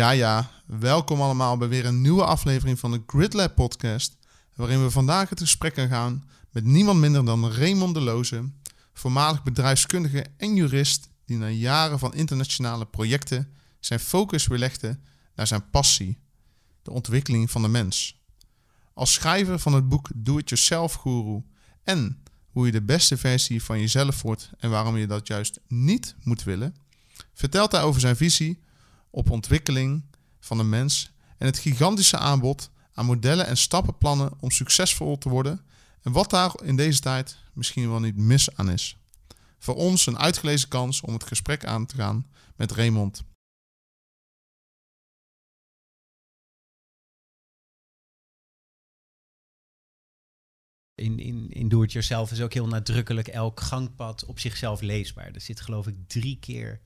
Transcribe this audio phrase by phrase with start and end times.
[0.00, 4.16] Ja, ja, welkom allemaal bij weer een nieuwe aflevering van de GridLab podcast,
[4.54, 8.50] waarin we vandaag het gesprek gaan gaan met niemand minder dan Raymond de Loze,
[8.92, 14.98] voormalig bedrijfskundige en jurist die na jaren van internationale projecten zijn focus weer legde
[15.34, 16.18] naar zijn passie,
[16.82, 18.22] de ontwikkeling van de mens.
[18.94, 21.42] Als schrijver van het boek Do It Yourself Guru
[21.82, 26.14] en hoe je de beste versie van jezelf wordt en waarom je dat juist niet
[26.22, 26.76] moet willen,
[27.34, 28.62] vertelt hij over zijn visie
[29.10, 30.02] op ontwikkeling
[30.40, 35.60] van de mens en het gigantische aanbod aan modellen en stappenplannen om succesvol te worden
[36.02, 38.96] en wat daar in deze tijd misschien wel niet mis aan is.
[39.58, 42.26] Voor ons een uitgelezen kans om het gesprek aan te gaan
[42.56, 43.22] met Raymond.
[51.00, 55.30] In, in, in Do It Yourself is ook heel nadrukkelijk elk gangpad op zichzelf leesbaar.
[55.32, 56.80] Er zit geloof ik drie keer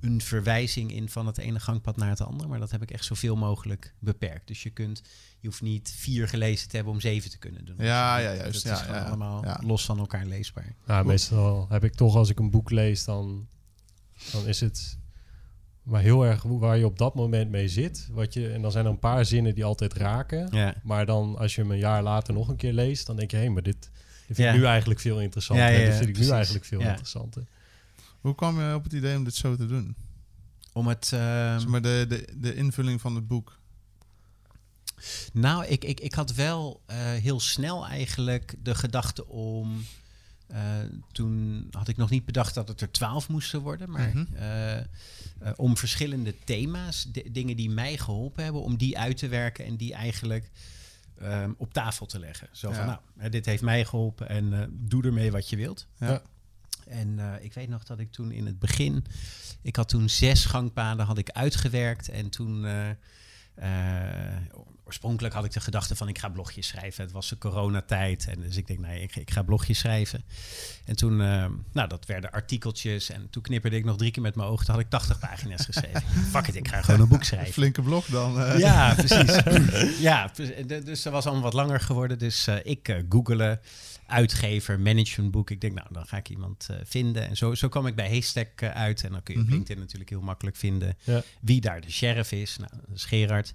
[0.00, 2.48] een verwijzing in van het ene gangpad naar het andere.
[2.48, 4.46] Maar dat heb ik echt zoveel mogelijk beperkt.
[4.46, 5.02] Dus je kunt,
[5.40, 7.76] je hoeft niet vier gelezen te hebben om zeven te kunnen doen.
[7.78, 8.52] Ja, ja, juist.
[8.52, 9.60] Dat ja, is gewoon ja, allemaal ja.
[9.64, 10.74] los van elkaar leesbaar.
[10.86, 13.48] Nou, meestal heb ik toch als ik een boek lees, dan,
[14.32, 14.98] dan is het
[15.84, 18.08] maar heel erg hoe- waar je op dat moment mee zit.
[18.12, 20.48] Wat je, en dan zijn er een paar zinnen die altijd raken.
[20.50, 20.74] Ja.
[20.82, 23.36] Maar dan als je hem een jaar later nog een keer leest, dan denk je,
[23.36, 23.90] hé, maar dit, dit
[24.26, 24.52] vind ik Ja.
[24.52, 25.64] nu eigenlijk veel interessanter.
[25.66, 26.88] Ja, ja, Dit ja, vind ik nu eigenlijk veel Ja.
[26.88, 27.44] interessanter.
[28.20, 29.94] Hoe kwam je op het idee om dit zo te doen?
[30.72, 31.10] Om het.
[31.12, 33.58] ehm, Zeg maar de, de, de invulling van het boek.
[35.32, 39.84] Nou, ik, ik, ik had wel eh, heel snel eigenlijk de gedachte om.
[40.46, 40.60] eh,
[41.12, 44.34] toen had ik nog niet bedacht dat het er twaalf moesten worden, maar Mhm.
[44.34, 44.80] eh,
[45.40, 49.64] eh, om verschillende thema's, de- dingen die mij geholpen hebben, om die uit te werken
[49.64, 50.50] en die eigenlijk
[51.18, 52.48] ehm, op tafel te leggen.
[52.52, 52.74] Zo Ja.
[52.74, 55.86] van, nou, hè, dit heeft mij geholpen en eh, doe ermee wat je wilt.
[55.98, 56.10] Ja.
[56.10, 56.22] Ja.
[56.86, 59.04] En eh, ik weet nog dat ik toen in het begin,
[59.62, 62.66] ik had toen zes gangpaden had ik uitgewerkt en toen.
[64.86, 67.04] Oorspronkelijk had ik de gedachte van ik ga blogjes schrijven.
[67.04, 70.24] Het was de coronatijd en dus ik denk nee, ik, ik ga blogjes schrijven.
[70.84, 74.34] En toen, eh, nou dat werden artikeltjes en toen knipperde ik nog drie keer met
[74.34, 74.64] mijn ogen.
[74.66, 76.02] Toen had ik 80 pagina's geschreven.
[76.30, 77.52] Fuck it, ik ga gewoon een boek schrijven.
[77.52, 78.40] Flinke blok dan.
[78.40, 78.58] eh.
[78.58, 79.40] Ja, precies.
[80.08, 80.30] ja,
[80.84, 82.18] dus dat was allemaal wat langer geworden.
[82.18, 83.60] Dus eh, ik eh googelen,
[84.06, 85.50] uitgever, managementboek.
[85.50, 87.28] Ik denk, nou, dan ga ik iemand vinden.
[87.28, 89.04] En zo, zo kwam ik bij Haystack uit.
[89.04, 89.54] En dan kun je op Mhm.
[89.54, 91.22] LinkedIn natuurlijk heel makkelijk vinden Ja.
[91.40, 92.56] wie daar de sheriff is.
[92.56, 93.54] Nou, dat is Gerard.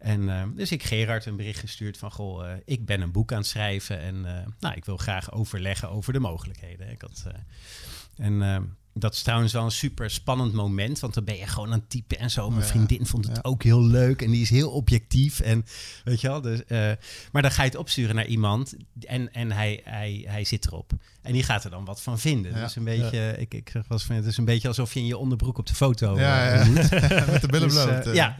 [0.00, 3.32] En eh, dus ik Gerard een bericht gestuurd van, goh, eh, ik ben een boek
[3.32, 4.00] aan het schrijven.
[4.00, 6.90] En eh, nou, ik wil graag overleggen over de mogelijkheden.
[6.90, 8.60] Ik had, eh, en eh,
[8.94, 11.90] dat is trouwens wel een super spannend moment, want dan ben je gewoon aan het
[11.90, 12.50] typen en zo.
[12.50, 13.42] Mijn Ja, vriendin vond het ja.
[13.42, 15.40] ook heel leuk en die is heel objectief.
[15.40, 15.64] En
[16.04, 16.90] weet je wel, dus, eh,
[17.32, 20.92] maar dan ga je het opsturen naar iemand en, en hij, hij, hij zit erop.
[21.22, 22.52] En die gaat er dan wat van vinden.
[22.54, 24.94] Ja, Dus een beetje, ik, ik zeg wel eens van, het is een beetje alsof
[24.94, 26.68] je in je onderbroek op de foto Ja, eh.
[27.30, 28.06] Met de billen Dus, bloot.
[28.06, 28.14] eh.
[28.14, 28.34] ja.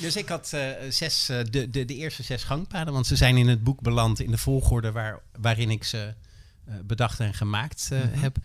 [0.00, 0.56] Dus ik had
[0.88, 4.30] zes, de, de, de eerste zes gangpaden, want ze zijn in het boek beland in
[4.30, 6.14] de volgorde waar, waarin ik ze
[6.84, 8.18] bedacht en gemaakt Mhm.
[8.20, 8.36] heb.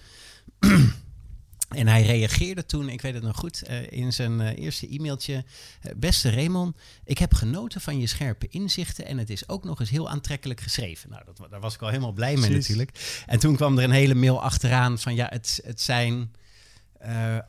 [1.73, 5.45] En hij reageerde toen, ik weet het nog goed, eh, in zijn eh, eerste e-mailtje.
[5.81, 9.79] eh, Beste Raymond, ik heb genoten van je scherpe inzichten en het is ook nog
[9.79, 11.09] eens heel aantrekkelijk geschreven.
[11.09, 13.23] Nou, dat, daar was ik al helemaal blij mee natuurlijk.
[13.25, 16.31] En toen kwam er een hele mail achteraan van ja, het, het zijn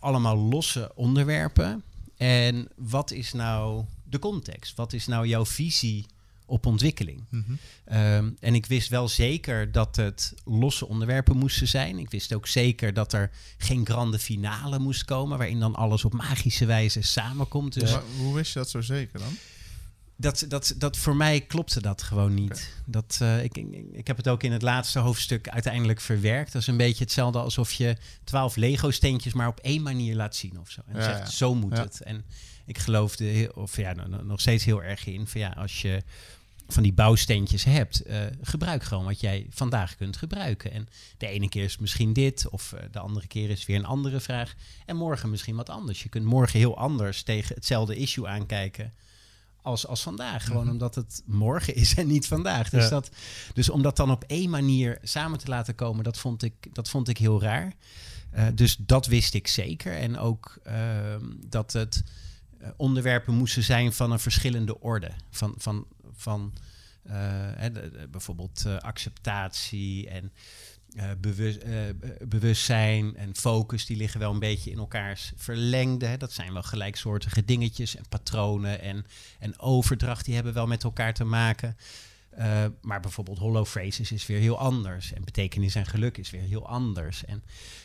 [0.00, 1.82] allemaal losse onderwerpen.
[2.16, 4.76] En wat is nou de context?
[4.76, 6.06] Wat is nou jouw visie
[6.54, 7.24] op ontwikkeling?
[7.30, 7.52] Mhm.
[7.84, 11.98] Ehm, en ik wist wel zeker dat het losse onderwerpen moesten zijn.
[11.98, 16.12] Ik wist ook zeker dat er geen grande finale moest komen, waarin dan alles op
[16.12, 17.80] magische wijze samenkomt.
[17.80, 19.36] Dus hoe wist je dat zo zeker dan?
[20.16, 22.72] dat, dat, dat voor mij klopte dat gewoon niet.
[22.86, 26.52] Dat, eh, ik, ik, ik heb het ook in het laatste hoofdstuk uiteindelijk verwerkt.
[26.52, 30.58] Dat is een beetje hetzelfde alsof je twaalf Lego-steentjes maar op één manier laat zien
[30.60, 30.80] of zo.
[30.86, 31.30] En Ja, zegt, ja.
[31.30, 31.82] zo moet Ja.
[31.82, 32.00] het.
[32.02, 32.24] En
[32.66, 36.02] ik geloofde, of ja, no- no- nog steeds heel erg in, van ja, als je
[36.68, 40.70] van die bouwsteentjes hebt, eh, gebruik gewoon wat jij vandaag kunt gebruiken.
[40.72, 40.88] En
[41.18, 44.20] de ene keer is misschien dit, of eh, de andere keer is weer een andere
[44.20, 44.54] vraag.
[44.86, 46.02] En morgen misschien wat anders.
[46.02, 48.92] Je kunt morgen heel anders tegen hetzelfde issue aankijken
[49.62, 50.44] als, als vandaag.
[50.44, 50.72] Gewoon Mhm.
[50.72, 52.70] omdat het morgen is en niet vandaag.
[52.70, 52.88] Dus, Ja.
[52.90, 53.10] dat,
[53.54, 56.88] dus om dat dan op één manier samen te laten komen, dat vond ik, dat
[56.88, 57.72] vond ik heel raar.
[58.30, 59.96] Eh, dus dat wist ik zeker.
[59.96, 62.02] En ook ehm, dat het
[62.76, 65.10] onderwerpen moesten zijn van een verschillende orde.
[65.30, 66.52] Van, van, van
[67.02, 67.66] eh,
[68.10, 70.32] bijvoorbeeld eh, acceptatie en
[70.96, 76.06] eh, bewus- eh, be- bewustzijn en focus, die liggen wel een beetje in elkaars verlengde.
[76.06, 76.16] Hè.
[76.16, 79.06] Dat zijn wel gelijksoortige dingetjes en patronen en,
[79.38, 81.76] en overdracht, die hebben wel met elkaar te maken.
[82.80, 85.12] Maar bijvoorbeeld hollow phrases is weer heel anders.
[85.12, 87.24] En betekenis en geluk is weer heel anders.
[87.24, 87.42] En,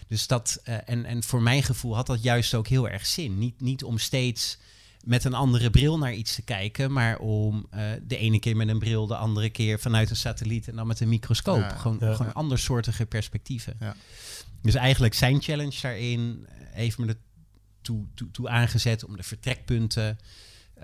[0.07, 3.37] dus dat, en, en voor mijn gevoel had dat juist ook heel erg zin.
[3.37, 4.57] Niet, niet om steeds
[5.09, 8.67] met een andere bril naar iets te kijken, maar om uh, de ene keer met
[8.67, 11.59] een bril, de andere keer vanuit een satelliet en dan met een microscoop.
[11.59, 12.13] Ja, gewoon, ja.
[12.13, 13.75] gewoon andersoortige perspectieven.
[13.79, 13.95] Ja.
[14.61, 20.17] Dus eigenlijk zijn challenge daarin heeft me ertoe toe, toe aangezet om de vertrekpunten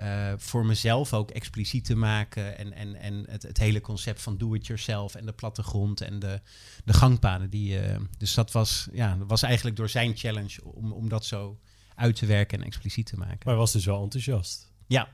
[0.00, 2.58] uh, voor mezelf ook expliciet te maken.
[2.58, 6.40] En, en, en het, het hele concept van do-it-yourself en de plattegrond en de,
[6.84, 7.50] de gangpaden.
[7.50, 11.24] Die, uh, dus dat was, ja, dat was eigenlijk door zijn challenge om, om dat
[11.24, 11.58] zo
[11.96, 13.38] uit te werken en expliciet te maken.
[13.38, 14.72] Maar hij was dus wel enthousiast?
[14.86, 15.08] Ja.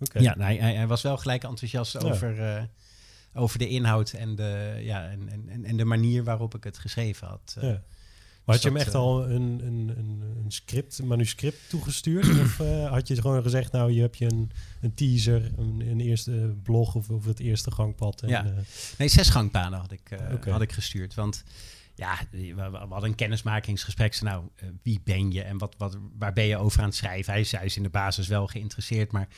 [0.00, 0.22] Okay.
[0.22, 1.98] Ja, hij, hij, hij, was wel gelijk enthousiast ja.
[1.98, 2.62] over, uh,
[3.34, 7.26] over de inhoud en de, ja, en, en, en de manier waarop ik het geschreven
[7.26, 7.56] had.
[7.60, 7.82] Ja.
[8.48, 12.28] Maar had je hem echt al een, een, een, een script, een manuscript toegestuurd?
[12.44, 14.50] of uh, had je gewoon gezegd, nou, je hebt je een,
[14.80, 18.22] een teaser, een, een eerste blog of over het eerste gangpad?
[18.22, 18.54] En, ja.
[18.98, 20.52] Nee, zes gangpaden had ik, okay.
[20.52, 21.14] had ik gestuurd.
[21.14, 21.44] Want
[21.98, 24.20] ja, we, hadden een kennismakingsgesprek.
[24.20, 27.32] Nou, uh, wie ben je en wat, wat, waar ben je over aan het schrijven?
[27.32, 29.28] Hij is, hij is in de basis wel geïnteresseerd, maar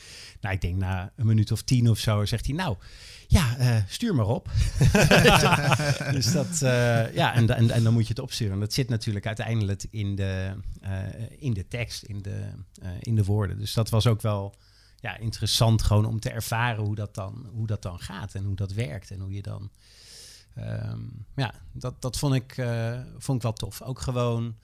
[0.41, 2.77] nou, ik denk na een minuut of tien of zo zegt hij, nou,
[3.27, 4.49] ja, uh, stuur maar op.
[6.11, 8.59] dus dat, uh, ja, en, en, en, dan moet je het opsturen.
[8.59, 10.53] Dat zit natuurlijk uiteindelijk in de,
[11.37, 12.51] in de tekst, in de,
[12.99, 13.59] in de woorden.
[13.59, 14.55] Dus dat was ook wel
[14.99, 18.55] ja, interessant gewoon om te ervaren hoe dat, dan, hoe dat dan gaat en hoe
[18.55, 19.71] dat werkt en hoe je dan...
[20.57, 23.81] Um, ja, dat, dat vond, ik, uh, vond ik wel tof.
[23.81, 24.55] Ook gewoon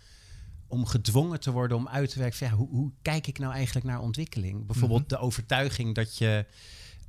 [0.68, 2.38] om gedwongen te worden om uit te werken.
[2.38, 4.66] Van, ja, hoe, hoe, kijk ik nou eigenlijk naar ontwikkeling?
[4.66, 5.18] Bijvoorbeeld mm -hmm.
[5.18, 6.46] de overtuiging dat je.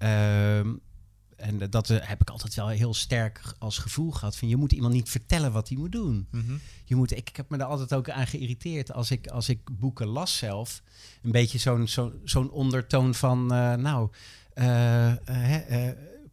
[0.03, 4.37] Uh, en dat heb ik altijd wel heel sterk als gevoel gehad.
[4.37, 6.27] Van je moet iemand niet vertellen wat hij moet doen.
[6.31, 6.61] Mm -hmm.
[6.85, 8.93] je moet, ik, ik heb me daar altijd ook aan geïrriteerd.
[8.93, 10.83] Als ik, als ik boeken las zelf.
[11.23, 13.55] Een beetje zo'n zo, zo'n ondertoon van.
[13.55, 14.11] Uh, nou.
[14.55, 15.13] Uh,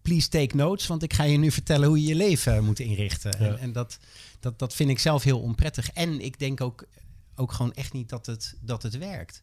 [0.05, 3.35] please take notes, want ik ga je nu vertellen hoe je je leven moet inrichten.
[3.39, 3.45] Ja.
[3.45, 3.99] En, en, dat,
[4.39, 5.89] dat, dat vind ik zelf heel onprettig.
[5.89, 6.85] En ik denk ook,
[7.35, 9.41] ook gewoon echt niet dat het, dat het werkt.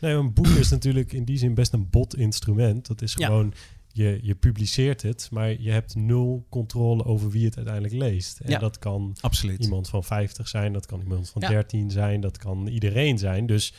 [0.00, 2.86] Nee, een boek is natuurlijk in die zin best een bot instrument.
[2.86, 3.54] Dat is gewoon,
[3.92, 4.04] ja.
[4.04, 8.40] je, je publiceert het, maar je hebt nul controle over wie het uiteindelijk leest.
[8.40, 9.62] En ja, dat kan absoluut.
[9.62, 13.46] iemand van 50 zijn, dat kan iemand van 13 zijn, dat kan iedereen zijn.
[13.46, 13.74] Dus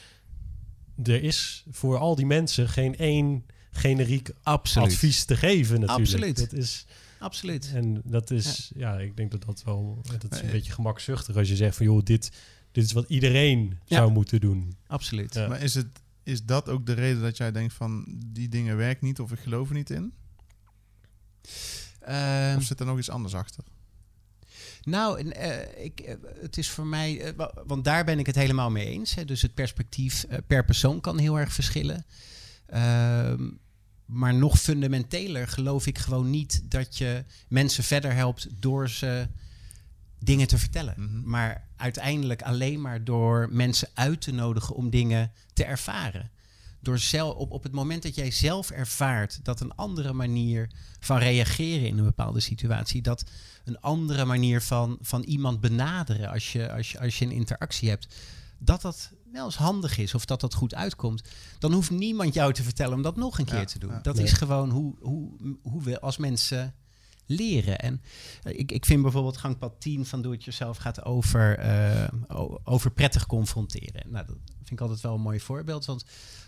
[1.04, 3.46] er is voor al die mensen geen één
[3.78, 4.88] generiek Absoluut.
[4.92, 6.10] advies te geven natuurlijk.
[6.10, 6.38] Absoluut.
[6.38, 6.86] Dat is,
[7.20, 7.72] Absoluut.
[7.74, 11.36] En dat is, ja, ja ik denk dat dat wel, dat is een beetje gemakzuchtig
[11.36, 12.32] als je zegt van joh, dit,
[12.72, 13.98] dit is wat iedereen ja.
[13.98, 14.76] zou moeten doen.
[14.88, 15.34] Absoluut.
[15.34, 15.48] Ja.
[15.48, 15.88] Maar is, het,
[16.24, 19.40] is dat ook de reden dat jij denkt van die dingen werken niet of ik
[19.40, 20.14] geloof er niet in?
[22.10, 23.64] Um, of zit er nog iets anders achter?
[24.84, 28.72] Nou, uh, ik, uh, het is voor mij, uh, want daar ben ik het helemaal
[28.72, 29.16] mee eens.
[29.16, 29.26] Hè.
[29.26, 32.06] Dus het perspectief per persoon kan heel erg verschillen.
[32.74, 33.34] Uh,
[34.06, 39.28] maar nog fundamenteler geloof ik gewoon niet dat je mensen verder helpt door ze
[40.20, 40.94] dingen te vertellen.
[40.98, 41.30] Mm -hmm.
[41.30, 46.32] Maar uiteindelijk alleen maar door mensen uit te nodigen om dingen te ervaren.
[46.80, 50.70] Door zelf, op, op het moment dat jij zelf ervaart dat een andere manier
[51.00, 53.24] van reageren in een bepaalde situatie, dat
[53.64, 57.90] een andere manier van, van iemand benaderen als je, als, je, als je een interactie
[57.90, 58.16] hebt,
[58.58, 61.24] dat dat wel eens handig is of dat dat goed uitkomt,
[61.60, 63.92] dan hoeft niemand jou te vertellen om dat nog een keer ja, te doen.
[63.92, 64.24] Ja, dat nee.
[64.24, 65.32] is gewoon hoe, hoe,
[65.62, 66.74] hoe we als mensen
[67.26, 67.80] leren.
[67.80, 68.02] En
[68.44, 72.08] uh, ik, ik vind bijvoorbeeld gangpad 10 van Doe Het Yourself gaat over, uh,
[72.64, 74.12] over prettig confronteren.
[74.12, 76.06] Nou, dat vind ik altijd wel een mooi voorbeeld, want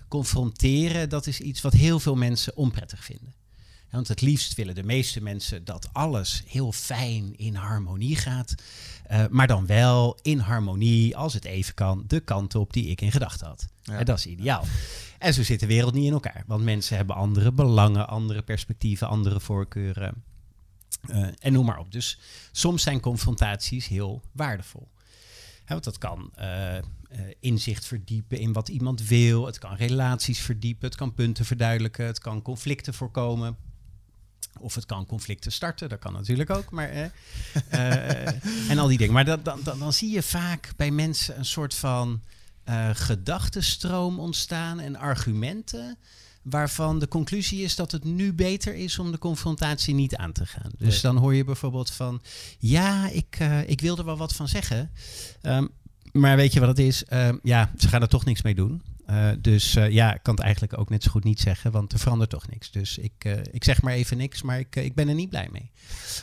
[0.08, 3.34] confronteren, dat is iets wat heel veel mensen onprettig vinden.
[3.92, 8.56] Want het liefst willen de meeste mensen dat alles heel fijn in harmonie gaat.
[9.12, 13.02] Uh, maar dan wel in harmonie, als het even kan, de kant op die ik
[13.02, 13.68] in gedachten had.
[13.82, 13.98] Ja.
[13.98, 14.66] En dat is ideaal.
[15.20, 16.44] En zo zit de wereld niet in elkaar.
[16.48, 20.24] Want mensen hebben andere belangen, andere perspectieven, andere voorkeuren.
[21.10, 21.92] Uh, en noem maar op.
[21.92, 22.20] Dus
[22.52, 24.88] soms zijn confrontaties heel waardevol.
[25.66, 26.82] He, want dat kan uh, uh,
[27.40, 29.46] inzicht verdiepen in wat iemand wil.
[29.46, 30.88] Het kan relaties verdiepen.
[30.88, 32.06] Het kan punten verduidelijken.
[32.06, 33.58] Het kan conflicten voorkomen.
[34.60, 36.72] Of het kan conflicten starten, dat kan natuurlijk ook.
[36.72, 37.06] Maar, eh,
[37.74, 39.14] uh, en al die dingen.
[39.14, 42.22] Maar dat, dan, dan, dan, zie je vaak bij mensen een soort van
[42.70, 45.98] uh, gedachtenstroom ontstaan en argumenten.
[46.42, 50.46] Waarvan de conclusie is dat het nu beter is om de confrontatie niet aan te
[50.46, 50.72] gaan.
[50.78, 51.02] Dus nee.
[51.02, 52.22] dan hoor je bijvoorbeeld van:
[52.60, 54.92] Ja, ik, uh, ik wil er wel wat van zeggen.
[55.42, 55.70] Um,
[56.12, 57.04] maar weet je wat het is?
[57.10, 58.82] Uh, ja, ze gaan er toch niks mee doen.
[59.10, 61.94] Uh, dus uh, ja, ik kan het eigenlijk ook net zo goed niet zeggen, want
[61.94, 62.72] er verandert toch niks.
[62.72, 65.48] Dus ik, uh, ik zeg maar even niks, maar ik, ik ben er niet blij
[65.52, 65.72] mee.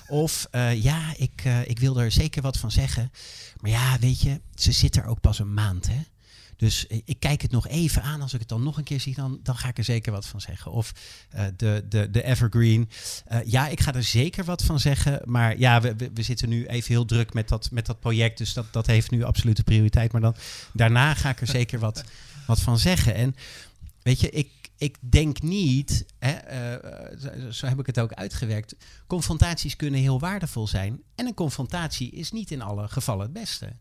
[0.08, 3.10] Of ja, ik, ik wil er zeker wat van zeggen.
[3.60, 6.00] Maar ja, weet je, ze zit er ook pas een maand, hè?
[6.56, 8.22] Dus ik kijk het nog even aan.
[8.22, 10.26] Als ik het dan nog een keer zie, dan, dan ga ik er zeker wat
[10.26, 10.72] van zeggen.
[10.72, 10.92] Of
[11.56, 12.88] de, de, de Evergreen.
[13.44, 15.20] Ja, ik ga er zeker wat van zeggen.
[15.24, 18.38] Maar ja, we, we, we, zitten nu even heel druk met dat, met dat project.
[18.38, 20.12] Dus dat, dat heeft nu absolute prioriteit.
[20.12, 20.36] Maar dan
[20.72, 22.04] daarna ga ik er zeker wat,
[22.46, 23.14] wat van zeggen.
[23.14, 23.34] En
[24.02, 26.34] weet je, ik, ik denk niet, hè,
[26.78, 31.02] uh, zo heb ik het ook uitgewerkt, confrontaties kunnen heel waardevol zijn.
[31.14, 33.76] En een confrontatie is niet in alle gevallen het beste.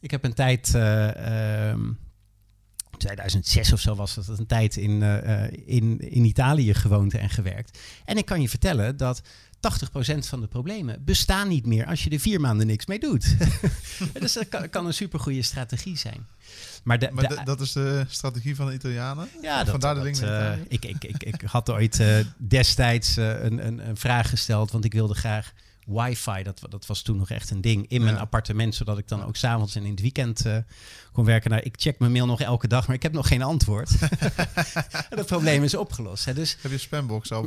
[0.00, 1.98] Ik heb een tijd, uh, um,
[2.96, 7.78] 2006 of zo was dat, een tijd in, uh, in, in Italië gewoond en gewerkt.
[8.04, 9.22] En ik kan je vertellen dat
[9.60, 13.36] 80% van de problemen bestaan niet meer als je er vier maanden niks mee doet.
[14.20, 16.26] dus dat kan, kan een supergoeie strategie zijn.
[16.82, 19.28] Maar, de, maar de, dat is de strategie van de Italianen?
[19.42, 23.66] Ja, dat, Vandaar de uh, ik, ik, ik, ik had ooit uh, destijds uh, een,
[23.66, 25.52] een, een, vraag gesteld, want ik wilde graag
[25.88, 29.24] wifi, dat, dat was toen nog echt een ding, in mijn appartement, zodat ik dan
[29.24, 30.44] ook s'avonds en in het weekend
[31.12, 31.50] kon werken.
[31.50, 33.90] Nou, ik check mijn mail nog elke dag, maar ik heb nog geen antwoord.
[35.10, 36.24] dat probleem is opgelost.
[36.24, 36.34] Hè.
[36.34, 37.46] Dus, heb je spambox al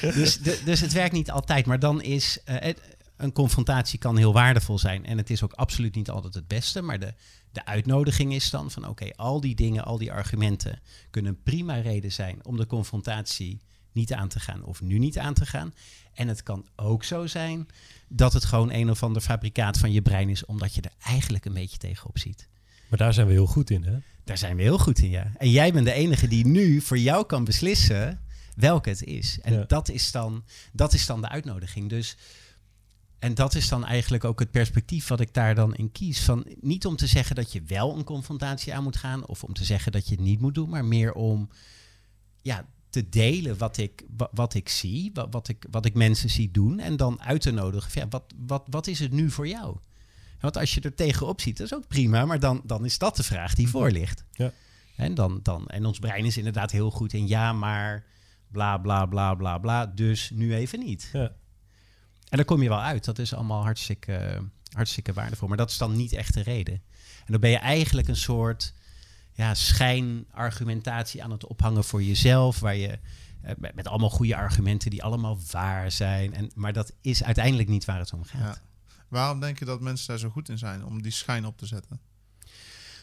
[0.00, 2.38] dus, de, dus het werkt niet altijd, maar dan is...
[2.44, 2.80] Het,
[3.18, 5.06] een confrontatie kan heel waardevol zijn.
[5.06, 6.82] En het is ook absoluut niet altijd het beste.
[6.82, 7.14] Maar de,
[7.52, 10.80] de uitnodiging is dan van oké, al die dingen, al die argumenten
[11.10, 13.60] kunnen prima reden zijn om de confrontatie
[13.92, 15.74] niet aan te gaan of nu niet aan te gaan.
[16.18, 17.68] En het kan ook zo zijn
[18.08, 21.44] dat het gewoon een of ander fabrikaat van je brein is, omdat je er eigenlijk
[21.44, 22.48] een beetje tegenop ziet.
[22.88, 23.98] Maar daar zijn we heel goed in, hè?
[24.24, 25.32] Daar zijn we heel goed in, ja.
[25.36, 28.20] En jij bent de enige die nu voor jou kan beslissen
[28.56, 29.38] welke het is.
[29.42, 31.88] En dat, is dan, dat is dan de uitnodiging.
[31.88, 32.16] Dus
[33.18, 36.20] en dat is dan eigenlijk ook het perspectief wat ik daar dan in kies.
[36.20, 39.54] Van niet om te zeggen dat je wel een confrontatie aan moet gaan, of om
[39.54, 41.48] te zeggen dat je het niet moet doen, maar meer om
[42.42, 46.50] ja, te delen wat ik, wat, ik zie, wat, wat, ik, wat ik mensen zie
[46.50, 47.90] doen, en dan uit te nodigen.
[47.94, 49.76] Ja, wat, wat, wat is het nu voor jou?
[50.40, 53.16] Want als je er tegenop ziet, dat is ook prima, maar dan, dan is dat
[53.16, 54.24] de vraag die voor ligt.
[54.32, 54.52] Ja.
[54.96, 58.04] En, dan, dan, en ons brein is inderdaad heel goed in ja, maar
[58.48, 61.10] bla bla bla bla bla, dus nu even niet.
[61.12, 61.32] Ja.
[62.28, 63.04] En daar kom je wel uit.
[63.04, 64.42] Dat is allemaal hartstikke,
[64.72, 65.48] hartstikke waardevol.
[65.48, 66.74] Maar dat is dan niet echt de reden.
[67.24, 68.74] En dan ben je eigenlijk een soort
[69.38, 72.60] ja, schijnargumentatie aan het ophangen voor jezelf.
[72.60, 72.98] Waar je
[73.42, 76.34] eh, met, met, allemaal goede argumenten die allemaal waar zijn.
[76.34, 78.40] En, maar dat is uiteindelijk niet waar het om gaat.
[78.40, 78.62] Ja.
[79.08, 81.66] Waarom denk je dat mensen daar zo goed in zijn om die schijn op te
[81.66, 82.00] zetten?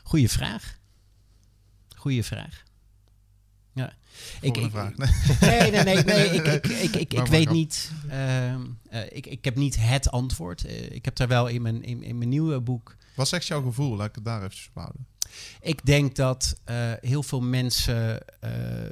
[0.03, 0.79] Goeie vraag.
[1.95, 2.63] Goeie vraag.
[3.73, 3.93] Ja.
[4.41, 4.95] Ik, ik, vraag.
[5.39, 6.03] Nee, nee, nee.
[6.03, 7.91] nee, ik, ik, ik, ik, ik weet niet.
[8.07, 8.55] Uh,
[9.09, 10.65] ik, ik heb niet het antwoord.
[10.65, 12.95] Uh, ik heb daar wel in mijn, in, in mijn nieuwe boek.
[13.15, 13.95] Wat zegt jouw gevoel?
[13.95, 15.07] Laat ik het daar even houden.
[15.61, 18.21] Ik denk dat uh, heel veel mensen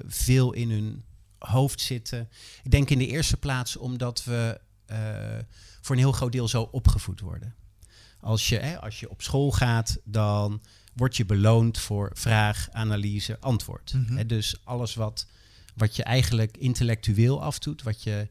[0.07, 1.03] veel in hun
[1.37, 2.29] hoofd zitten.
[2.63, 4.59] Ik denk in de eerste plaats omdat we
[5.81, 7.55] voor een heel groot deel zo opgevoed worden.
[8.19, 10.61] Als je, hè, als je op school gaat, dan
[10.93, 13.93] word je beloond voor vraag, analyse, antwoord.
[13.93, 15.27] Mm dus alles wat,
[15.75, 18.27] wat je eigenlijk intellectueel afdoet, wat je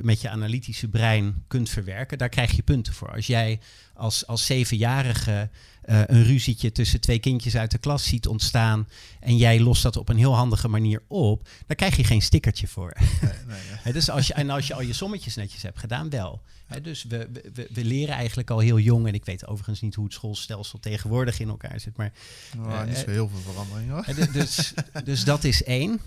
[0.00, 3.12] met je analytische brein kunt verwerken, daar krijg je punten voor.
[3.12, 3.60] Als jij
[3.94, 5.50] als, als zevenjarige
[5.84, 8.88] uh, een ruzietje tussen twee kindjes uit de klas ziet ontstaan
[9.20, 12.68] en jij lost dat op een heel handige manier op, dan krijg je geen stickertje
[12.68, 12.96] voor.
[13.20, 16.42] Nee, nee, dus als je, en als je al je sommetjes netjes hebt gedaan, wel.
[16.82, 20.04] dus we, we, we, leren eigenlijk al heel jong, en ik weet overigens niet hoe
[20.04, 22.12] het schoolstelsel tegenwoordig in elkaar zit, maar...
[22.58, 24.32] Oh, niet zo heel veel verandering hoor.
[24.32, 26.00] Dus, dus dat is één.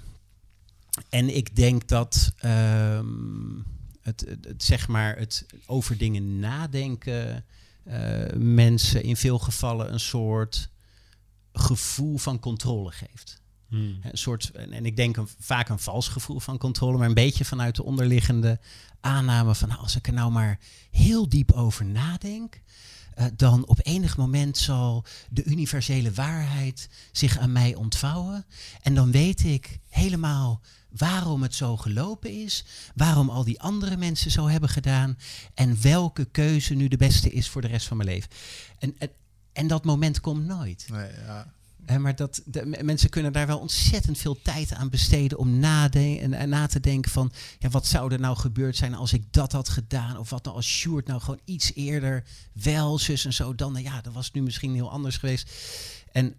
[1.10, 3.66] En ik denk dat um,
[4.02, 7.46] het, het, zeg maar, het over dingen nadenken
[7.88, 7.94] uh,
[8.38, 10.70] mensen in veel gevallen een soort
[11.54, 13.42] gevoel van controle geeft.
[13.68, 14.00] Hmm.
[14.02, 17.46] Een soort, en ik denk een, vaak een vals gevoel van controle, maar een beetje
[17.46, 18.60] vanuit de onderliggende
[19.00, 20.60] aanname van nou, als ik er nou maar
[20.92, 22.62] heel diep over nadenk,
[23.20, 28.46] uh, dan op enig moment zal de universele waarheid zich aan mij ontvouwen.
[28.82, 34.32] En dan weet ik helemaal waarom het zo gelopen is, waarom al die andere mensen
[34.32, 35.18] zo hebben gedaan
[35.54, 38.30] en welke keuze nu de beste is voor de rest van mijn leven.
[38.80, 39.10] En, en,
[39.54, 40.88] en dat moment komt nooit.
[40.92, 41.54] Nee, ja.
[41.98, 46.50] Maar dat, de, mensen kunnen daar wel ontzettend veel tijd aan besteden om naden, en,
[46.50, 49.70] na te denken van, ja, wat zou er nou gebeurd zijn als ik dat had
[49.70, 50.18] gedaan?
[50.18, 54.02] Of wat nou als Sjoerd nou gewoon iets eerder wel, zus en zo, dan, ja,
[54.02, 55.52] dat was nu misschien heel anders geweest.
[56.12, 56.36] En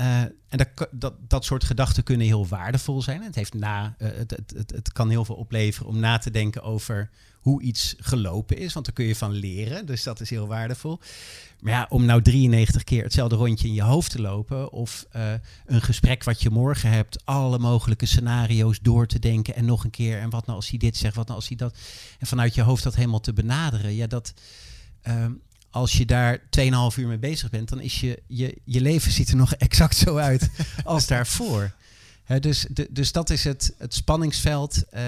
[0.00, 3.22] uh, en dat, dat, dat soort gedachten kunnen heel waardevol zijn.
[3.22, 6.30] Het, heeft na, uh, het, het, het, het, kan heel veel opleveren om na te
[6.30, 7.10] denken over
[7.40, 8.72] hoe iets gelopen is.
[8.72, 9.86] Want daar kun je van leren.
[9.86, 11.00] Dus dat is heel waardevol.
[11.60, 14.72] Maar ja, om nou 93 keer hetzelfde rondje in je hoofd te lopen.
[14.72, 15.32] Of uh,
[15.66, 17.24] een gesprek wat je morgen hebt.
[17.24, 19.54] Alle mogelijke scenario's door te denken.
[19.54, 20.18] En nog een keer.
[20.18, 21.14] En wat nou als hij dit zegt.
[21.14, 21.78] Wat nou als hij dat.
[22.18, 23.94] En vanuit je hoofd dat helemaal te benaderen.
[23.94, 24.34] Ja, dat.
[25.76, 29.28] Als je daar 2,5 uur mee bezig bent, dan is je, je, je leven ziet
[29.28, 30.50] er nog exact zo uit
[30.84, 31.74] als daarvoor.
[32.40, 34.84] dus, de, dus dat is het, het spanningsveld.
[34.94, 35.02] Uh,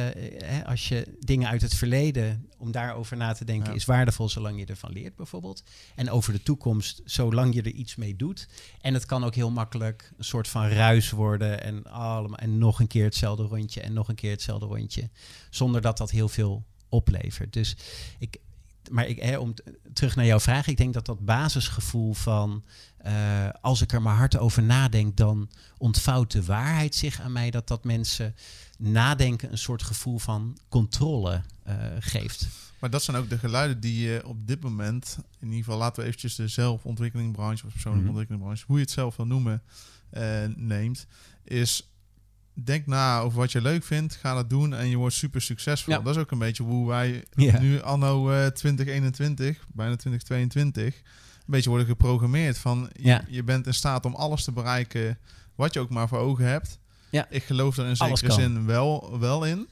[0.65, 4.67] als je dingen uit het verleden, om daarover na te denken, is waardevol zolang je
[4.67, 5.63] ervan leert, bijvoorbeeld.
[5.95, 8.49] En over de toekomst, zolang je er iets mee doet.
[8.81, 11.63] En het kan ook heel makkelijk een soort van ruis worden.
[11.63, 15.11] En, allemaal, en nog een keer hetzelfde rondje en nog een keer hetzelfde rondje.
[15.51, 17.53] Zonder dat dat heel veel oplevert.
[17.53, 17.77] Dus
[18.19, 18.39] ik,
[18.91, 19.55] maar ik, hè, om
[19.93, 22.65] terug naar jouw vraag, ik denk dat dat basisgevoel van
[23.07, 27.51] uh, als ik er maar hard over nadenk, dan ontvouwt de waarheid zich aan mij.
[27.51, 28.35] Dat dat mensen
[28.79, 32.49] nadenken een soort gevoel van controle uh, geeft.
[32.79, 36.03] Maar dat zijn ook de geluiden die je op dit moment, in ieder geval laten
[36.03, 39.63] we eventjes de zelfontwikkelingbranche of persoonlijke mm ontwikkelingbranche, hoe je het zelf wil noemen,
[40.13, 41.07] uh, neemt.
[41.45, 41.91] Is
[42.65, 45.95] denk na over wat je leuk vindt, ga dat doen en je wordt super succesvol.
[45.95, 46.01] Ja.
[46.01, 47.25] Dat is ook een beetje hoe wij
[47.61, 51.03] nu anno uh, 2021, bijna 2022 een
[51.47, 52.59] beetje worden geprogrammeerd.
[52.59, 53.25] Van ja.
[53.29, 55.19] je, bent in staat om alles te bereiken
[55.55, 56.79] wat je ook maar voor ogen hebt.
[57.11, 57.27] Ja.
[57.31, 59.67] Ik geloof er in zekere zin wel, wel in.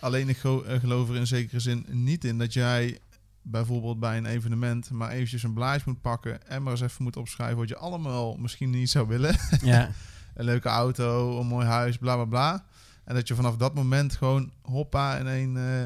[0.00, 2.98] Alleen ik eh, geloof er in zekere zin niet in dat jij
[3.42, 7.16] bijvoorbeeld bij een evenement maar eventjes een blaas moet pakken en maar eens even moet
[7.16, 9.36] opschrijven wat je allemaal misschien niet zou willen.
[9.62, 9.90] Ja.
[10.36, 12.64] een leuke auto, een mooi huis, bla bla bla.
[13.04, 15.82] En dat je vanaf dat moment gewoon hoppa in uh,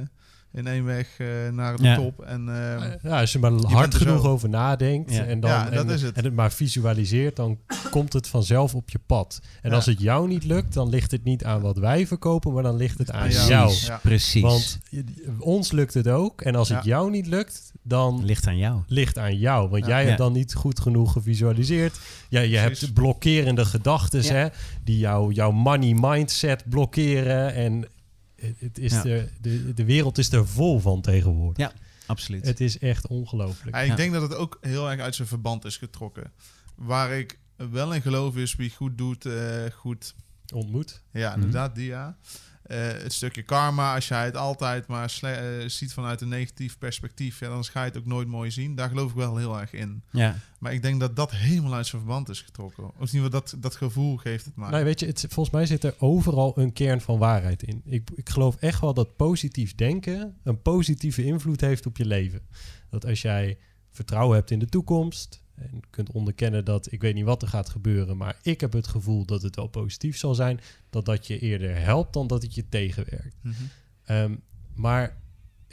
[0.52, 2.22] in één weg uh, naar de top.
[2.22, 5.94] En, uh, ja, als je maar hard genoeg over nadenkt en dan ja, dat en,
[5.94, 6.16] is het.
[6.16, 7.58] en het maar visualiseert, dan
[7.90, 9.40] komt het vanzelf op je pad.
[9.62, 12.62] En als het jou niet lukt, dan ligt het niet aan wat wij verkopen, maar
[12.62, 13.74] dan ligt het aan jou.
[14.02, 14.42] Precies.
[14.42, 14.78] Want
[15.38, 16.40] ons lukt het ook.
[16.40, 18.82] En als het jou niet lukt, dan ligt aan jou.
[18.86, 21.98] Ligt aan jou, want jij hebt dan niet goed genoeg gevisualiseerd.
[22.28, 24.48] Ja, je hebt blokkerende gedachten, hè,
[24.84, 27.86] die jou, jouw money mindset blokkeren en
[28.58, 31.66] het is de, de, de wereld is er vol van tegenwoordig.
[31.66, 31.72] Ja,
[32.06, 32.44] absoluut.
[32.44, 33.76] Het is echt ongelooflijk.
[33.76, 36.32] ik denk dat het ook heel erg uit zijn verband is getrokken.
[36.74, 40.14] Waar ik wel in geloof is wie goed doet, uh, goed
[40.54, 41.02] ontmoet.
[41.10, 42.16] Ja, inderdaad, die ja.
[42.70, 45.30] Uh, het stukje karma, als jij het altijd maar uh,
[45.66, 48.74] ziet vanuit een negatief perspectief, ja, dan ga je het ook nooit mooi zien.
[48.74, 50.02] Daar geloof ik wel heel erg in.
[50.10, 50.36] Ja.
[50.58, 52.90] Maar ik denk dat dat helemaal uit zijn verband is getrokken.
[52.98, 54.70] Of niet, dat, dat gevoel geeft het maar.
[54.70, 57.82] Nee, weet je, het, volgens mij zit er overal een kern van waarheid in.
[57.84, 62.42] Ik, ik geloof echt wel dat positief denken een positieve invloed heeft op je leven.
[62.90, 63.58] Dat als jij
[63.90, 67.68] vertrouwen hebt in de toekomst, en kunt onderkennen dat ik weet niet wat er gaat
[67.68, 71.38] gebeuren, maar ik heb het gevoel dat het wel positief zal zijn, dat dat je
[71.38, 73.36] eerder helpt dan dat het je tegenwerkt.
[73.42, 73.54] Mm
[74.06, 74.40] -hmm.
[74.74, 75.18] maar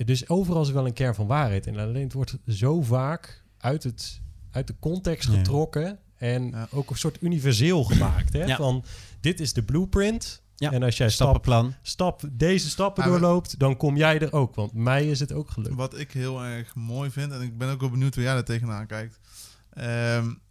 [0.06, 1.68] dus overal is wel een kern van waarheid.
[1.68, 4.22] En alleen het wordt zo vaak uit, het,
[4.52, 8.34] uit de context getrokken en ook een soort universeel gemaakt.
[8.34, 8.56] Hè?
[8.56, 8.84] Van
[9.20, 10.42] dit is de blueprint.
[10.56, 10.72] Ja.
[10.72, 11.74] En als jij Stappenplan.
[11.82, 14.56] Stap, stap deze stappen doorloopt, dan kom jij er ook.
[14.56, 15.76] Want mij is het ook gelukt.
[15.76, 18.44] Wat ik heel erg mooi vind, en ik ben ook wel benieuwd hoe jij daar
[18.44, 19.20] tegenaan kijkt.
[19.80, 20.42] Um,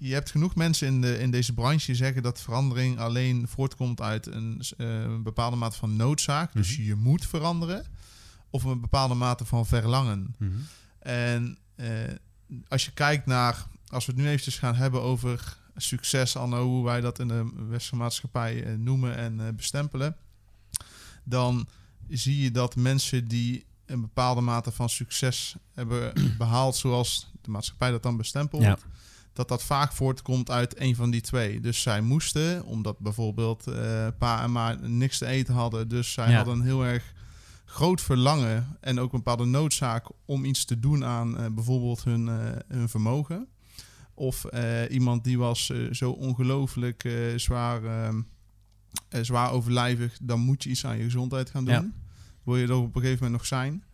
[0.00, 4.00] je hebt genoeg mensen in, de, in deze branche die zeggen dat verandering alleen voortkomt
[4.00, 6.52] uit een, uh, bepaalde mate van noodzaak.
[6.52, 6.86] Dus mhm.
[6.86, 7.86] je moet veranderen.
[8.50, 10.34] Of een bepaalde mate van verlangen.
[10.38, 10.50] Mhm.
[10.98, 11.88] En uh,
[12.68, 16.84] als je kijkt naar, als we het nu eventjes gaan hebben over succes, Anno, hoe
[16.84, 20.16] wij dat in de westerse maatschappij noemen en bestempelen.
[21.24, 21.68] Dan
[22.08, 27.90] zie je dat mensen die een bepaalde mate van succes hebben behaald, zoals de maatschappij
[27.90, 28.84] dat dan bestempelt,
[29.32, 31.60] dat dat vaak voortkomt uit een van die twee.
[31.60, 36.34] Dus zij moesten, omdat bijvoorbeeld uh, pa en ma niks te eten hadden, dus zij
[36.34, 37.12] hadden een heel erg
[37.64, 42.26] groot verlangen en ook een bepaalde noodzaak om iets te doen aan uh, bijvoorbeeld hun,
[42.26, 42.34] uh,
[42.68, 43.48] hun vermogen.
[44.14, 44.44] Of
[44.90, 47.80] iemand die was zo ongelooflijk zwaar,
[49.20, 51.74] zwaar overlijvig, dan moet je iets aan je gezondheid gaan doen.
[51.74, 51.90] Ja
[52.50, 53.84] wil je er op een gegeven moment nog zijn.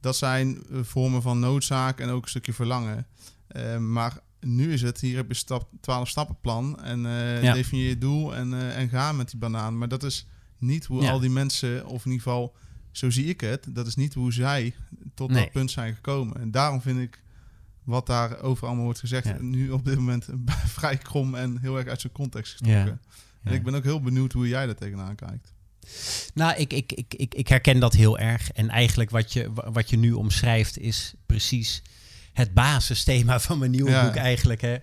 [0.00, 3.06] Dat zijn eh, vormen van noodzaak en ook een stukje verlangen.
[3.56, 7.52] Uh, maar nu is het, hier heb je stap, 12 stappenplan en uh, ja.
[7.52, 9.78] definieer je doel en, uh, en ga met die banaan.
[9.78, 10.26] Maar dat is
[10.58, 12.54] niet hoe al die mensen, of in ieder geval,
[12.90, 14.74] zo zie ik het, dat is niet hoe zij
[15.14, 16.40] tot dat punt zijn gekomen.
[16.40, 17.22] En daarom vind ik
[17.84, 20.28] wat daar over allemaal wordt gezegd, nu op dit moment
[20.78, 23.00] vrij krom en heel erg uit zijn context getrokken.
[23.42, 25.54] En ik ben ook heel benieuwd hoe jij daar tegenaan kijkt.
[26.34, 28.50] Nou, ik, ik, ik, ik, ik herken dat heel erg.
[28.50, 31.82] En eigenlijk wat je, wat je nu omschrijft is precies
[32.32, 34.60] het basisthema van mijn nieuwe boek eigenlijk.
[34.60, 34.76] Hè?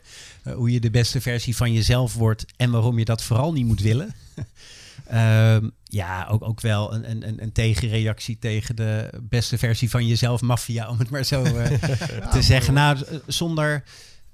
[0.44, 3.66] Uh, hoe je de beste versie van jezelf wordt en waarom je dat vooral niet
[3.66, 4.16] moet willen.
[5.14, 10.42] um, ja, ook, ook wel een, een, een tegenreactie tegen de beste versie van jezelf,
[10.42, 11.66] maffia, om het maar zo uh,
[12.32, 12.74] te zeggen.
[12.74, 13.84] Nou, zonder...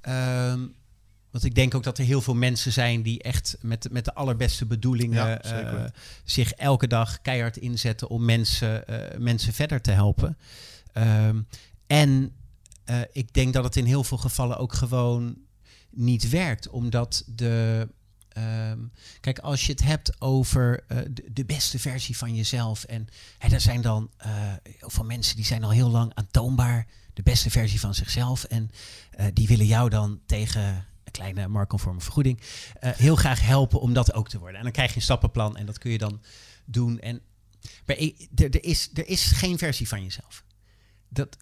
[0.09, 0.77] Um,
[1.31, 4.13] want ik denk ook dat er heel veel mensen zijn die echt met, met de
[4.13, 5.83] allerbeste bedoelingen uh,
[6.23, 10.37] zich elke dag keihard inzetten om mensen, uh, mensen verder te helpen.
[10.93, 11.47] Um,
[11.87, 12.33] en
[12.85, 15.37] eh, ik denk dat het in heel veel gevallen ook gewoon
[15.89, 17.87] niet werkt, omdat de.
[18.29, 18.79] ehm,
[19.19, 22.83] kijk, als je het hebt over eh, de, de beste versie van jezelf.
[22.83, 24.31] En hè, er zijn dan eh,
[24.77, 26.87] heel veel mensen die zijn al heel lang aantoonbaar.
[27.13, 28.43] De beste versie van zichzelf.
[28.43, 28.71] En
[29.11, 30.85] eh, die willen jou dan tegen
[31.17, 32.39] een kleine marktconforme vergoeding.
[32.79, 34.57] eh, heel graag helpen om dat ook te worden.
[34.57, 36.21] En dan krijg je een stappenplan en dat kun je dan
[36.65, 36.99] doen.
[36.99, 37.21] En
[37.85, 37.95] maar
[38.35, 40.43] er, is, er is geen versie van jezelf.
[41.09, 41.37] Dat,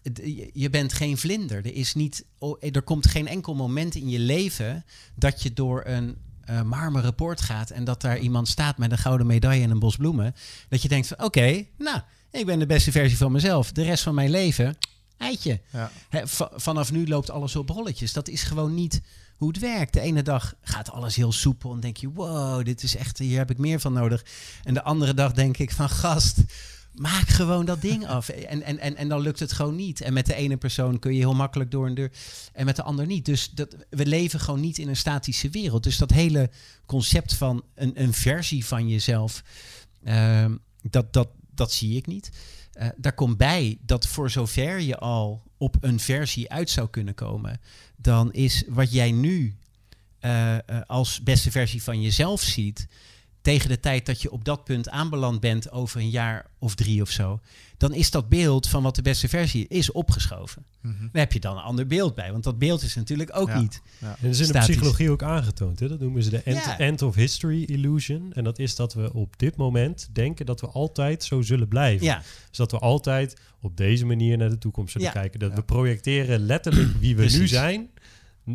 [0.52, 1.56] je- bent geen vlinder.
[1.56, 5.82] Er, is niet, oh, er komt geen enkel moment in je leven dat je door
[5.86, 9.70] een eh, marmeren poort gaat en dat daar iemand staat met een gouden medaille en
[9.70, 10.34] een bos bloemen.
[10.68, 12.00] Dat je denkt van oké, nou,
[12.30, 13.72] ik ben de beste versie van mezelf.
[13.72, 14.76] De rest van mijn leven,
[15.16, 15.60] eitje.
[15.72, 15.90] Ja.
[16.54, 18.12] Vanaf nu loopt alles op rolletjes.
[18.12, 19.00] Dat is gewoon niet
[19.38, 19.92] hoe het werkt.
[19.92, 23.38] De ene dag gaat alles heel soepel en denk je, wow, dit is echt, hier
[23.38, 24.24] heb ik meer van nodig.
[24.64, 26.36] En de andere dag denk ik van, gast,
[26.94, 28.28] maak gewoon dat ding af.
[28.48, 30.00] En, en, en, en dan lukt het gewoon niet.
[30.00, 32.12] En met de ene persoon kun je heel makkelijk door een deur
[32.52, 33.24] en met de ander niet.
[33.24, 35.82] Dus dat, we leven gewoon niet in een statische wereld.
[35.82, 36.50] Dus dat hele
[36.86, 39.42] concept van een, een versie van jezelf,
[40.04, 42.30] ehm, dat, dat, dat zie ik niet.
[42.78, 47.14] Eh, daar komt bij dat voor zover je al op een versie uit zou kunnen
[47.14, 47.60] komen,
[47.96, 49.56] dan is wat jij nu
[50.18, 52.86] eh, eh, als beste versie van jezelf ziet,
[53.48, 57.02] tegen de tijd dat je op dat punt aanbeland bent over een jaar of drie
[57.02, 57.40] of zo,
[57.76, 60.64] dan is dat beeld van wat de beste versie is opgeschoven.
[60.82, 61.00] Mhm.
[61.00, 63.60] Daar heb je dan een ander beeld bij, want dat beeld is natuurlijk ook Ja.
[63.60, 63.82] niet.
[64.00, 65.80] En dat is in de psychologie ook aangetoond.
[65.80, 65.88] Hè?
[65.88, 66.78] Dat noemen ze de end, Ja.
[66.78, 68.32] end of history illusion.
[68.32, 72.06] En dat is dat we op dit moment denken dat we altijd zo zullen blijven.
[72.06, 75.12] Ja, Dus dat we altijd op deze manier naar de toekomst zullen Ja.
[75.12, 75.40] kijken.
[75.40, 75.56] Dat Ja.
[75.56, 77.88] we projecteren letterlijk wie we nu zijn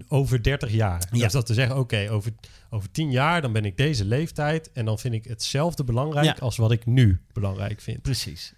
[0.07, 1.03] over 30 jaar.
[1.11, 1.23] Ja.
[1.23, 2.31] Dus dat te zeggen, oké, over,
[2.69, 6.35] over 10 jaar dan ben ik deze leeftijd en dan vind ik hetzelfde belangrijk Ja.
[6.39, 8.01] als wat ik nu belangrijk vind.
[8.01, 8.53] precies.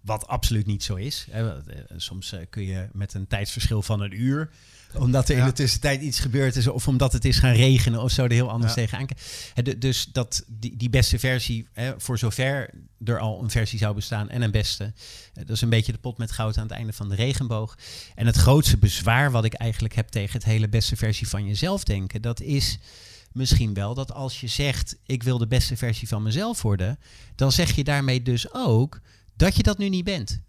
[0.00, 1.26] Wat absoluut niet zo is.
[1.32, 1.48] Eh,
[1.96, 4.50] Soms eh, kun je met een tijdsverschil van een uur
[4.94, 8.10] omdat er in de tussentijd iets gebeurd is of omdat het is gaan regenen of
[8.10, 9.80] zo er heel anders tegenaan kijken.
[9.80, 12.70] Dus dat die, die beste versie, hè, voor zover
[13.04, 14.92] er al een versie zou bestaan en een beste,
[15.32, 17.78] dat is een beetje de pot met goud aan het einde van de regenboog.
[18.14, 21.84] En het grootste bezwaar wat ik eigenlijk heb tegen het hele beste versie van jezelf
[21.84, 22.78] denken, dat is
[23.32, 26.98] misschien wel dat als je zegt ik wil de beste versie van mezelf worden,
[27.34, 29.00] dan zeg je daarmee dus ook
[29.36, 30.40] dat je dat nu niet bent.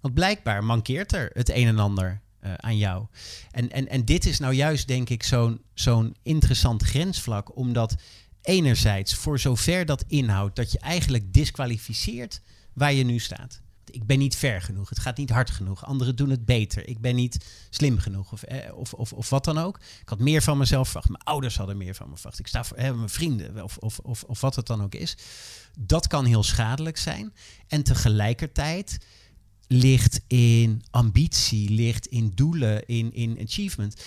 [0.00, 3.06] Want blijkbaar mankeert er het een en ander eh, aan jou.
[3.50, 7.94] En, en, en dit is nou juist, denk ik, zo'n zo'n interessant grensvlak, omdat
[8.42, 12.40] enerzijds, voor zover dat inhoudt, dat je eigenlijk disqualificeert
[12.72, 13.60] waar je nu staat.
[13.84, 17.00] Ik ben niet ver genoeg, het gaat niet hard genoeg, anderen doen het beter, ik
[17.00, 19.76] ben niet slim genoeg of, eh, of, of, of wat dan ook.
[19.76, 22.64] Ik had meer van mezelf verwacht, mijn ouders hadden meer van me verwacht, ik sta
[22.64, 25.16] voor mijn vrienden of, of, of, of wat het dan ook is.
[25.78, 27.34] Dat kan heel schadelijk zijn.
[27.66, 28.98] En tegelijkertijd
[29.72, 34.02] ligt in ambitie, ligt in doelen, in, in achievement,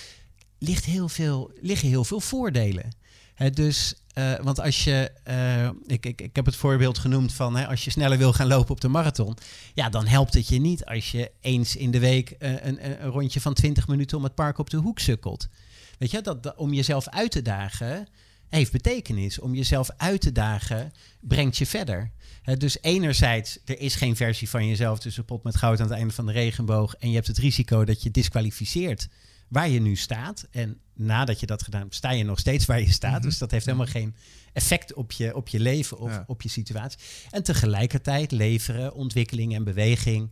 [0.58, 2.90] ligt heel veel, liggen heel veel voordelen.
[3.54, 7.68] Dus, eh, want als je, eh, ik, ik, ik heb het voorbeeld genoemd van hè,
[7.68, 9.38] als je sneller wil gaan lopen op de marathon,
[9.74, 13.10] ja, dan helpt het je niet als je eens in de week eh, een, een,
[13.10, 15.48] rondje van 20 minuten om het park op de hoek sukkelt.
[15.98, 18.08] Weet je, dat, om jezelf uit te dagen
[18.50, 19.40] heeft betekenis.
[19.40, 22.12] Om jezelf uit te dagen brengt je verder.
[22.44, 25.98] Hè, dus enerzijds, er is geen versie van jezelf tussen pot met goud aan het
[25.98, 26.96] einde van de regenboog.
[26.96, 29.08] En je hebt het risico dat je disqualificeert
[29.48, 30.48] waar je nu staat.
[30.52, 33.24] En nadat je dat gedaan hebt, sta je nog steeds waar je staat.
[33.24, 34.16] Dus dat heeft helemaal geen
[34.54, 36.24] effect op je, op je leven of Ja.
[36.28, 37.00] op je situatie.
[37.30, 40.32] En tegelijkertijd leveren ontwikkeling en beweging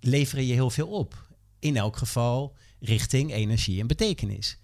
[0.00, 1.26] leveren je heel veel op.
[1.58, 4.58] In elk geval richting energie en betekenis.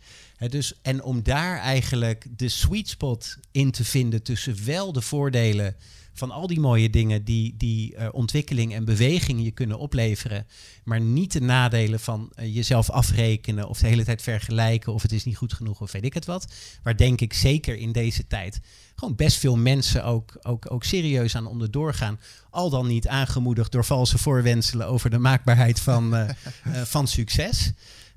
[0.49, 5.77] Dus, en om daar eigenlijk de sweet spot in te vinden tussen wel de voordelen
[6.21, 10.47] van al die mooie dingen die, die eh, ontwikkeling en beweging je kunnen opleveren,
[10.85, 15.13] maar niet de nadelen van eh, jezelf afrekenen of de hele tijd vergelijken of het
[15.13, 16.53] is niet goed genoeg of weet ik het wat.
[16.83, 18.61] Waar denk ik zeker in deze tijd
[18.95, 22.21] gewoon best veel mensen ook, ook, ook serieus aan onderdoor gaan.
[22.51, 26.29] Al dan niet aangemoedigd door valse voorwenselen over de maakbaarheid van, eh,
[26.95, 27.73] van succes.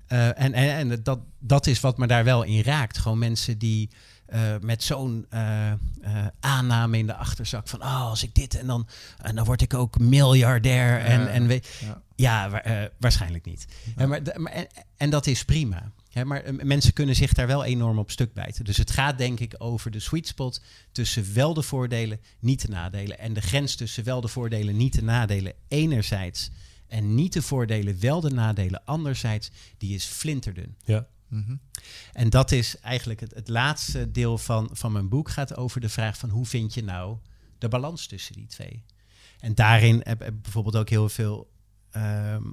[0.08, 2.98] En en, en dat, dat is wat me daar wel in raakt.
[2.98, 3.90] Gewoon mensen die
[4.34, 5.78] eh, met zo'n eh, eh,
[6.40, 7.82] aanname in de achterzak van...
[7.82, 8.88] oh, als ik dit en dan,
[9.22, 11.00] en dan word ik ook miljardair.
[11.00, 12.02] En, Ja, en we, ja.
[12.16, 13.66] ja, wa- waarschijnlijk niet.
[13.96, 14.68] Hè, maar, maar, en,
[14.98, 15.92] en dat is prima.
[16.10, 18.66] Hè, maar mensen kunnen zich daar wel enorm op stuk bijten.
[18.66, 22.68] Dus het gaat denk ik over de sweet spot tussen wel de voordelen, niet de
[22.68, 23.20] nadelen.
[23.20, 26.50] En de grens tussen wel de voordelen, niet de nadelen enerzijds...
[26.88, 30.76] en niet de voordelen, wel de nadelen anderzijds, die is flinterdun.
[30.86, 31.08] Ja.
[31.34, 31.56] Mhm.
[32.14, 35.90] En dat is eigenlijk het, het laatste deel van, van mijn boek gaat over de
[35.90, 37.18] vraag van hoe vind je nou
[37.58, 38.84] de balans tussen die twee.
[39.40, 41.52] En daarin heb ik bijvoorbeeld ook heel veel
[41.92, 42.44] ehm,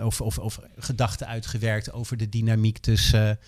[0.00, 3.38] of, of, of gedachten uitgewerkt over de dynamiek tussen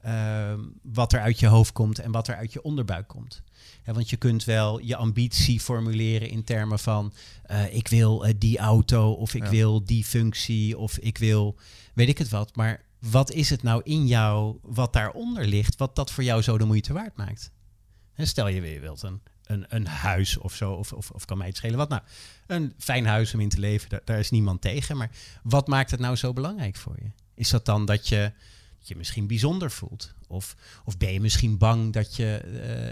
[0.00, 3.42] eh, ehm, wat er uit je hoofd komt en wat er uit je onderbuik komt.
[3.84, 7.12] Want je kunt wel je ambitie formuleren in termen van
[7.42, 9.50] eh, ik wil eh, die auto of ik Ja.
[9.50, 11.58] wil die functie of ik wil
[11.94, 12.56] weet ik het wat.
[12.56, 16.58] Maar wat is het nou in jou wat daaronder ligt, wat dat voor jou zo
[16.58, 17.50] de moeite waard maakt?
[18.16, 21.46] Stel je weer wilt een, een, een huis of zo, of, of, of kan mij
[21.46, 22.02] het schelen wat nou.
[22.46, 24.96] Een fijn huis om in te leven, daar, is niemand tegen.
[24.96, 25.10] Maar
[25.42, 27.10] wat maakt het nou zo belangrijk voor je?
[27.34, 28.32] Is dat dan dat je
[28.88, 30.14] je misschien bijzonder voelt?
[30.26, 32.36] Of, of ben je misschien bang dat je,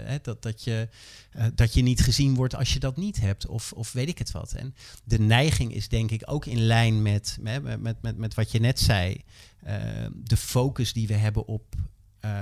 [0.07, 0.89] eh, dat, dat, je,
[1.31, 3.47] eh, dat je niet gezien wordt als je dat niet hebt?
[3.47, 4.53] Of, of weet ik het wat?
[4.53, 8.51] En de neiging is denk ik ook in lijn met, met, met, met, met wat
[8.51, 9.21] je net zei.
[9.63, 9.75] Eh,
[10.15, 11.75] de focus die we hebben op,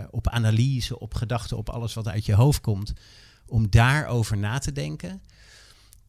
[0.10, 2.94] op analyse, op gedachten, op alles wat uit je hoofd komt.
[3.46, 5.22] Om daarover na te denken.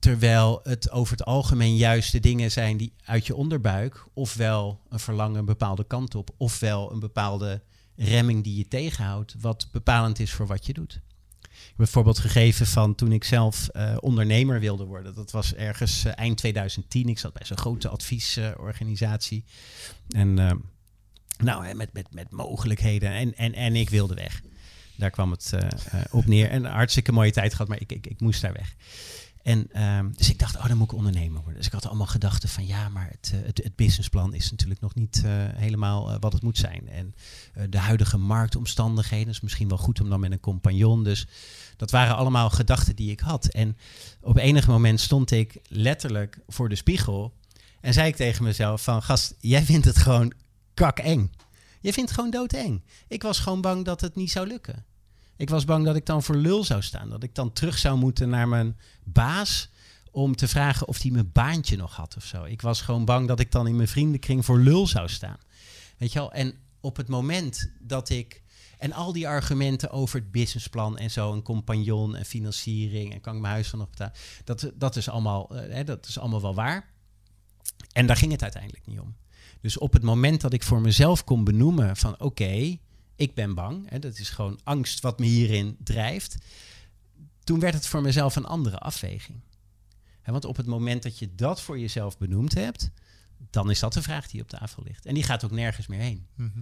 [0.03, 4.99] Terwijl het over het algemeen juist de dingen zijn die uit je onderbuik, ofwel een
[4.99, 7.62] verlangen een bepaalde kant op, ofwel een bepaalde
[7.97, 11.01] remming die je tegenhoudt, wat bepalend is voor wat je doet.
[11.41, 15.15] Ik heb voorbeeld gegeven van toen ik zelf eh, ondernemer wilde worden.
[15.15, 17.09] Dat was ergens eh, eind 2010.
[17.09, 19.45] Ik zat bij zo'n grote adviesorganisatie.
[20.09, 20.53] en eh,
[21.38, 23.11] nou, met, met, met mogelijkheden.
[23.11, 24.43] En, en, en ik wilde weg.
[24.97, 25.53] Daar kwam het
[26.11, 26.51] op neer.
[26.51, 28.75] En een hartstikke mooie tijd gehad, maar ik, ik, ik moest daar weg.
[29.42, 31.57] En ehm, dus ik dacht, oh, dan moet ik ondernemer worden.
[31.57, 34.81] Dus ik had allemaal gedachten van ja, maar het, eh, het, het businessplan is natuurlijk
[34.81, 36.88] nog niet eh, helemaal eh, wat het moet zijn.
[36.88, 37.14] En
[37.70, 41.05] de huidige marktomstandigheden is misschien wel goed om dan met een compagnon.
[41.05, 41.26] Dus
[41.76, 43.46] dat waren allemaal gedachten die ik had.
[43.46, 43.76] En
[44.20, 47.33] op enig moment stond ik letterlijk voor de spiegel
[47.81, 50.33] en zei ik tegen mezelf van gast, jij vindt het gewoon
[50.74, 51.31] kakeng.
[51.81, 52.83] Je vindt het gewoon doodeng.
[53.09, 54.85] Ik was gewoon bang dat het niet zou lukken.
[55.42, 57.11] Ik was bang dat ik dan voor lul zou staan.
[57.11, 59.68] Dat ik dan terug zou moeten naar mijn baas
[60.11, 62.44] om te vragen of hij mijn baantje nog had of zo.
[62.44, 65.37] Ik was gewoon bang dat ik dan in mijn vriendenkring voor lul zou staan.
[65.98, 66.33] Weet je wel?
[66.33, 68.42] En op het moment dat ik...
[68.78, 73.35] En al die argumenten over het businessplan en zo, een compagnon en financiering en kan
[73.35, 76.42] ik mijn huis van nog betalen, dat, dat, is allemaal, eh, hè, dat is allemaal
[76.42, 76.90] wel waar.
[77.92, 79.16] En daar ging het uiteindelijk niet om.
[79.61, 82.78] Dus op het moment dat ik voor mezelf kon benoemen van oké,
[83.22, 86.37] ik ben bang, hè, dat is gewoon angst wat me hierin drijft,
[87.44, 89.40] toen werd het voor mezelf een andere afweging.
[90.20, 92.90] Hè, want op het moment dat je dat voor jezelf benoemd hebt,
[93.50, 95.06] dan is dat de vraag die op tafel ligt.
[95.06, 96.26] En die gaat ook nergens meer heen.
[96.35, 96.61] Mhm.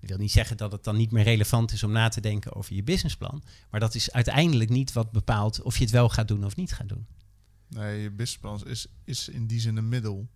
[0.00, 2.54] Ik wil niet zeggen dat het dan niet meer relevant is om na te denken
[2.54, 6.28] over je businessplan, maar dat is uiteindelijk niet wat bepaalt of je het wel gaat
[6.28, 7.06] doen of niet gaat doen.
[7.68, 10.28] Nee, je businessplan is, is in die zin een middel.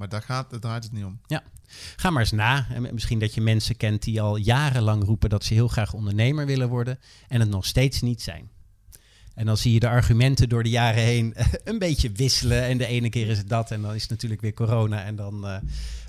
[0.00, 1.20] Maar daar, gaat, daar draait het niet om.
[1.96, 2.66] Ga maar eens na.
[2.70, 6.46] En misschien dat je mensen kent die al jarenlang roepen dat ze heel graag ondernemer
[6.46, 8.50] willen worden en het nog steeds niet zijn.
[9.34, 11.34] En dan zie je de argumenten door de jaren heen
[11.64, 12.62] een beetje wisselen.
[12.62, 15.16] En de ene keer is het dat en dan is het natuurlijk weer corona en
[15.16, 15.56] dan, eh,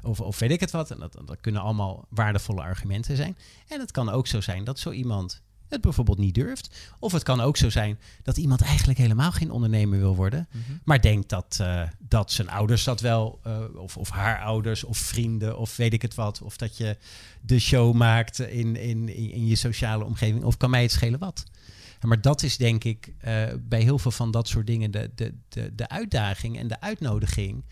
[0.04, 0.92] of, of weet ik het wat.
[0.92, 3.38] En dat, dat kunnen allemaal waardevolle argumenten zijn.
[3.68, 6.92] En het kan ook zo zijn dat zo iemand het bijvoorbeeld niet durft.
[7.00, 10.48] Of het kan ook zo zijn dat iemand eigenlijk helemaal geen ondernemer wil worden.
[10.84, 14.98] Maar denkt dat, eh, dat zijn ouders dat wel, eh, of, of haar ouders, of
[14.98, 16.42] vrienden, of weet ik het wat.
[16.42, 16.98] Of dat je
[17.42, 20.44] de show maakt in, in, in, je sociale omgeving.
[20.44, 21.44] Of kan mij het schelen wat.
[22.02, 25.34] Maar dat is denk ik eh, bij heel veel van dat soort dingen de, de,
[25.50, 27.64] de, de uitdaging en de uitnodiging.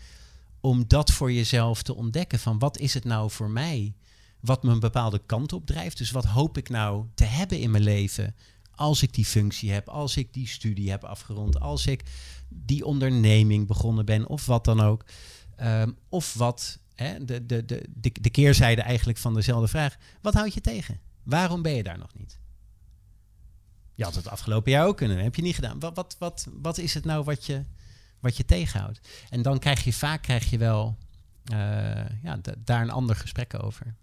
[0.60, 2.38] Om dat voor jezelf te ontdekken.
[2.38, 3.94] Van wat is het nou voor mij
[4.40, 5.98] wat me een bepaalde kant op drijft.
[5.98, 8.34] Dus wat hoop ik nou te hebben in mijn leven
[8.74, 12.02] als ik die functie heb, als ik die studie heb afgerond, als ik
[12.48, 15.04] die onderneming begonnen ben of wat dan ook.
[15.56, 19.96] Ehm, of wat, hè, de, de, de, de, de keerzijde eigenlijk van dezelfde vraag.
[20.20, 21.00] Wat houd je tegen?
[21.22, 22.38] Waarom ben je daar nog niet?
[23.94, 25.78] Je had het afgelopen jaar ook kunnen, heb je niet gedaan.
[25.78, 27.64] Wat, wat, wat, wat is het nou wat je,
[28.20, 29.00] wat je tegenhoudt?
[29.28, 30.96] En dan krijg je vaak krijg je wel
[31.44, 33.94] eh, ja, da- daar een ander gesprek over.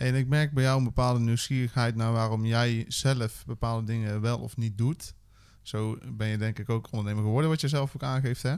[0.00, 4.38] En ik merk bij jou een bepaalde nieuwsgierigheid naar waarom jij zelf bepaalde dingen wel
[4.38, 5.14] of niet doet.
[5.62, 8.42] Zo ben je denk ik ook ondernemer geworden, wat je zelf ook aangeeft.
[8.42, 8.54] Hè?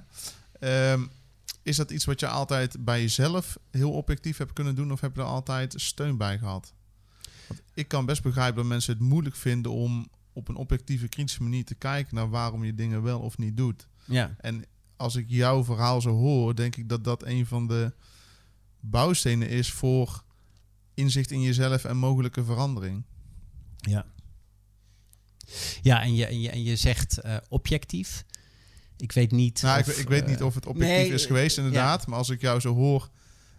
[0.58, 1.06] Ehm,
[1.62, 5.14] is dat iets wat je altijd bij jezelf heel objectief hebt kunnen doen of heb
[5.14, 6.72] je er altijd steun bij gehad?
[7.48, 11.42] Want ik kan best begrijpen dat mensen het moeilijk vinden om op een objectieve, kritische
[11.42, 13.86] manier te kijken naar waarom je dingen wel of niet doet.
[14.04, 14.64] Ja, En
[14.96, 17.92] als ik jouw verhaal zo hoor, denk ik dat dat een van de
[18.80, 20.22] bouwstenen is voor
[21.02, 23.04] inzicht in jezelf en mogelijke verandering.
[23.80, 24.04] ja.
[25.82, 28.24] Ja, en je, en je, en je zegt eh, objectief.
[28.96, 29.62] Ik weet niet.
[29.62, 32.06] Nou, ik, of, ik weet eh, niet of het objectief nee, is geweest, eh, inderdaad.
[32.06, 33.10] Maar als ik jou zo hoor,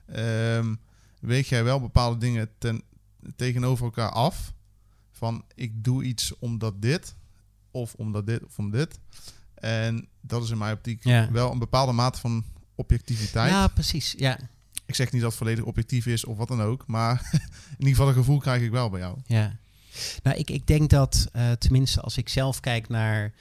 [0.06, 0.75] ehm,
[1.19, 2.82] weet jij wel bepaalde dingen ten,
[3.36, 4.53] tegenover elkaar af.
[5.12, 7.15] Van ik doe iets omdat dit,
[7.71, 8.99] of omdat dit, of om dit.
[9.53, 11.32] En dat is in mijn optiek Ja.
[11.32, 12.43] wel een bepaalde mate van
[12.75, 13.51] objectiviteit.
[13.51, 14.13] Ja, precies.
[14.17, 14.39] Ja,
[14.93, 16.88] ik zeg niet dat het volledig objectief is of wat dan ook.
[16.88, 17.29] Maar
[17.77, 19.17] in ieder geval een gevoel krijg ik wel bij jou.
[19.25, 19.58] Ja.
[20.23, 23.34] Nou, ik, ik denk dat, eh, tenminste als ik zelf kijk naar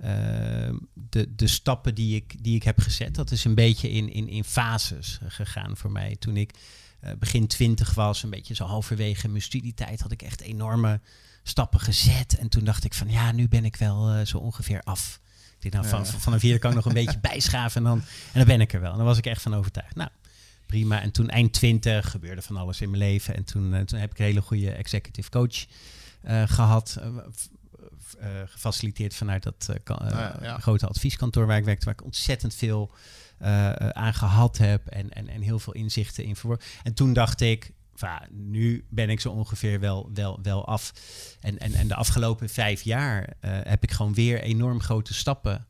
[0.00, 0.08] uh,
[0.92, 4.28] de, de stappen die ik, die ik heb gezet, dat is een beetje in, in,
[4.28, 6.16] in fases gegaan voor mij.
[6.18, 6.52] Toen ik
[7.04, 11.00] uh, begin twintig was, een beetje zo halverwege mijn studietijd, had ik echt enorme
[11.42, 12.38] stappen gezet.
[12.38, 15.20] En toen dacht ik van ja, nu ben ik wel zo ongeveer af.
[15.60, 17.98] Ik dacht, nou, van, vanaf hier kan ik nog een beetje bijschaven en dan,
[18.32, 18.90] en dan ben ik er wel.
[18.90, 19.94] En dan was ik echt van overtuigd.
[19.94, 20.10] Nou,
[20.72, 21.02] prima.
[21.02, 23.36] En toen eind 20 gebeurde van alles in mijn leven.
[23.36, 25.66] En toen, toen heb ik een hele goede executive coach
[26.24, 27.00] uh, gehad.
[27.00, 30.58] Uh, gefaciliteerd vanuit dat nou ja, ja.
[30.58, 32.90] grote advieskantoor waar ik werkte, waar ik ontzettend veel
[33.92, 36.66] aan gehad heb en, en, en heel veel inzichten in verworven.
[36.82, 37.72] En toen dacht ik,
[38.30, 40.92] nu ben ik zo ongeveer wel, wel, wel af.
[41.40, 45.66] En, en, en de afgelopen vijf jaar heb ik gewoon weer enorm grote stappen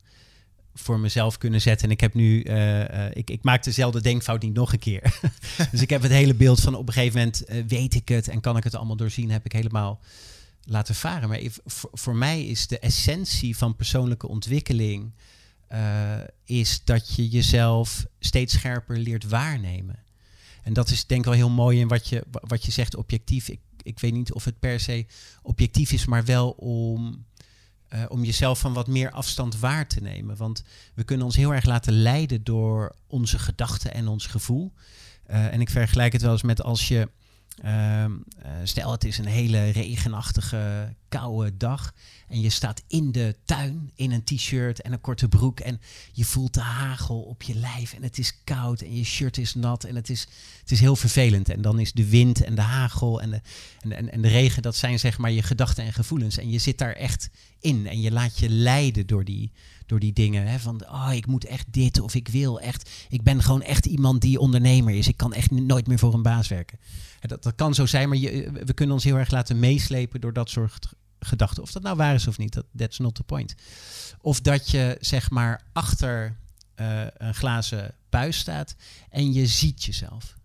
[0.73, 1.87] voor mezelf kunnen zetten.
[1.87, 5.19] En ik heb nu, uh, uh, ik, ik maak dezelfde denkfout niet nog een keer.
[5.71, 8.27] dus ik heb het hele beeld van op een gegeven moment uh, weet ik het
[8.27, 9.99] en kan ik het allemaal doorzien, heb ik helemaal
[10.63, 11.29] laten varen.
[11.29, 15.11] Maar voor, voor, mij is de essentie van persoonlijke ontwikkeling
[16.45, 20.03] is dat je jezelf steeds scherper leert waarnemen.
[20.63, 23.47] En dat is denk ik wel heel mooi in wat je, wat je zegt, objectief.
[23.47, 25.05] Ik, ik weet niet of het per se
[25.41, 27.25] objectief is, maar wel om
[27.93, 30.37] uh, om jezelf van wat meer afstand waar te nemen.
[30.37, 34.73] Want we kunnen ons heel erg laten leiden door onze gedachten en ons gevoel.
[35.29, 37.09] Uh, en ik vergelijk het wel eens met als je
[37.65, 38.05] Uh,
[38.63, 41.93] stel, het is een hele regenachtige, koude dag.
[42.33, 45.59] En je staat in de tuin in een t-shirt en een korte broek.
[45.59, 47.93] En je voelt de hagel op je lijf.
[47.93, 49.83] En het is koud en je shirt is nat.
[49.83, 50.27] En het is,
[50.59, 51.49] het is heel vervelend.
[51.49, 53.41] En dan is de wind en de hagel en de,
[53.95, 56.37] en, en de regen, dat zijn zeg maar je gedachten en gevoelens.
[56.37, 57.87] En je zit daar echt in.
[57.87, 59.51] En je laat je leiden door die,
[59.85, 60.47] door die dingen.
[60.47, 60.59] Hè?
[60.59, 62.89] Van, oh, ik moet echt dit of ik wil echt.
[63.09, 65.07] Ik ben gewoon echt iemand die ondernemer is.
[65.07, 66.79] Ik kan echt nooit meer voor een baas werken.
[67.19, 70.33] Dat, dat kan zo zijn, maar je, we kunnen ons heel erg laten meeslepen door
[70.33, 70.93] dat soort
[71.25, 71.63] gedachten.
[71.63, 73.55] Of dat nou waar is of niet, dat that's not the point.
[74.21, 76.37] Of dat je zeg maar achter
[76.75, 78.75] uh, een glazen buis staat
[79.09, 80.35] en je ziet jezelf.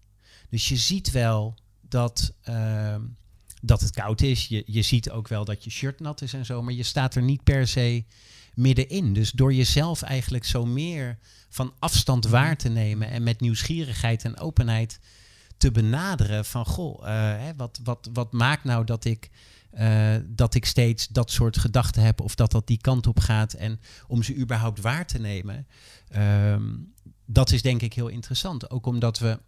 [0.48, 2.96] Dus je ziet wel dat, uh,
[3.62, 4.46] dat het koud is.
[4.46, 7.14] Je, je ziet ook wel dat je shirt nat is en zo, maar je staat
[7.14, 8.04] er niet per se
[8.54, 9.12] middenin.
[9.12, 14.38] Dus door jezelf eigenlijk zo meer van afstand waar te nemen en met nieuwsgierigheid en
[14.38, 15.00] openheid
[15.56, 19.30] te benaderen van goh, uh, hè, wat, wat, wat maakt nou dat ik,
[19.78, 23.52] uh, dat ik steeds dat soort gedachten heb of dat dat die kant op gaat
[23.52, 25.66] en om ze überhaupt waar te nemen.
[26.16, 26.92] Um,
[27.26, 28.70] dat is denk ik heel interessant.
[28.70, 29.38] Ook omdat we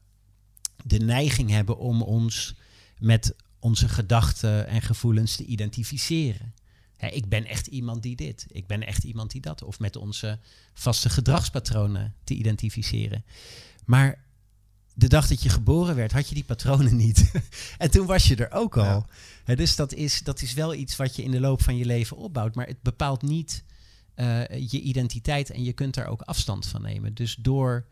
[0.84, 2.54] de neiging hebben om ons
[2.98, 6.54] met onze gedachten en gevoelens te identificeren.
[6.96, 9.62] Ik ben echt iemand die dit, ik ben echt iemand die dat.
[9.62, 10.38] Of met onze
[10.74, 13.24] vaste gedragspatronen te identificeren.
[13.84, 14.24] Maar
[15.00, 17.30] de dag dat je geboren werd, had je die patronen niet.
[17.78, 18.84] en toen was je er ook al.
[18.84, 19.06] Ja.
[19.44, 21.84] He, dus dat is, dat is wel iets wat je in de loop van je
[21.84, 22.54] leven opbouwt.
[22.54, 23.64] Maar het bepaalt niet
[24.16, 27.14] uh, je identiteit en je kunt daar ook afstand van nemen.
[27.14, 27.86] Dus door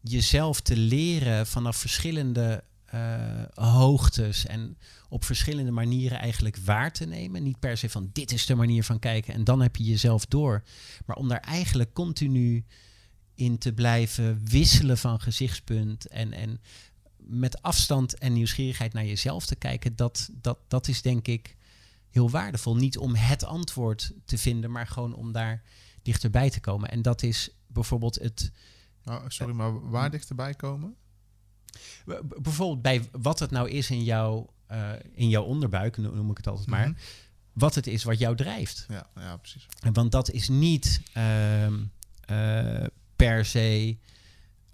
[0.00, 7.42] jezelf te leren vanaf verschillende uh, hoogtes en op verschillende manieren eigenlijk waar te nemen.
[7.42, 10.26] Niet per se van dit is de manier van kijken en dan heb je jezelf
[10.26, 10.62] door.
[11.06, 12.64] Maar om daar eigenlijk continu
[13.36, 16.60] in te blijven wisselen van gezichtspunt en, en
[17.16, 21.56] met afstand en nieuwsgierigheid naar jezelf te kijken, dat, dat, dat is denk ik
[22.10, 22.76] heel waardevol.
[22.76, 25.62] Niet om het antwoord te vinden, maar gewoon om daar
[26.02, 26.90] dichterbij te komen.
[26.90, 28.52] En dat is bijvoorbeeld het.
[29.04, 30.94] Oh, sorry, maar waar dichterbij komen?
[32.42, 36.46] Bijvoorbeeld bij wat het nou is in, jou, uh, in jouw onderbuik, noem ik het
[36.46, 36.86] altijd maar.
[36.86, 37.02] Mm -hmm.
[37.52, 38.86] Wat het is wat jou drijft.
[38.88, 39.66] Ja, ja precies.
[39.92, 41.00] Want dat is niet.
[41.16, 41.66] Uh,
[42.30, 43.96] uh, per se.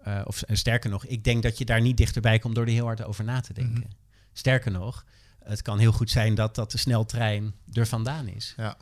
[0.06, 2.84] Uh, of sterker nog, ik denk dat je daar niet dichterbij komt door er heel
[2.84, 3.74] hard over na te denken.
[3.74, 3.96] Mm -hmm.
[4.32, 5.04] Sterker nog,
[5.44, 8.54] het kan heel goed zijn dat dat de sneltrein er vandaan is.
[8.56, 8.76] Ja.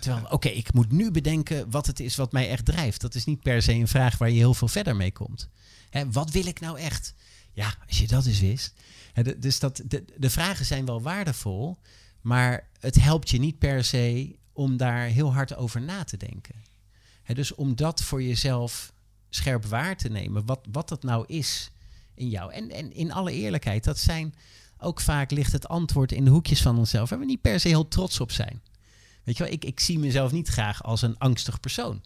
[0.00, 3.00] Terwijl, oké, okay, ik moet nu bedenken wat het is wat mij echt drijft.
[3.00, 5.48] Dat is niet per se een vraag waar je heel veel verder mee komt.
[5.90, 7.14] Hè, wat wil ik nou echt?
[7.52, 8.74] Ja, als je dat eens wist.
[9.12, 11.78] Hè, de, dus dat, de, de vragen zijn wel waardevol,
[12.20, 16.54] maar het helpt je niet per se om daar heel hard over na te denken.
[17.22, 18.92] Hè, dus om dat voor jezelf
[19.36, 21.70] scherp waar te nemen, wat, wat dat nou is
[22.14, 22.52] in jou.
[22.52, 24.34] En, en in alle eerlijkheid, dat zijn
[24.78, 27.68] ook vaak ligt het antwoord in de hoekjes van onszelf, waar we niet per se
[27.68, 28.62] heel trots op zijn.
[29.24, 32.02] Weet je wel, ik, ik zie mezelf niet graag als een angstig persoon.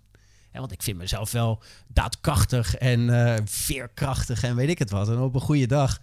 [0.52, 5.08] Ja, want ik vind mezelf wel daadkrachtig en uh, veerkrachtig en weet ik het wat.
[5.08, 6.00] En op een goede dag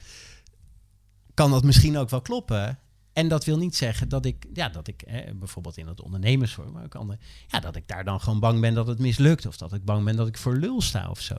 [1.33, 2.79] kan dat misschien ook wel kloppen.
[3.17, 5.03] En dat wil niet zeggen dat ik, ja, dat ik
[5.35, 8.73] bijvoorbeeld in het ondernemersvorm, maar ook andere, ja, dat ik daar dan gewoon bang ben
[8.73, 9.45] dat het mislukt.
[9.45, 11.35] Of dat ik bang ben dat ik voor lul sta of zo.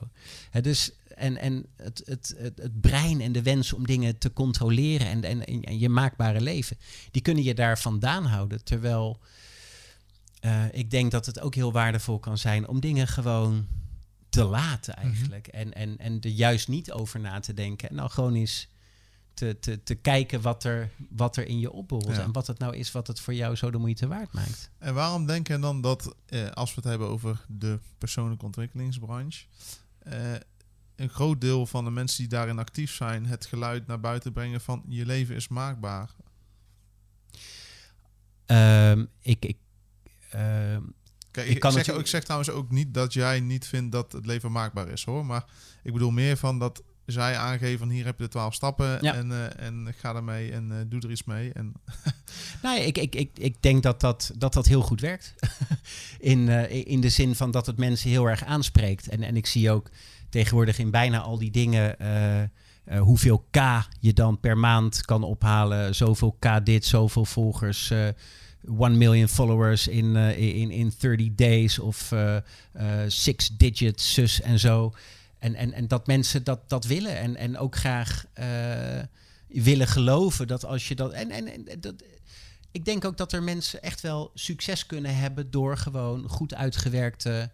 [0.50, 4.32] Hè, dus en, en het, het, het, het brein en de wens om dingen te
[4.32, 6.76] controleren en, en, en je maakbare leven,
[7.10, 8.64] die kunnen je daar vandaan houden.
[8.64, 9.20] Terwijl
[10.40, 13.66] eh, ik denk dat het ook heel waardevol kan zijn om dingen gewoon
[14.28, 15.46] te laten eigenlijk.
[15.46, 17.88] en, en, en er juist niet over na te denken.
[17.88, 18.68] En dan gewoon eens
[19.38, 22.16] te, te, te kijken wat er, wat er in je opborrelt.
[22.16, 22.22] Ja.
[22.22, 24.70] En wat het nou is wat het voor jou zo de moeite waard maakt.
[24.78, 29.44] En waarom denk je dan dat, eh, als we het hebben over de persoonlijke ontwikkelingsbranche,
[29.98, 30.32] eh,
[30.96, 34.60] een groot deel van de mensen die daarin actief zijn, het geluid naar buiten brengen
[34.60, 36.10] van je leven is maakbaar?
[38.46, 39.56] Ehm, ik, ik,
[40.30, 40.82] ehm,
[41.30, 43.92] Kijk, Ik ik, kan zeg, natuurlijk- ik zeg trouwens ook niet dat jij niet vindt
[43.92, 45.26] dat het leven maakbaar is hoor.
[45.26, 45.44] Maar
[45.82, 46.82] ik bedoel meer van dat
[47.12, 49.14] zij aangeven van hier heb je de twaalf stappen Ja.
[49.14, 51.52] en, eh, en ga ermee en eh, doe er iets mee.
[51.52, 51.72] En,
[52.62, 55.34] Nou, ik, ik, ik, ik denk dat dat, dat dat heel goed werkt.
[56.18, 59.08] in, eh, in de zin van dat het mensen heel erg aanspreekt.
[59.08, 59.90] En, en ik zie ook
[60.28, 61.96] tegenwoordig in bijna al die dingen
[62.98, 63.58] hoeveel K
[64.00, 65.94] je dan per maand kan ophalen.
[65.94, 67.90] Zoveel K dit, zoveel volgers.
[67.90, 68.08] eh
[68.80, 72.12] 1 million followers in, in, in 30 days of
[73.06, 74.92] six digits, zus en zo.
[75.38, 79.02] En, en, en dat mensen dat, dat willen en, en ook graag eh,
[79.48, 81.12] willen geloven dat als je dat.
[81.12, 81.94] En, en, en dat,
[82.70, 87.50] ik denk ook dat er mensen echt wel succes kunnen hebben door gewoon goed uitgewerkte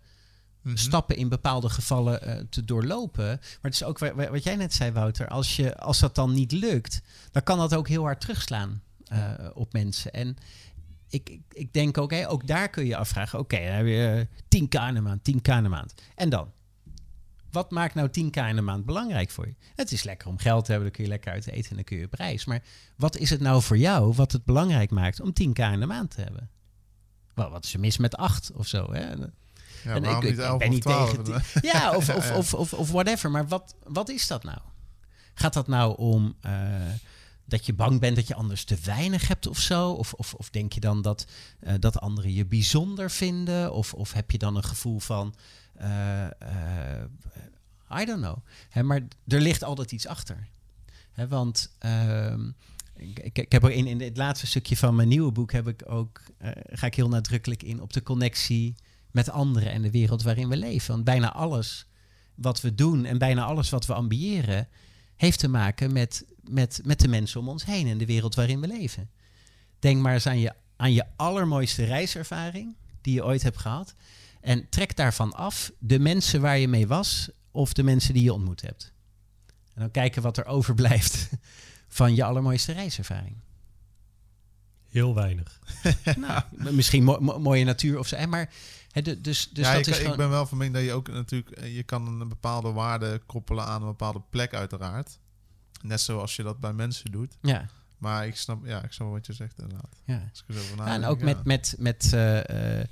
[0.63, 0.77] Mhm.
[0.77, 3.25] stappen in bepaalde gevallen eh, te doorlopen.
[3.27, 5.29] Maar het is ook wa- wa- wat jij net zei, Wouter.
[5.29, 9.33] Als, je, als dat dan niet lukt, dan kan dat ook heel hard terugslaan eh,
[9.55, 10.13] op mensen.
[10.13, 10.37] En
[11.09, 13.39] ik, ik, ik denk ook, ook daar kun je afvragen.
[13.39, 15.95] Oké, dan heb je eh, 10k in de maand, 10k in de maand.
[16.15, 16.53] En dan?
[17.55, 19.55] Wat maakt nou 10k in de maand belangrijk voor je?
[19.75, 21.85] Het is lekker om geld te hebben, dan kun je lekker uit eten en dan
[21.85, 22.45] kun je op reis.
[22.45, 22.63] Maar
[22.97, 26.11] wat is het nou voor jou wat het belangrijk maakt om 10k in de maand
[26.11, 26.51] te hebben?
[27.35, 28.93] Wel, wat is er mis met 8 of zo?
[28.93, 29.01] Hè?
[29.01, 29.15] Ja,
[29.95, 31.11] En ik- niet ik 11 ben niet 12?
[31.11, 31.35] tegen die-
[31.73, 32.37] Ja, of, Ja, of, ja.
[32.37, 33.31] Of, of, of whatever.
[33.31, 34.59] Maar wat, wat is dat nou?
[35.35, 36.53] Gaat dat nou om eh,
[37.45, 39.91] dat je bang bent dat je anders te weinig hebt of zo?
[39.91, 41.27] Of, of, of denk je dan dat,
[41.61, 43.73] eh, dat anderen je bijzonder vinden?
[43.73, 45.35] Of, of heb je dan een gevoel van...
[45.75, 47.11] eh, eh,
[48.01, 48.37] I don't know.
[48.69, 50.49] Hè, maar er ligt altijd iets achter.
[51.13, 52.51] Hè, want ehm,
[52.97, 55.53] ik, ik, heb er in, in het laatste stukje van mijn nieuwe boek...
[55.53, 58.75] Heb ik ook, eh, ga ik heel nadrukkelijk in op de connectie
[59.11, 60.93] met anderen en de wereld waarin we leven.
[60.93, 61.87] Want bijna alles
[62.35, 64.69] wat we doen en bijna alles wat we ambiëren,
[65.17, 68.61] heeft te maken met, met, met de mensen om ons heen en de wereld waarin
[68.61, 69.11] we leven.
[69.79, 73.95] Denk maar eens aan je, aan je allermooiste reiservaring die je ooit hebt gehad.
[74.45, 78.33] En trek daarvan af de mensen waar je mee was of de mensen die je
[78.33, 78.93] ontmoet hebt.
[79.75, 81.29] En dan kijken wat er overblijft
[81.89, 83.37] van je allermooiste reiservaring.
[84.89, 85.61] Heel weinig.
[86.17, 86.43] nou,
[86.73, 88.27] misschien mo- mo- mooie natuur of zo.
[88.27, 88.53] Maar
[88.93, 90.17] dus, dus ja, dat ik, is ik gewoon...
[90.17, 93.65] ben wel van mening dat je ook natuurlijk, eh, je kan een bepaalde waarde koppelen
[93.65, 95.19] aan een bepaalde plek uiteraard.
[95.83, 97.37] Net zoals je dat bij mensen doet.
[97.43, 97.69] Ja,
[97.99, 99.97] Maar ik snap, ja, ik snap wat je zegt inderdaad.
[100.05, 100.29] ja.
[100.31, 101.25] Als ik er zo Ja, en ook ja.
[101.25, 102.87] met, met, met eh, eh,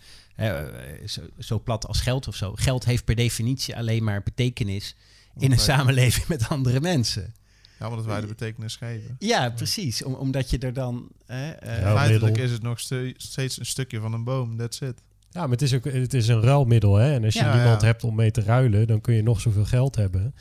[1.07, 2.53] zo, zo plat als geld of zo.
[2.55, 4.97] Geld heeft per definitie alleen maar betekenis
[5.39, 7.35] in een samenleving met andere mensen.
[7.79, 9.17] Ja, omdat wij de betekenis geven.
[9.19, 10.03] Ja, precies.
[10.05, 11.09] Om, omdat je er dan...
[11.27, 12.45] eh, eh, Ja, Feitelijk middel.
[12.45, 15.03] is het nog ste- steeds een stukje van een boom, that's it.
[15.31, 16.95] Ja, maar het is ook het is een ruilmiddel.
[16.97, 17.13] Hè?
[17.15, 17.87] En als je Ja, niemand ja.
[17.87, 20.35] hebt om mee te ruilen, dan kun je nog zoveel geld hebben.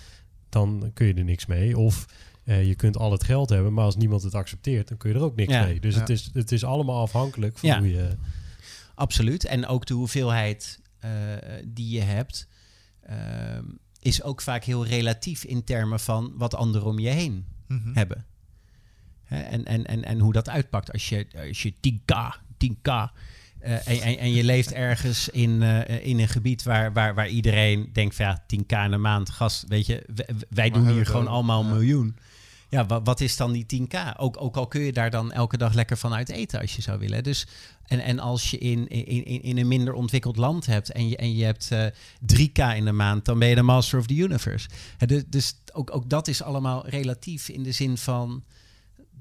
[0.49, 1.77] Dan kun je er niks mee.
[1.77, 2.05] Of
[2.43, 5.15] eh, je kunt al het geld hebben, maar als niemand het accepteert, dan kun je
[5.15, 5.63] er ook niks Ja.
[5.63, 5.79] mee.
[5.79, 5.99] Dus Ja.
[5.99, 7.77] het, is, het is allemaal afhankelijk van Ja.
[7.79, 8.09] hoe je...
[8.95, 9.45] Absoluut.
[9.45, 11.11] En ook de hoeveelheid eh,
[11.65, 12.47] die je hebt...
[13.01, 13.63] ehm,
[13.99, 17.93] is ook vaak heel relatief in termen van wat anderen om je heen Mhm.
[17.93, 18.25] hebben.
[19.23, 22.91] Hè, En, en, en, en hoe dat uitpakt als je, als je 10k, 10k.
[23.59, 27.27] eh, en, en, en je leeft ergens in, eh, in een gebied waar, waar, waar
[27.29, 30.87] iedereen denkt van ja, 10k in een maand, gas, weet je, w- w- wij doen
[30.89, 32.15] hier gewoon allemaal een miljoen.
[32.17, 32.23] Ja,
[32.87, 34.17] wat, wat is dan die 10k?
[34.17, 36.81] Ook, ook al kun je daar dan elke dag lekker van uit eten als je
[36.81, 37.23] zou willen.
[37.23, 37.47] Dus,
[37.85, 41.35] en, en als je in, in, in, een minder ontwikkeld land hebt en je, en
[41.35, 41.85] je hebt eh
[42.35, 44.69] 3k in de maand, dan ben je de master of the universe.
[45.05, 48.43] Dus dus ook, ook dat is allemaal relatief in de zin van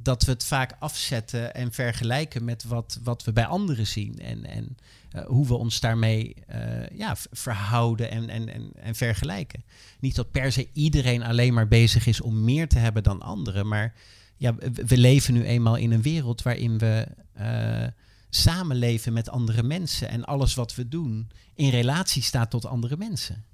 [0.03, 4.18] dat we het vaak afzetten en vergelijken met wat, wat we bij anderen zien.
[4.18, 4.76] En, en
[5.11, 9.64] eh, hoe we ons daarmee eh, ja, verhouden en, en, en, en vergelijken.
[10.01, 13.68] Niet dat per se iedereen alleen maar bezig is om meer te hebben dan anderen.
[13.68, 13.94] Maar
[14.36, 17.86] ja, we, we leven nu eenmaal in een wereld waarin we eh,
[18.30, 20.09] samenleven met andere mensen.
[20.09, 23.44] En alles wat we doen in relatie staat tot andere mensen.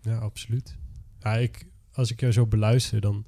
[0.00, 0.76] Ja, absoluut.
[1.20, 3.24] Ja, ik, als ik jou zo beluister, dan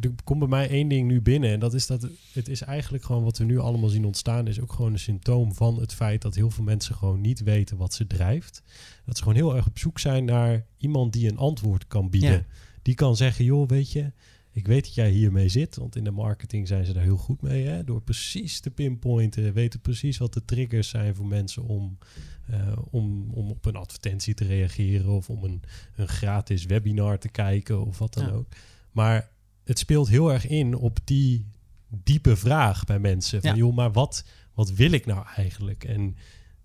[0.00, 1.50] er komt bij mij één ding nu binnen.
[1.50, 4.46] En dat is dat het, is eigenlijk gewoon wat we nu allemaal zien ontstaan.
[4.46, 7.76] Is ook gewoon een symptoom van het feit dat heel veel mensen gewoon niet weten
[7.76, 8.62] wat ze drijft.
[9.06, 12.30] Dat ze gewoon heel erg op zoek zijn naar iemand die een antwoord kan bieden.
[12.30, 12.44] Ja.
[12.82, 14.12] Die kan zeggen, joh, weet je,
[14.50, 15.76] ik weet dat jij hiermee zit.
[15.76, 17.66] Want in de marketing zijn ze daar heel goed mee.
[17.66, 17.84] Hè?
[17.84, 21.98] Door precies te pinpointen, weten precies wat de triggers zijn voor mensen om,
[22.46, 25.10] eh, om, om op een advertentie te reageren.
[25.10, 25.62] Of om een,
[25.96, 28.32] een gratis webinar te kijken of wat dan Ja.
[28.32, 28.46] ook.
[28.90, 29.30] Maar
[29.64, 31.46] het speelt heel erg in op die
[31.88, 33.40] diepe vraag bij mensen.
[33.40, 33.56] Van Ja.
[33.56, 35.84] joh, maar wat, wat wil ik nou eigenlijk?
[35.84, 36.16] En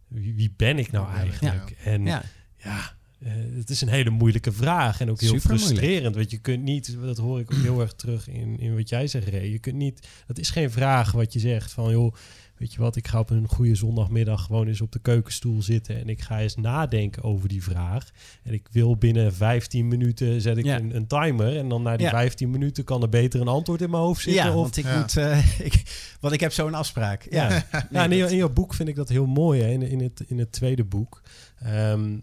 [0.08, 1.76] wie, wie ben ik nou eigenlijk?
[1.84, 2.24] En Ja,
[2.58, 6.16] ja, eh, het is een hele moeilijke vraag en ook heel frustrerend.
[6.16, 9.08] Want je kunt niet, dat hoor ik ook heel erg terug in, in wat jij
[9.08, 9.52] zegt, Ray.
[9.52, 12.14] Je kunt niet, dat is geen vraag wat je zegt van, joh,
[12.58, 16.00] weet je wat, ik ga op een goede zondagmiddag gewoon eens op de keukenstoel zitten
[16.00, 18.10] en ik ga eens nadenken over die vraag.
[18.44, 20.80] En ik wil binnen 15 minuten zet ik Ja.
[20.80, 22.12] een, een timer en dan na die Ja.
[22.12, 24.44] 15 minuten kan er beter een antwoord in mijn hoofd zitten.
[24.44, 25.00] ja of, want ik Ja.
[25.00, 25.18] moet...
[25.18, 25.84] eh, ik,
[26.20, 27.28] want ik heb zo'n afspraak.
[27.30, 29.82] Ja, Ja, Nee, in, je, in je boek vind ik dat heel mooi, hè, in,
[29.82, 31.22] in, het, in het tweede boek.
[31.60, 32.18] Ehm,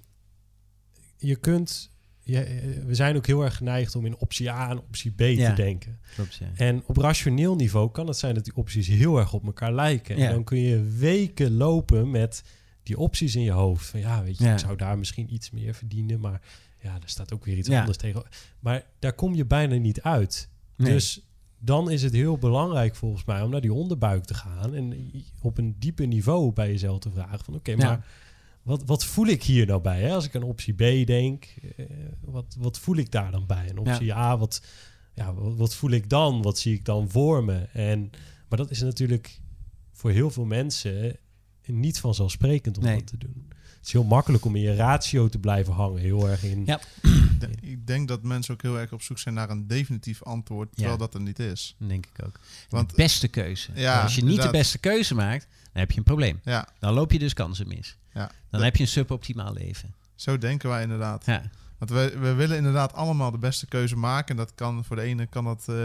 [1.19, 1.91] je kunt,
[2.25, 5.21] je, eh, we zijn ook heel erg geneigd om in optie A en optie B
[5.21, 5.51] Ja.
[5.51, 5.99] te denken.
[6.15, 6.47] klopt, ja.
[6.55, 10.17] En op rationeel niveau kan het zijn dat die opties heel erg op elkaar lijken.
[10.19, 10.27] Ja.
[10.27, 12.43] En dan kun je weken lopen met
[12.83, 13.87] die opties in je hoofd.
[13.87, 16.41] Van ja, weet je, ik zou daar misschien iets meer verdienen, maar
[16.83, 18.23] ja, er staat ook weer iets anders tegen.
[18.61, 20.49] Maar daar kom je bijna niet uit.
[20.77, 20.93] Nee.
[20.93, 21.21] Dus
[21.59, 25.11] dan is het heel belangrijk volgens mij om naar die onderbuik te gaan en
[25.43, 28.07] op een dieper niveau bij jezelf te vragen van oké, maar
[28.65, 30.01] wat, wat voel ik hier nou bij?
[30.01, 30.13] Hè?
[30.15, 31.45] Als ik aan optie B denk,
[31.77, 31.87] eh,
[32.21, 33.69] wat, wat voel ik daar dan bij?
[33.69, 34.63] En optie A, wat,
[35.15, 36.43] ja, wat, wat voel ik dan?
[36.43, 37.69] Wat zie ik dan voor me?
[37.73, 38.11] En,
[38.49, 39.41] maar dat is natuurlijk
[39.93, 41.17] voor heel veel mensen
[41.67, 42.97] niet vanzelfsprekend om Nee.
[42.99, 43.53] dat te doen.
[43.77, 46.63] Het is heel makkelijk om in je ratio te blijven hangen, heel erg in.
[46.67, 46.81] Ja.
[47.61, 50.97] Ik denk dat mensen ook heel erg op zoek zijn naar een definitief antwoord, terwijl
[50.99, 51.77] dat er niet is.
[51.79, 52.41] Denk ik ook.
[52.69, 53.71] Want- de beste keuze.
[53.75, 54.53] Ja, Als je niet inderdaad.
[54.53, 56.41] de beste keuze maakt, dan heb je een probleem.
[56.45, 57.97] Ja, Dan loop je dus kansen mis.
[58.13, 58.31] ja.
[58.51, 59.95] Dan heb je een suboptimaal leven.
[60.15, 61.27] zo denken wij inderdaad.
[61.27, 61.43] Ja,
[61.79, 64.29] Want we, we willen inderdaad allemaal de beste keuze maken.
[64.29, 65.77] En dat kan voor de ene kan dat eh,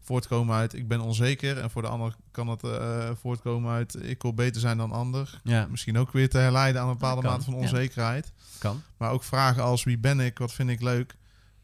[0.00, 1.58] voortkomen uit ik ben onzeker.
[1.58, 5.40] En voor de ander kan dat eh, voortkomen uit ik wil beter zijn dan ander.
[5.44, 7.60] ja Misschien ook weer te herleiden aan een bepaalde mate van ja.
[7.60, 8.32] onzekerheid.
[8.58, 8.82] kan.
[8.96, 11.14] Maar ook vragen als wie ben ik, wat vind ik leuk.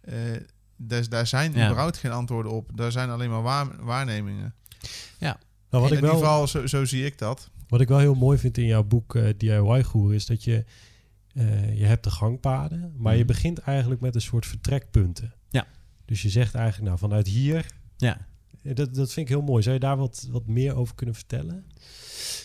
[0.00, 0.14] Eh,
[0.76, 1.64] daar, daar zijn Ja.
[1.66, 2.70] überhaupt geen antwoorden op.
[2.74, 4.54] Daar zijn alleen maar waar- waarnemingen.
[5.70, 7.50] Nou, wat, in ik wel, geval, zo, zo zie ik dat.
[7.68, 10.64] wat ik wel heel mooi vind in jouw boek eh, DIY Goer is dat je,
[11.34, 13.26] eh, je hebt de gangpaden, maar je Mhm.
[13.26, 15.34] begint eigenlijk met een soort vertrekpunten.
[15.50, 15.66] Ja.
[16.04, 17.66] Dus je zegt eigenlijk, nou vanuit hier,
[17.96, 18.26] Ja.
[18.62, 19.62] eh, dat, dat vind ik heel mooi.
[19.62, 21.64] Zou je daar wat, wat meer over kunnen vertellen?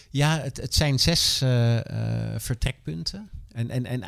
[0.10, 1.38] Ja, het, het zijn zes
[2.38, 3.30] vertrekpunten.
[3.52, 4.04] En, en, en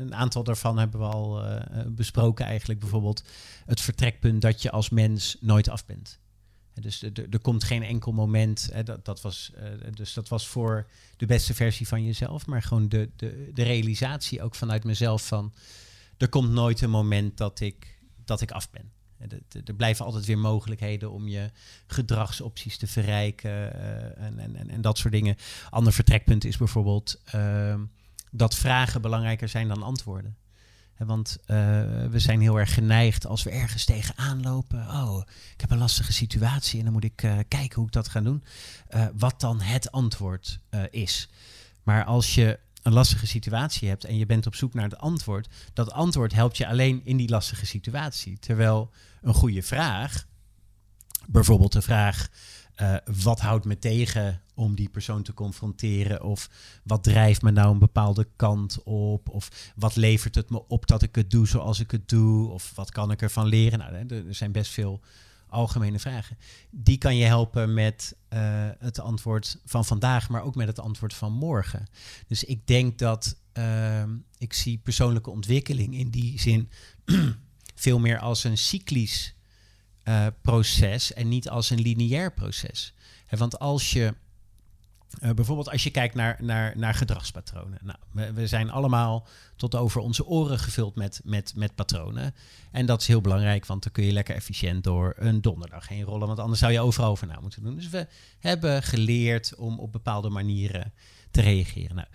[0.00, 1.42] een aantal daarvan hebben we al
[1.88, 2.80] besproken eigenlijk.
[2.80, 3.22] Bijvoorbeeld
[3.66, 6.18] het vertrekpunt dat je als mens nooit af bent.
[6.80, 8.68] Dus er- komt geen enkel moment.
[8.72, 12.46] Hè, dat, dat was, eh, dus dat was voor de beste versie van jezelf.
[12.46, 15.52] Maar gewoon de, de, realisatie ook vanuit mezelf van...
[16.16, 18.90] er komt nooit een moment dat ik, dat ik af ben.
[19.64, 21.50] Er blijven altijd weer mogelijkheden om je
[21.86, 25.36] gedragsopties te verrijken eh, en, en, en, en dat soort dingen.
[25.70, 27.84] Ander vertrekpunt is bijvoorbeeld ehm,
[28.30, 30.36] dat vragen belangrijker zijn dan antwoorden.
[30.98, 31.56] Want eh,
[32.10, 34.78] we zijn heel erg geneigd als we ergens tegenaan lopen.
[34.78, 35.22] Oh,
[35.52, 38.20] ik heb een lastige situatie en dan moet ik eh, kijken hoe ik dat ga
[38.20, 38.44] doen.
[38.88, 41.28] Eh, wat dan het antwoord is.
[41.82, 45.48] Maar als je een lastige situatie hebt en je bent op zoek naar het antwoord,
[45.72, 48.38] dat antwoord helpt je alleen in die lastige situatie.
[48.38, 48.90] Terwijl
[49.22, 50.26] een goede vraag,
[51.26, 52.28] bijvoorbeeld de vraag:
[53.04, 56.22] wat houdt me tegen om die persoon te confronteren?
[56.22, 56.50] Of
[56.82, 59.28] wat drijft me nou een bepaalde kant op?
[59.28, 62.50] Of wat levert het me op dat ik het doe zoals ik het doe?
[62.50, 63.78] Of wat kan ik ervan leren?
[63.78, 65.00] Nou, er zijn best veel
[65.48, 66.38] algemene vragen.
[66.70, 71.14] Die kan je helpen met eh, het antwoord van vandaag, maar ook met het antwoord
[71.14, 71.86] van morgen.
[72.26, 76.70] Dus ik denk dat ehm, ik zie persoonlijke ontwikkeling in die zin
[77.74, 79.34] veel meer als een cyclisch
[80.02, 82.94] eh, proces en niet als een lineair proces.
[83.28, 84.14] Want als je
[85.20, 87.78] eh, bijvoorbeeld als je kijkt naar, naar, naar gedragspatronen.
[87.82, 89.26] Nou, we, we zijn allemaal
[89.56, 92.34] tot over onze oren gevuld met, met, met patronen.
[92.70, 96.04] En dat is heel belangrijk, want dan kun je lekker efficiënt door een donderdag heen
[96.04, 96.26] rollen.
[96.26, 97.74] Want anders zou je overal over na moeten doen.
[97.74, 98.06] Dus we
[98.38, 100.92] hebben geleerd om op bepaalde manieren
[101.30, 101.96] te reageren.
[101.96, 102.08] Nou,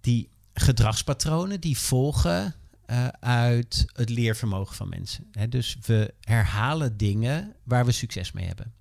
[0.00, 2.54] die gedragspatronen die volgen
[2.86, 5.30] eh, uit het leervermogen van mensen.
[5.48, 8.72] Dus we herhalen dingen waar we succes mee hebben.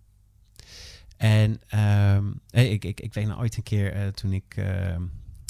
[1.17, 5.03] En ehm, eh, ik, ik, ik weet nog ooit een keer eh, toen ik, ehm,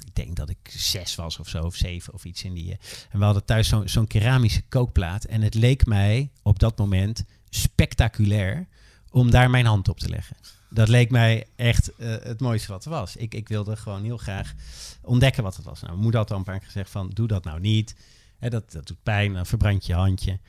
[0.06, 2.72] ik denk dat ik zes was of zo, of zeven of iets in die.
[2.72, 2.78] eh,
[3.10, 5.24] en we hadden thuis zo'n zo'n keramische kookplaat.
[5.24, 8.68] En het leek mij op dat moment spectaculair
[9.10, 10.36] om daar mijn hand op te leggen.
[10.70, 13.16] Dat leek mij echt eh, het mooiste wat er was.
[13.16, 14.54] Ik, ik wilde gewoon heel graag
[15.02, 15.80] ontdekken wat het was.
[15.80, 17.96] Nou, mijn moeder had al een paar keer gezegd van, doe dat nou niet.
[18.40, 20.40] Hè, dat, dat doet pijn, dan verbrand je handje.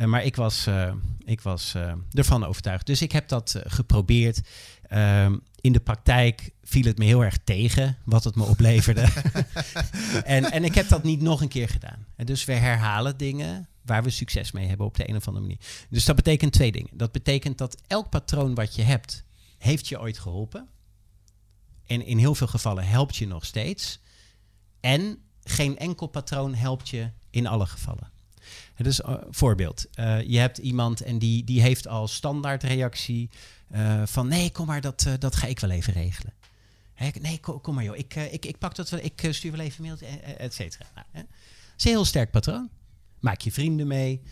[0.00, 0.92] Uh, maar ik was, uh,
[1.24, 2.86] ik was uh, ervan overtuigd.
[2.86, 4.40] Dus ik heb dat geprobeerd.
[4.82, 9.08] Ehm, in de praktijk viel het me heel erg tegen wat het me opleverde.
[10.24, 12.06] en, en ik heb dat niet nog een keer gedaan.
[12.16, 15.46] En dus we herhalen dingen waar we succes mee hebben op de een of andere
[15.46, 15.60] manier.
[15.90, 16.90] Dus dat betekent twee dingen.
[16.92, 19.24] Dat betekent dat elk patroon wat je hebt,
[19.58, 20.68] heeft je ooit geholpen.
[21.86, 24.00] En in heel veel gevallen helpt je nog steeds.
[24.80, 28.10] En geen enkel patroon helpt je in alle gevallen.
[28.76, 33.30] Dus uh, voorbeeld, uh, je hebt iemand en die, die heeft als standaardreactie
[33.74, 36.32] uh, van nee, kom maar, dat, dat ga ik wel even regelen.
[36.94, 39.78] Hè, nee, kom, maar joh, ik, ik, ik pak dat wel, ik stuur wel even
[39.78, 40.84] een mailtje, et cetera.
[40.94, 41.20] Nou, hè.
[41.20, 41.28] Dat
[41.76, 42.70] is een heel sterk patroon.
[43.20, 44.22] Maak je vrienden mee.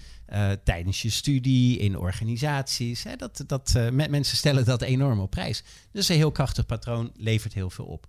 [0.64, 3.02] Tijdens je studie, in organisaties.
[3.02, 5.62] Hè, dat, dat, met mensen stellen dat enorm op prijs.
[5.92, 8.06] Dus een heel krachtig patroon levert heel veel op.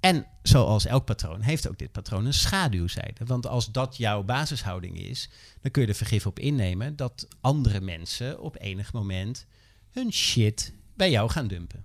[0.00, 3.24] En zoals elk patroon heeft ook dit patroon een schaduwzijde.
[3.24, 5.30] Want als dat jouw basishouding is,
[5.60, 9.46] dan kun je er vergif op innemen dat andere mensen op enig moment
[9.90, 11.84] hun shit bij jou gaan dumpen.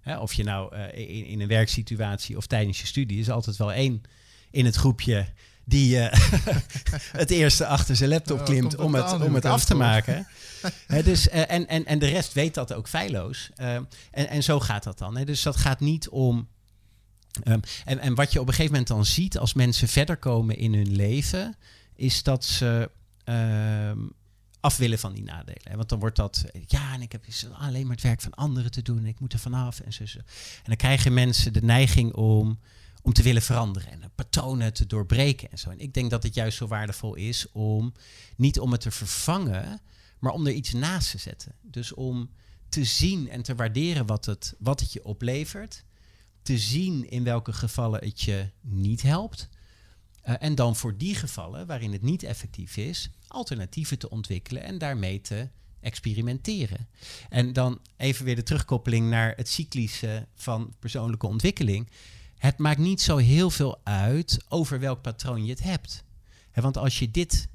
[0.00, 3.56] Hè, of je nou uh, in, in, een werksituatie of tijdens je studie is altijd
[3.56, 4.02] wel één
[4.50, 5.26] in het groepje
[5.64, 6.06] die uh,
[7.22, 10.26] het eerste achter zijn laptop klimt om het, om het af te maken.
[10.86, 13.50] He, dus, uh, en, en, en de rest weet dat ook feilloos.
[13.54, 15.16] En, en zo gaat dat dan.
[15.16, 15.24] He.
[15.24, 16.48] Dus dat gaat niet om.
[17.44, 20.56] Um, en, en wat je op een gegeven moment dan ziet als mensen verder komen
[20.56, 21.56] in hun leven,
[21.94, 22.90] is dat ze
[23.24, 24.12] um,
[24.60, 25.76] af willen van die nadelen.
[25.76, 28.82] Want dan wordt dat, ja, en ik heb alleen maar het werk van anderen te
[28.82, 30.18] doen, en ik moet er vanaf en zo, zo.
[30.18, 30.24] En
[30.64, 32.58] dan krijgen mensen de neiging om
[33.02, 35.70] om te willen veranderen en patronen te doorbreken en zo.
[35.70, 37.92] En ik denk dat het juist zo waardevol is om
[38.36, 39.80] niet om het te vervangen,
[40.18, 41.54] maar om er iets naast te zetten.
[41.62, 42.30] Dus om
[42.68, 45.84] te zien en te waarderen wat het, wat het je oplevert.
[46.42, 49.48] Te zien in welke gevallen het je niet helpt.
[50.28, 54.78] Uh, en dan voor die gevallen waarin het niet effectief is, alternatieven te ontwikkelen en
[54.78, 55.48] daarmee te
[55.80, 56.88] experimenteren.
[57.28, 61.88] En dan even weer de terugkoppeling naar het cyclische van persoonlijke ontwikkeling
[62.40, 66.04] het maakt niet zo heel veel uit over welk patroon je het hebt.
[66.50, 67.48] He, want als je dit,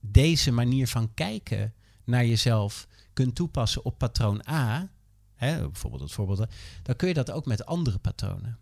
[0.00, 1.74] deze manier van kijken
[2.04, 4.90] naar jezelf kunt toepassen op patroon A,
[5.40, 6.46] he, bijvoorbeeld het voorbeeld,
[6.82, 8.58] dan kun je dat ook met andere patronen.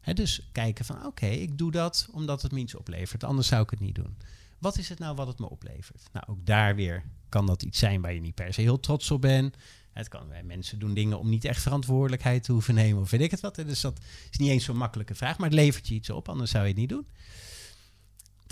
[0.00, 3.62] He, dus kijken van oké, ik doe dat omdat het me iets oplevert, anders zou
[3.62, 4.16] ik het niet doen.
[4.58, 6.02] Wat is het nou wat het me oplevert?
[6.12, 9.10] Nou, ook daar weer kan dat iets zijn waar je niet per se heel trots
[9.10, 9.56] op bent.
[9.92, 13.20] Het kan bij mensen doen dingen om niet echt verantwoordelijkheid te hoeven nemen of weet
[13.20, 13.54] ik het wat.
[13.54, 14.00] Dus dat
[14.30, 16.70] is niet eens zo'n makkelijke vraag, maar het levert je iets op, anders zou je
[16.70, 17.06] het niet doen.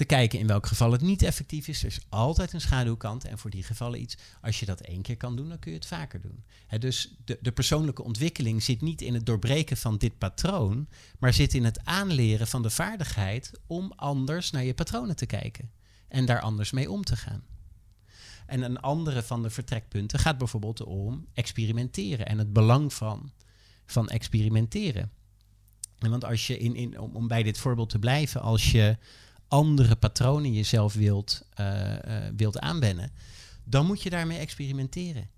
[0.01, 1.81] Te kijken in welk geval het niet effectief is.
[1.81, 4.17] Er is altijd een schaduwkant en voor die gevallen iets.
[4.41, 6.45] Als je dat één keer kan doen, dan kun je het vaker doen.
[6.67, 10.89] He, dus de, de persoonlijke ontwikkeling zit niet in het doorbreken van dit patroon,
[11.19, 15.71] maar zit in het aanleren van de vaardigheid om anders naar je patronen te kijken
[16.09, 17.43] en daar anders mee om te gaan.
[18.47, 23.33] En een andere van de vertrekpunten gaat bijvoorbeeld om experimenteren en het belang van,
[23.87, 25.11] van experimenteren.
[25.99, 28.99] En want als je, in, in, om, om bij dit voorbeeld te blijven, als je
[29.51, 31.97] andere patronen jezelf wilt, uh, uh,
[32.37, 33.13] wilt aanwennen,
[33.65, 35.31] dan moet je daarmee experimenteren.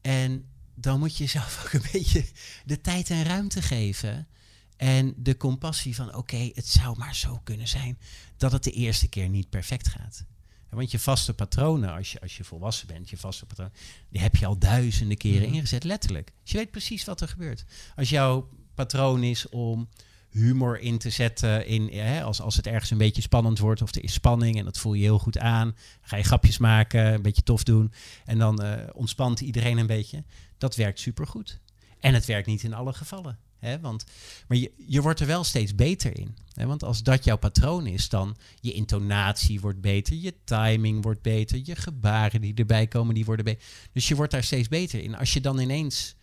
[0.00, 2.24] En dan moet je zelf ook een beetje
[2.64, 4.28] de tijd en ruimte geven.
[4.76, 7.98] En de compassie van, oké, okay, het zou maar zo kunnen zijn
[8.36, 10.24] dat het de eerste keer niet perfect gaat.
[10.68, 13.74] Want je vaste patronen, als je, als je volwassen bent, je vaste patronen,
[14.08, 15.54] die heb je al duizenden keren mm.
[15.54, 16.32] ingezet, letterlijk.
[16.42, 17.64] Dus je weet precies wat er gebeurt.
[17.96, 19.88] Als jouw patroon is om
[20.34, 23.94] humor in te zetten, in, hè, als, als het ergens een beetje spannend wordt of
[23.94, 27.22] er is spanning en dat voel je heel goed aan, ga je grapjes maken, een
[27.22, 27.92] beetje tof doen
[28.24, 30.24] en dan uh, ontspant iedereen een beetje.
[30.58, 31.60] Dat werkt supergoed.
[32.00, 33.38] En het werkt niet in alle gevallen.
[33.58, 33.80] Hè?
[33.80, 34.04] Want,
[34.48, 36.36] maar je, je wordt er wel steeds beter in.
[36.52, 36.66] Hè?
[36.66, 41.60] Want als dat jouw patroon is, dan je intonatie wordt beter, je timing wordt beter,
[41.64, 43.62] je gebaren die erbij komen, die worden beter.
[43.92, 45.16] Dus je wordt daar steeds beter in.
[45.16, 46.14] Als je dan ineens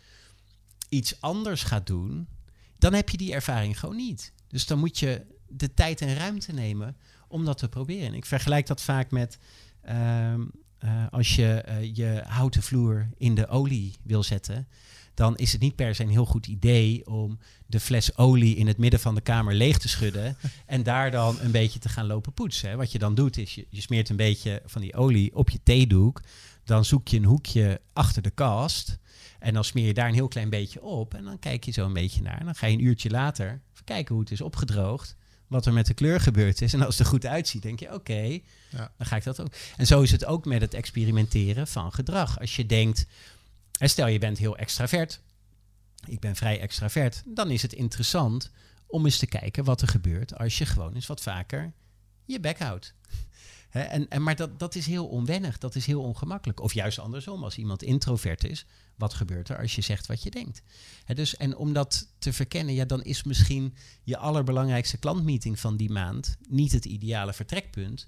[0.89, 2.27] iets anders gaat doen,
[2.81, 4.33] dan heb je die ervaring gewoon niet.
[4.47, 8.13] Dus dan moet je de tijd en ruimte nemen om dat te proberen.
[8.13, 9.37] Ik vergelijk dat vaak met
[9.85, 14.67] uh, uh, als je uh, je houten vloer in de olie wil zetten
[15.13, 18.67] dan is het niet per se een heel goed idee om de fles olie in
[18.67, 22.07] het midden van de kamer leeg te schudden en daar dan een beetje te gaan
[22.07, 22.69] lopen poetsen.
[22.69, 22.75] Hè.
[22.75, 25.59] Wat je dan doet is, je, je smeert een beetje van die olie op je
[25.63, 26.21] theedoek,
[26.63, 28.99] dan zoek je een hoekje achter de kast
[29.41, 31.85] en dan smeer je daar een heel klein beetje op en dan kijk je zo
[31.85, 32.37] een beetje naar.
[32.39, 35.15] En dan ga je een uurtje later even kijken hoe het is opgedroogd.
[35.47, 36.73] wat er met de kleur gebeurd is.
[36.73, 38.39] En als het er goed uitziet, denk je, oké,
[38.69, 38.91] Ja.
[38.97, 39.51] dan ga ik dat ook.
[39.77, 42.39] En zo is het ook met het experimenteren van gedrag.
[42.39, 43.05] Als je denkt,
[43.71, 45.21] stel je bent heel extravert,
[46.07, 48.51] ik ben vrij extravert, dan is het interessant
[48.87, 51.73] om eens te kijken wat er gebeurt als je gewoon eens wat vaker
[52.25, 52.93] je bek houdt.
[53.71, 56.59] Hè, en, en, maar dat, dat is heel onwennig, dat is heel ongemakkelijk.
[56.61, 58.65] Of juist andersom, als iemand introvert is,
[58.95, 60.61] wat gebeurt er als je zegt wat je denkt?
[61.05, 65.77] Hè, dus, en om dat te verkennen, ja, dan is misschien je allerbelangrijkste klantmeeting van
[65.77, 68.07] die maand niet het ideale vertrekpunt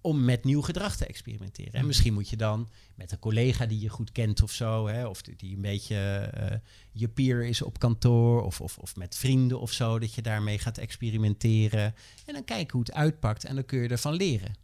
[0.00, 1.72] om met nieuw gedrag te experimenteren.
[1.72, 5.06] En misschien moet je dan met een collega die je goed kent of zo, hè,
[5.06, 6.56] of die- die een beetje eh,
[6.92, 10.58] je peer is op kantoor, of, of, of met vrienden of zo, dat je daarmee
[10.58, 11.94] gaat experimenteren.
[12.26, 14.54] En dan kijken hoe het uitpakt en dan kun je ervan leren.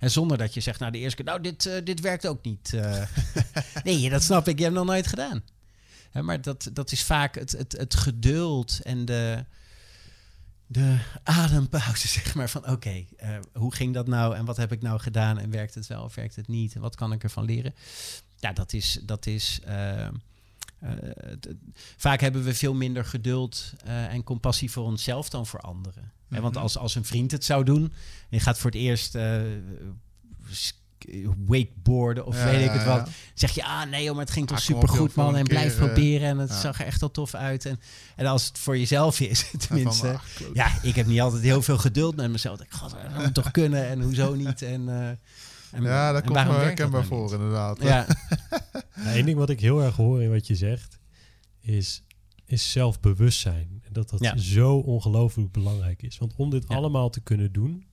[0.00, 2.44] En zonder dat je zegt, nou de eerste keer, nou dit, eh, dit werkt ook
[2.44, 2.74] niet.
[2.74, 3.02] eh.
[3.84, 5.42] nee, dat snap ik, je hebt nog nooit gedaan.
[6.10, 9.44] Hè, maar dat, dat is vaak het, het, het geduld en de,
[10.66, 12.50] de adempauze, zeg maar.
[12.50, 15.74] Van oké, eh, hoe ging dat nou en wat heb ik nou gedaan en werkt
[15.74, 17.74] het wel of werkt het niet en wat kan ik ervan leren?
[18.36, 19.00] Ja, dat is.
[19.02, 19.60] Dat is
[21.96, 26.12] vaak hebben we veel minder geduld en compassie voor onszelf dan voor anderen.
[26.30, 26.62] Want Mhm.
[26.62, 27.92] als, als een vriend het zou doen, en
[28.28, 29.40] je gaat voor het eerst eh,
[30.50, 30.78] sk-
[31.46, 32.86] wakeboarden of Ja, weet ik het ja.
[32.98, 33.08] wat.
[33.34, 35.86] Zeg je, ah nee, joh, maar het ging toch Ah, supergoed man en blijf keer,
[35.86, 36.60] proberen en het ja.
[36.60, 37.64] zag er echt al tof uit.
[37.66, 37.80] En,
[38.16, 40.12] en als het voor jezelf is, tenminste.
[40.12, 40.26] ach.
[40.54, 42.60] Ja, ik heb niet altijd heel veel geduld met mezelf.
[42.60, 44.62] Ik god, dat moet toch kunnen en hoezo niet?
[44.62, 45.08] En, eh,
[45.70, 47.82] en, ja, dat komt dat herkenbaar nou voor, inderdaad.
[47.82, 48.06] Ja,
[48.94, 50.98] Nou, Eén ding wat ik heel erg hoor in wat je zegt,
[51.60, 52.02] is,
[52.46, 53.79] is zelfbewustzijn.
[53.90, 54.36] En dat dat Ja.
[54.36, 56.18] zo ongelooflijk belangrijk is.
[56.18, 56.74] Want om dit Ja.
[56.74, 57.84] allemaal te kunnen doen,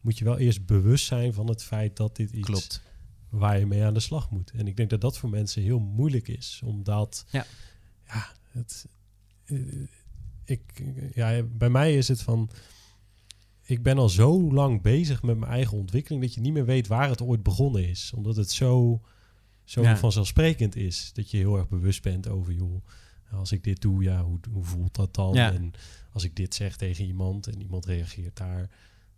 [0.00, 2.82] moet je wel eerst bewust zijn van het feit dat dit iets klopt.
[3.28, 4.50] waar je mee aan de slag moet.
[4.50, 7.46] En ik denk dat dat voor mensen heel moeilijk is, omdat Ja.
[8.06, 8.86] ja, het,
[9.44, 9.58] eh,
[10.44, 10.82] ik,
[11.14, 12.50] ja, bij mij is het van,
[13.62, 16.86] ik ben al zo lang bezig met mijn eigen ontwikkeling dat je niet meer weet
[16.86, 19.00] waar het ooit begonnen is, omdat het zo,
[19.64, 19.96] zo Ja.
[19.96, 22.84] vanzelfsprekend is dat je heel erg bewust bent over, joh,
[23.34, 25.34] als ik dit doe, ja, hoe, hoe voelt dat dan?
[25.34, 25.52] Ja.
[25.52, 25.72] En
[26.12, 28.70] als ik dit zeg tegen iemand en iemand reageert daar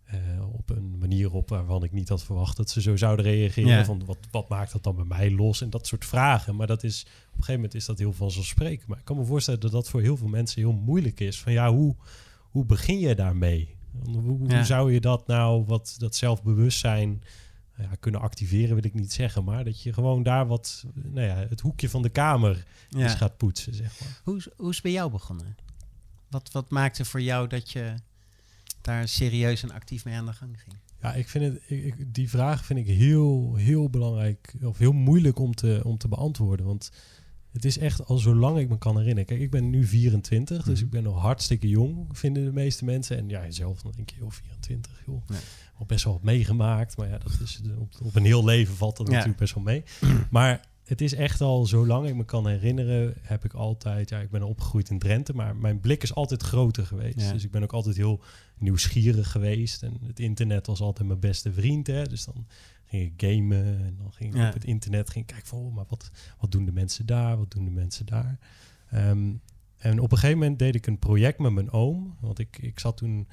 [0.03, 0.19] eh,
[0.53, 3.69] op een manier op waarvan ik niet had verwacht dat ze zo zouden reageren.
[3.69, 3.85] Ja.
[3.85, 5.61] Van wat, wat maakt dat dan bij mij los?
[5.61, 6.55] En dat soort vragen.
[6.55, 8.87] Maar dat is op een gegeven moment is dat heel vanzelfsprekend.
[8.87, 11.39] Maar ik kan me voorstellen dat dat voor heel veel mensen heel moeilijk is.
[11.39, 11.95] Van ja, hoe,
[12.41, 13.75] hoe begin je daarmee?
[14.05, 14.63] Hoe, hoe Ja.
[14.63, 17.23] zou je dat nou, wat dat zelfbewustzijn
[17.77, 19.43] ja, kunnen activeren, wil ik niet zeggen.
[19.43, 23.17] Maar dat je gewoon daar wat, nou ja, het hoekje van de kamer eens Ja.
[23.17, 24.21] gaat poetsen, zeg maar.
[24.23, 25.57] Hoe, is- hoe is het bij jou begonnen?
[26.29, 27.93] Wat, wat maakte voor jou dat je
[28.81, 30.75] daar serieus en actief mee aan de gang ging?
[31.01, 34.91] Ja, ik vind het, ik, ik- die vraag vind ik heel, heel belangrijk of heel
[34.91, 36.65] moeilijk om te, om te beantwoorden.
[36.65, 36.91] Want
[37.51, 39.25] het is echt al zolang ik me kan herinneren.
[39.25, 40.83] Kijk, ik ben nu 24, dus Mhm.
[40.85, 43.17] ik ben nog hartstikke jong, vinden de meeste mensen.
[43.17, 45.21] En ja, zelf dan denk je, joh, 24, joh.
[45.79, 48.75] Al best wel wat meegemaakt, maar ja, dat is de- op, op een heel leven
[48.75, 49.11] valt dat Ja.
[49.13, 49.83] natuurlijk best wel mee.
[50.31, 54.29] Maar het is echt al zolang ik me kan herinneren, heb ik altijd, ja, ik
[54.29, 57.19] ben opgegroeid in Drenthe, maar mijn blik is altijd groter geweest.
[57.21, 57.31] Ja.
[57.31, 58.21] Dus ik ben ook altijd heel
[58.57, 59.83] nieuwsgierig geweest.
[59.83, 61.87] En het internet was altijd mijn beste vriend.
[61.87, 62.03] Hè?
[62.03, 62.45] Dus dan
[62.85, 64.47] ging ik gamen en dan ging ik Ja.
[64.47, 67.37] op het internet ging ik kijken van, oh, maar wat, wat doen de mensen daar?
[67.37, 68.39] Wat doen de mensen daar?
[68.89, 69.33] Ehm,
[69.77, 72.17] en op een gegeven moment deed ik een project met mijn oom.
[72.21, 73.27] Want ik, ik zat toen,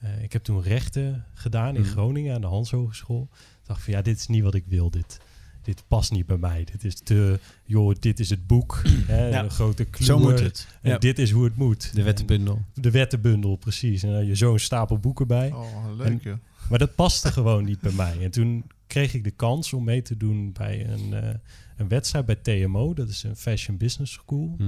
[0.00, 1.90] eh, ik heb toen rechten gedaan in Mhm.
[1.90, 3.28] Groningen aan de Hans Hogeschool.
[3.32, 4.90] Ik dacht van ja, dit is niet wat ik wil.
[4.90, 5.20] Dit,
[5.62, 6.64] dit past niet bij mij.
[6.64, 8.82] Dit is te, joh, dit is het boek.
[9.06, 9.42] hè, Ja.
[9.44, 10.06] Een grote kleur.
[10.06, 10.66] Zo moet het.
[10.82, 10.98] En Ja.
[10.98, 11.92] dit is hoe het moet.
[11.92, 12.64] De En- wettenbundel.
[12.74, 14.02] de wettenbundel, precies.
[14.02, 15.52] En dan je zo'n stapel boeken bij.
[15.52, 16.36] Oh, leuk joh.
[16.70, 18.22] Maar dat paste gewoon niet bij mij.
[18.24, 21.34] En toen kreeg ik de kans om mee te doen bij een, eh,
[21.76, 22.94] een wedstrijd bij TMO.
[22.94, 24.54] Dat is een Fashion Business School.
[24.58, 24.62] Mhm.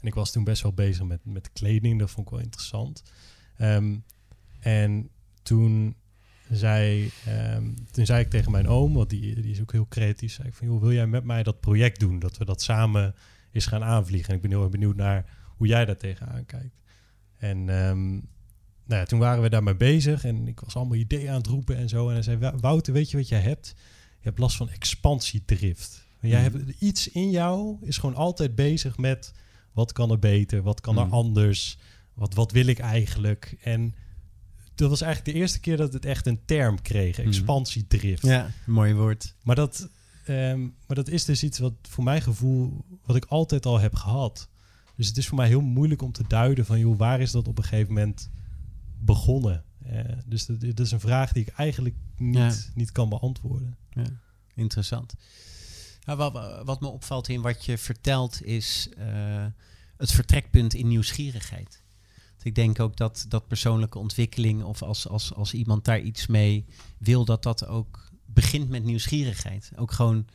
[0.00, 1.98] En ik was toen best wel bezig met, met kleding.
[1.98, 3.02] Dat vond ik wel interessant.
[3.56, 3.96] Ehm,
[4.66, 5.08] en
[5.42, 5.96] toen
[6.50, 10.32] zei, ehm, toen zei ik tegen mijn oom, want die, die is ook heel creatief,
[10.32, 12.18] zei ik van, joh, wil jij met mij dat project doen?
[12.18, 13.14] Dat we dat samen
[13.52, 14.28] eens gaan aanvliegen.
[14.28, 15.24] En ik ben heel erg benieuwd naar
[15.56, 16.74] hoe jij daar tegenaan kijkt.
[17.36, 18.10] En ehm,
[18.84, 21.76] nou ja, toen waren we daarmee bezig en ik was allemaal ideeën aan het roepen
[21.76, 22.06] en zo.
[22.08, 23.74] En hij zei, "Wou- Wouter, weet je wat jij hebt?
[24.18, 26.06] Je hebt last van expansiedrift.
[26.20, 26.58] Jij Mhm.
[26.58, 29.32] hebt iets in jou, is gewoon altijd bezig met
[29.72, 31.14] wat kan er beter, wat kan er Mhm.
[31.14, 31.78] anders,
[32.14, 33.56] wat, wat wil ik eigenlijk?
[33.62, 33.94] En
[34.76, 37.26] dat was eigenlijk de eerste keer dat het echt een term kreeg, Mhm.
[37.26, 38.22] expansiedrift.
[38.26, 39.34] Ja, mooi woord.
[39.42, 39.88] Maar, dat,
[40.24, 43.94] ehm, maar dat is dus iets wat voor mijn gevoel, wat ik altijd al heb
[43.94, 44.48] gehad.
[44.96, 47.48] Dus het is voor mij heel moeilijk om te duiden van, joh, waar is dat
[47.48, 48.30] op een gegeven moment
[48.98, 49.64] begonnen?
[49.84, 52.54] Eh, dus dat, dat is een vraag die ik eigenlijk niet, Ja.
[52.74, 53.76] niet kan beantwoorden.
[53.90, 54.04] Ja,
[54.54, 55.14] interessant.
[56.04, 59.46] Nou, wat, wat me opvalt in wat je vertelt is eh,
[59.96, 61.82] het vertrekpunt in nieuwsgierigheid.
[62.46, 66.64] Ik denk ook dat, dat persoonlijke ontwikkeling of als, als, als iemand daar iets mee
[66.98, 69.70] wil, dat dat ook begint met nieuwsgierigheid.
[69.76, 70.26] Ook gewoon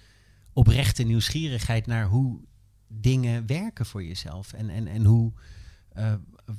[0.53, 2.39] oprechte nieuwsgierigheid naar hoe
[2.87, 4.53] dingen werken voor jezelf.
[4.53, 5.31] En, en, en hoe,
[5.97, 6.13] uh,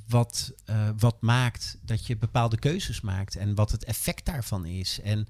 [0.07, 4.99] wat, uh, wat maakt dat je bepaalde keuzes maakt en wat het effect daarvan is.
[5.01, 5.27] En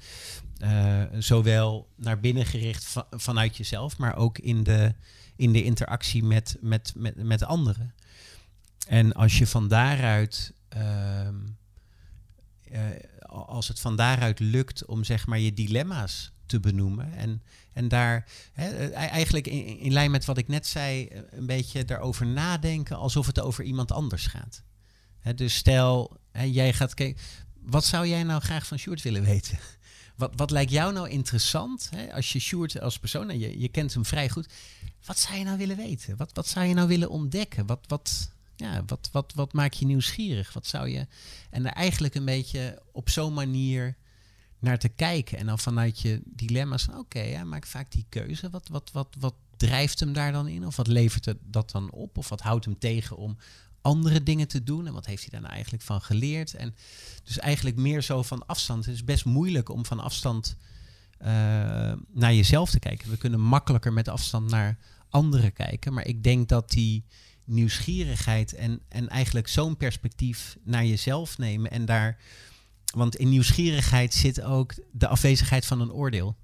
[0.63, 4.95] uh, zowel naar binnen gericht va vanuit jezelf, maar ook in de,
[5.35, 7.93] in de interactie met, met, met, met anderen.
[8.87, 11.27] En als je van daaruit, uh,
[13.27, 18.27] als het van daaruit lukt om zeg maar je dilemma's te benoemen en, en daar
[18.53, 23.25] hè, eigenlijk in, in, lijn met wat ik net zei, een beetje daarover nadenken alsof
[23.25, 24.63] het over iemand anders gaat.
[25.35, 27.21] Dus stel, jij gaat kijken,
[27.61, 29.59] wat zou jij nou graag van Sjoerd willen weten?
[30.15, 33.93] Wat, wat lijkt jou nou interessant als je Sjoerd als persoon, en je, je kent
[33.93, 34.47] hem vrij goed,
[35.05, 36.17] wat zou je nou willen weten?
[36.17, 37.65] Wat, wat zou je nou willen ontdekken?
[37.65, 40.53] Wat, wat, ja, wat, wat, wat maakt je nieuwsgierig?
[40.53, 41.07] Wat zou je.
[41.49, 43.95] En er eigenlijk een beetje op zo'n manier
[44.59, 45.37] naar te kijken.
[45.37, 48.49] En dan vanuit je dilemma's oké, okay, ja, maak vaak die keuze.
[48.49, 50.65] Wat, wat, wat, wat drijft hem daar dan in?
[50.65, 52.17] Of wat levert het dat dan op?
[52.17, 53.37] Of wat houdt hem tegen om
[53.81, 54.87] andere dingen te doen?
[54.87, 56.53] En wat heeft hij daar nou eigenlijk van geleerd?
[56.53, 56.75] En
[57.23, 58.85] dus eigenlijk meer zo van afstand.
[58.85, 60.57] Het is best moeilijk om van afstand
[61.21, 61.27] uh,
[62.11, 63.09] naar jezelf te kijken.
[63.09, 64.77] We kunnen makkelijker met afstand naar
[65.09, 65.93] anderen kijken.
[65.93, 67.05] Maar ik denk dat die
[67.45, 72.17] nieuwsgierigheid en, en eigenlijk zo'n perspectief naar jezelf nemen en daar.
[72.95, 76.35] Want in nieuwsgierigheid zit ook de afwezigheid van een oordeel.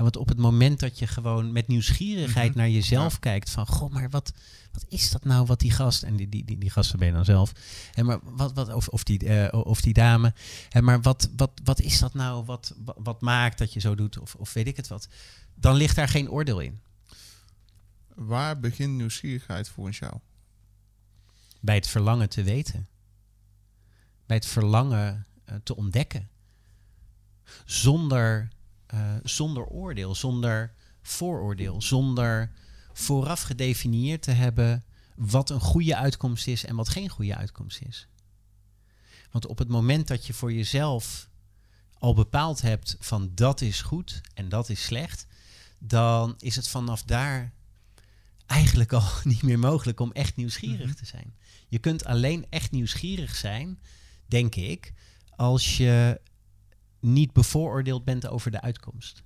[0.00, 2.60] En want op het moment dat je gewoon met nieuwsgierigheid mm -hmm.
[2.60, 3.18] naar jezelf ja.
[3.18, 4.32] kijkt, van goh, maar wat,
[4.72, 7.14] wat is dat nou wat die gast, en die, die, die, die gasten ben je
[7.14, 7.52] dan zelf,
[7.94, 10.34] en maar wat, wat, of, of, die, uh, of die dame,
[10.70, 13.94] en maar wat, wat, wat is dat nou wat, wat, wat maakt dat je zo
[13.94, 15.08] doet, of, of weet ik het wat,
[15.54, 16.80] dan ligt daar geen oordeel in.
[18.20, 20.14] Waar begint nieuwsgierigheid volgens jou?
[21.60, 22.88] Bij het verlangen te weten.
[24.26, 26.30] Bij het verlangen uh, te ontdekken.
[27.64, 28.48] Zonder,
[28.94, 32.52] uh, zonder oordeel, zonder vooroordeel, zonder
[32.92, 38.08] vooraf gedefinieerd te hebben wat een goede uitkomst is en wat geen goede uitkomst is.
[39.30, 41.28] Want op het moment dat je voor jezelf
[41.98, 45.26] al bepaald hebt van dat is goed en dat is slecht,
[45.78, 47.58] dan is het vanaf daar
[48.50, 50.94] eigenlijk al niet meer mogelijk om echt nieuwsgierig mm -hmm.
[50.94, 51.34] te zijn.
[51.68, 53.80] Je kunt alleen echt nieuwsgierig zijn,
[54.26, 54.92] denk ik,
[55.36, 56.20] als je
[57.00, 59.22] niet bevooroordeeld bent over de uitkomst.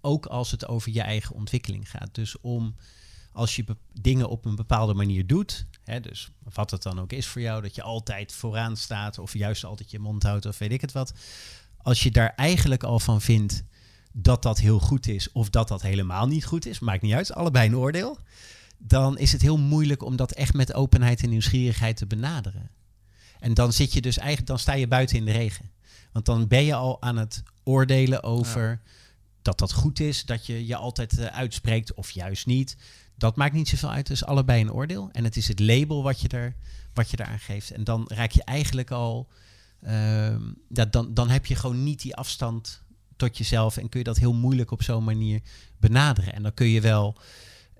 [0.00, 2.14] Ook als het over je eigen ontwikkeling gaat.
[2.14, 2.76] Dus om
[3.32, 7.26] als je dingen op een bepaalde manier doet, hè, dus wat het dan ook is
[7.26, 10.72] voor jou, dat je altijd vooraan staat of juist altijd je mond houdt of weet
[10.72, 11.12] ik het wat.
[11.76, 13.64] Als je daar eigenlijk al van vindt
[14.12, 17.34] dat dat heel goed is of dat dat helemaal niet goed is, maakt niet uit,
[17.34, 18.18] allebei een oordeel,
[18.78, 22.70] dan is het heel moeilijk om dat echt met openheid en nieuwsgierigheid te benaderen.
[23.40, 25.70] En dan zit je dus eigenlijk, dan sta je buiten in de regen.
[26.12, 28.80] Want dan ben je al aan het oordelen over ja.
[29.42, 32.76] dat dat goed is, dat je je altijd uh, uitspreekt of juist niet.
[33.16, 35.08] Dat maakt niet zoveel uit, is allebei een oordeel.
[35.12, 36.54] En het is het label wat je, er,
[36.94, 37.70] wat je eraan geeft.
[37.70, 39.28] En dan raak je eigenlijk al,
[39.80, 40.36] uh,
[40.68, 42.82] dat, dan, dan heb je gewoon niet die afstand
[43.28, 45.40] tot jezelf en kun je dat heel moeilijk op zo'n manier
[45.78, 46.32] benaderen.
[46.32, 47.18] En dan kun je wel,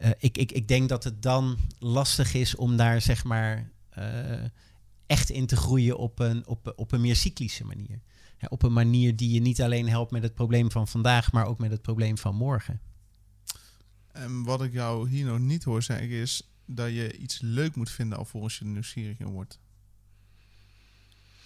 [0.03, 4.45] uh, ik, ik, ik denk dat het dan lastig is om daar zeg maar uh,
[5.07, 8.01] echt in te groeien op een, op, op een meer cyclische manier.
[8.49, 11.59] Op een manier die je niet alleen helpt met het probleem van vandaag, maar ook
[11.59, 12.80] met het probleem van morgen.
[14.12, 17.90] En wat ik jou hier nog niet hoor zeggen is dat je iets leuk moet
[17.90, 19.59] vinden alvorens je nieuwsgierig in wordt.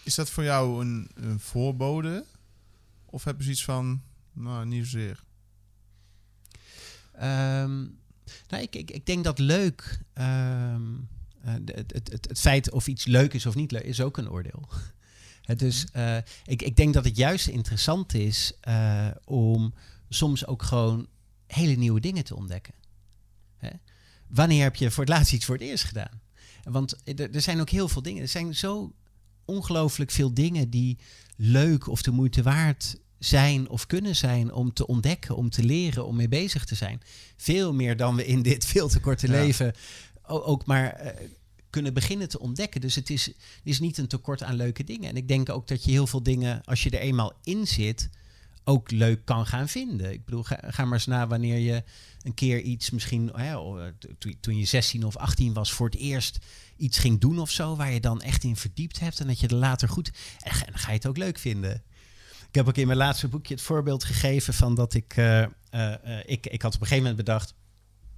[0.02, 2.24] Is dat voor jou een, een voorbode?
[3.06, 4.02] Of heb je zoiets van,
[4.32, 5.24] nou, niet zozeer?
[7.14, 7.98] Um,
[8.48, 11.08] nou, ik, ik, ik denk dat leuk, um,
[11.40, 14.30] het, het, het, het feit of iets leuk is of niet leuk, is ook een
[14.30, 14.68] oordeel.
[15.56, 19.74] dus uh, ik, ik denk dat het juist interessant is uh, om
[20.08, 21.06] soms ook gewoon
[21.46, 22.74] hele nieuwe dingen te ontdekken.
[23.56, 23.70] Hè?
[24.26, 26.20] Wanneer heb je voor het laatst iets voor het eerst gedaan?
[26.62, 28.22] Want er, er zijn ook heel veel dingen.
[28.22, 28.92] Er zijn zo
[29.46, 30.98] ongelooflijk veel dingen die
[31.36, 36.06] leuk of de moeite waard zijn of kunnen zijn om te ontdekken, om te leren,
[36.06, 37.00] om mee bezig te zijn.
[37.36, 39.32] Veel meer dan we in dit veel te korte ja.
[39.32, 39.74] leven
[40.26, 41.10] ook maar uh,
[41.70, 42.80] kunnen beginnen te ontdekken.
[42.80, 43.32] Dus het is,
[43.62, 45.08] is niet een tekort aan leuke dingen.
[45.08, 48.10] En ik denk ook dat je heel veel dingen, als je er eenmaal in zit,
[48.64, 50.12] ook leuk kan gaan vinden.
[50.12, 51.82] Ik bedoel, ga, ga maar eens na wanneer je
[52.22, 53.56] een keer iets misschien, hè,
[54.40, 56.38] toen je 16 of 18 was, voor het eerst
[56.76, 59.46] iets ging doen of zo, waar je dan echt in verdiept hebt en dat je
[59.46, 60.10] er later goed.
[60.42, 61.82] En dan ga je het ook leuk vinden.
[62.48, 65.40] Ik heb ook in mijn laatste boekje het voorbeeld gegeven van dat ik, uh,
[65.74, 67.54] uh, ik, ik had op een gegeven moment bedacht,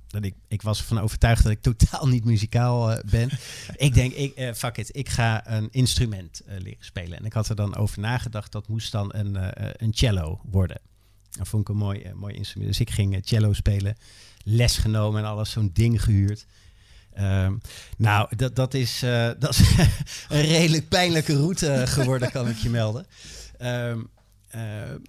[0.07, 3.31] dat ik, ik was ervan overtuigd dat ik totaal niet muzikaal eh, ben.
[3.77, 7.19] ik denk, ik, eh, fuck it, ik ga een instrument eh, leren spelen.
[7.19, 10.81] En ik had er dan over nagedacht, dat moest dan een, eh, een cello worden.
[11.31, 12.71] Dat vond ik een mooi, eh, mooi instrument.
[12.71, 13.97] Dus ik ging eh, cello spelen,
[14.45, 16.47] les genomen en alles, zo'n ding gehuurd.
[17.19, 17.57] Ehm,
[17.97, 19.61] nou, dat, dat is, eh, dat is
[20.29, 23.07] een redelijk pijnlijke route geworden, kan ik je melden.
[23.59, 24.01] Ehm,
[24.49, 24.61] eh,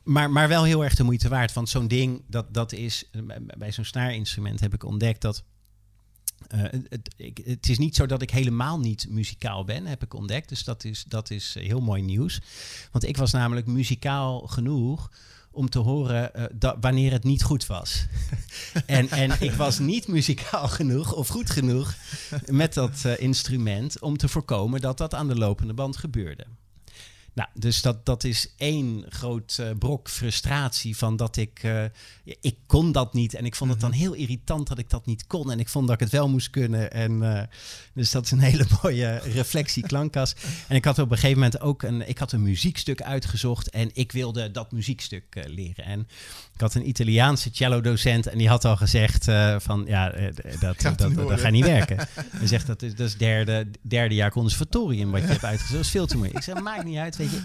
[0.03, 1.53] maar, maar wel heel erg de moeite waard.
[1.53, 3.22] Want zo'n ding, dat, dat is, eh,
[3.57, 5.43] bij zo'n snaarinstrument heb ik ontdekt dat.
[6.47, 10.14] eh, het, ik, het is niet zo dat ik helemaal niet muzikaal ben, heb ik
[10.14, 10.49] ontdekt.
[10.49, 12.41] Dus dat is, dat is eh, heel mooi nieuws.
[12.91, 15.12] Want ik was namelijk muzikaal genoeg
[15.52, 18.06] om te horen eh, dat, wanneer het niet goed was.
[18.86, 21.95] en, en ik was niet muzikaal genoeg of goed genoeg
[22.45, 26.45] met dat eh, instrument om te voorkomen dat dat aan de lopende band gebeurde.
[27.34, 31.60] Nou, dus dat, dat is één groot eh, brok frustratie van dat ik...
[31.64, 31.84] eh,
[32.24, 35.28] ik kon dat niet en ik vond het dan heel irritant dat ik dat niet
[35.28, 35.52] kon.
[35.52, 36.92] En ik vond dat ik het wel moest kunnen.
[36.92, 37.44] En, eh,
[37.94, 40.36] dus dat is een hele mooie reflectie klankkas.
[40.68, 43.90] En ik had op een gegeven moment ook een, ik had een muziekstuk uitgezocht en
[43.94, 45.86] ik wilde dat muziekstuk leren.
[45.86, 46.08] En
[46.54, 49.24] ik had een Italiaanse cello-docent en die had al gezegd
[49.58, 50.10] van ja,
[50.60, 51.98] dat, Gaat dat, gaat niet werken.
[52.38, 55.74] Hij zegt dat is, dat is derde, derde jaar conservatorium wat je hebt uitgezocht.
[55.74, 56.38] Dat is veel te moeilijk.
[56.38, 57.42] Ik zeg, maakt niet uit, weet je.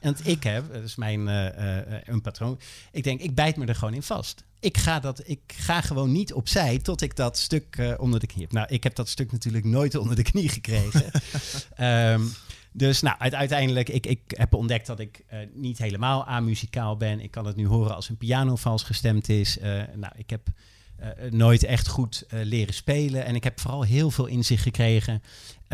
[0.00, 2.60] Want ik heb, dat is mijn eh, eh, een patroon.
[2.92, 4.44] Ik denk, ik bijt me er gewoon in vast.
[4.60, 8.26] Ik ga, dat, ik ga gewoon niet opzij tot ik dat stuk eh, onder de
[8.26, 8.52] knie heb.
[8.52, 11.10] Nou, ik heb dat stuk natuurlijk nooit onder de knie gekregen.
[11.74, 12.22] Ehm,
[12.72, 17.20] dus nou, uite- uiteindelijk, ik, ik heb ontdekt dat ik niet helemaal amuzikaal ben.
[17.20, 19.58] Ik kan het nu horen als een piano vals gestemd is.
[19.58, 20.48] Eh, nou, ik heb
[21.30, 23.24] nooit echt goed leren spelen.
[23.24, 25.22] En ik heb vooral heel veel inzicht gekregen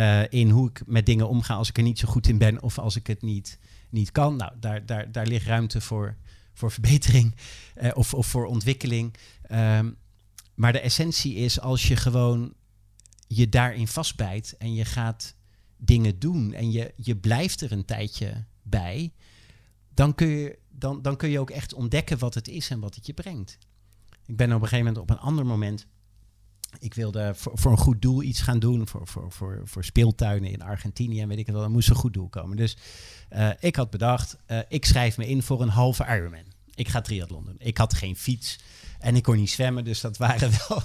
[0.01, 2.63] eh, in hoe ik met dingen omga als ik er niet zo goed in ben
[2.63, 3.59] of als ik het niet,
[3.91, 4.37] niet kan.
[4.37, 6.17] Nou, daar, daar, daar ligt ruimte voor,
[6.53, 7.35] voor verbetering
[7.75, 9.15] eh, of, of voor ontwikkeling.
[9.43, 9.91] Ehm,
[10.55, 12.53] maar de essentie is als je gewoon
[13.27, 15.35] je daarin vastbijt en je gaat
[15.77, 19.13] dingen doen en je, je blijft er een tijdje bij,
[19.95, 22.95] dan kun, je, dan, dan kun je ook echt ontdekken wat het is en wat
[22.95, 23.59] het je brengt.
[24.27, 25.87] Ik ben op een gegeven moment op een ander moment.
[26.79, 28.87] Ik wilde voor, voor een goed doel iets gaan doen.
[28.89, 31.65] Voor, voor, voor, voor speeltuinen in Argentinië en weet ik het wel.
[31.65, 32.57] Er moest een goed doel komen.
[32.57, 32.77] Dus
[33.29, 36.45] eh, ik had bedacht, eh, ik schrijf me in voor een halve Ironman.
[36.75, 37.55] Ik ga triathlon doen.
[37.59, 38.59] Ik had geen fiets
[38.99, 39.85] en ik kon niet zwemmen.
[39.85, 40.83] Dus dat waren wel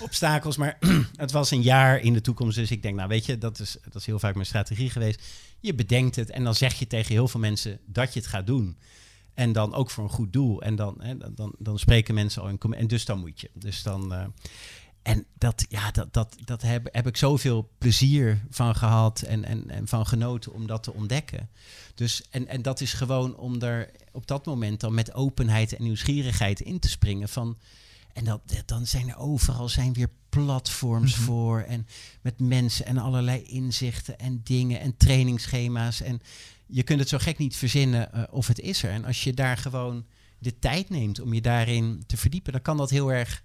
[0.00, 0.56] obstakels.
[0.56, 0.78] Maar
[1.16, 2.56] het was een jaar in de toekomst.
[2.56, 5.22] Dus ik denk, nou weet je, dat is, dat is heel vaak mijn strategie geweest.
[5.60, 8.46] Je bedenkt het en dan zeg je tegen heel veel mensen dat je het gaat
[8.46, 8.76] doen.
[9.34, 10.62] En dan ook voor een goed doel.
[10.62, 13.50] En dan, hè, dan- dan, spreken mensen al En dus dan moet je.
[13.54, 14.14] Dus dan.
[14.14, 14.24] eh,
[15.04, 19.70] en dat, ja, dat, dat, dat heb, heb ik zoveel plezier van gehad en, en,
[19.70, 21.48] en van genoten om dat te ontdekken.
[21.94, 25.82] Dus, en, en dat is gewoon om er op dat moment dan met openheid en
[25.82, 27.28] nieuwsgierigheid in te springen.
[27.28, 27.58] Van,
[28.12, 31.24] en dat, dan zijn er overal zijn weer platforms Mhm.
[31.24, 31.60] voor.
[31.60, 31.86] En
[32.20, 36.00] met mensen en allerlei inzichten en dingen en trainingsschema's.
[36.00, 36.20] En
[36.66, 38.90] je kunt het zo gek niet verzinnen eh, of het is er.
[38.90, 40.04] En als je daar gewoon
[40.38, 43.42] de tijd neemt om je daarin te verdiepen, dan kan dat heel erg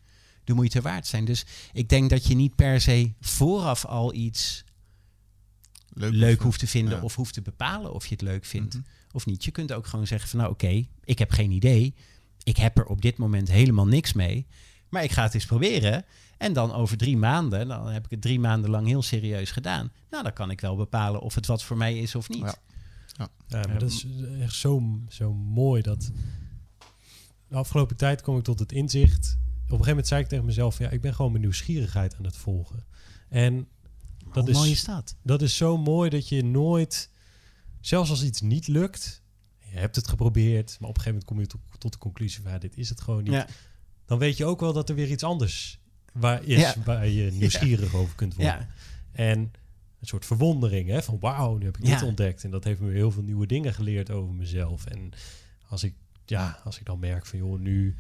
[0.50, 1.26] de moeite waard zijn.
[1.26, 4.64] Dus ik denk dat je niet per se vooraf al iets
[5.94, 7.04] leuk, hoeft te vinden ja.
[7.04, 8.84] of hoeft te bepalen of je het leuk vindt Mhm.
[9.12, 9.44] of niet.
[9.44, 11.96] Je kunt ook gewoon zeggen van nou oké, ik heb geen idee.
[12.44, 14.48] Ik heb er op dit moment helemaal niks mee.
[14.90, 16.06] Maar ik ga het eens proberen.
[16.38, 19.92] En dan over drie maanden, dan heb ik het drie maanden lang heel serieus gedaan.
[20.10, 22.40] Nou, dan kan ik wel bepalen of het wat voor mij is of niet.
[22.40, 22.56] Ja.
[23.48, 24.06] Ja, maar dat is
[24.42, 26.12] echt zo, zo mooi dat...
[27.48, 29.38] De afgelopen tijd kom ik tot het inzicht...
[29.70, 30.78] Op een gegeven moment zei ik tegen mezelf...
[30.78, 32.86] Ja, ik ben gewoon mijn nieuwsgierigheid aan het volgen.
[33.30, 33.68] En
[34.34, 35.16] dat Hoe is, mooi is dat?
[35.24, 37.10] dat is zo mooi dat je nooit...
[37.80, 39.24] Zelfs als iets niet lukt...
[39.58, 42.42] Je hebt het geprobeerd, maar op een gegeven moment kom je tot, tot de conclusie
[42.42, 42.52] van...
[42.52, 43.34] Ja, dit is het gewoon niet.
[43.34, 43.48] Ja.
[44.06, 45.80] Dan weet je ook wel dat er weer iets anders
[46.14, 46.60] waar is...
[46.60, 46.76] Ja.
[46.86, 48.68] Waar je nieuwsgierig over kunt worden.
[49.12, 49.40] En
[50.00, 51.02] een soort verwondering, hè?
[51.04, 52.44] Van wauw, nu heb ik dit ontdekt.
[52.44, 54.86] En dat heeft me heel veel nieuwe dingen geleerd over mezelf.
[54.86, 55.12] En
[55.68, 55.96] als ik,
[56.26, 57.96] ja, als ik dan merk van joh, nu,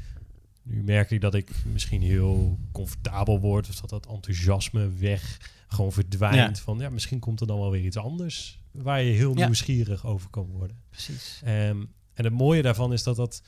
[0.63, 3.69] nu merk ik dat ik misschien heel comfortabel word.
[3.69, 6.57] Of dat dat enthousiasme weg gewoon verdwijnt.
[6.57, 6.63] Ja.
[6.63, 8.59] Van ja, misschien komt er dan wel weer iets anders.
[8.71, 9.45] Waar je heel Ja.
[9.45, 10.77] nieuwsgierig over kan worden.
[10.89, 11.41] precies.
[11.43, 13.41] Ehm, en het mooie daarvan is dat, dat,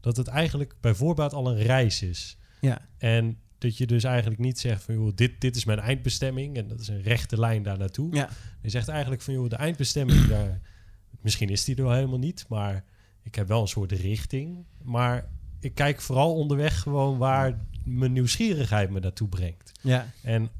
[0.00, 2.36] dat het eigenlijk bij voorbaat al een reis is.
[2.60, 6.56] Ja, En dat je dus eigenlijk niet zegt van joh, dit, dit is mijn eindbestemming
[6.56, 8.14] en dat is een rechte lijn daar naartoe.
[8.14, 8.28] ja,
[8.62, 10.60] Je zegt eigenlijk van joh, de eindbestemming daar,
[11.20, 12.84] misschien is die er wel helemaal niet, maar
[13.22, 14.64] ik heb wel een soort richting.
[14.82, 15.28] Maar
[15.60, 19.72] ik kijk vooral onderweg gewoon waar mijn nieuwsgierigheid me naartoe brengt.
[19.82, 20.50] ja, En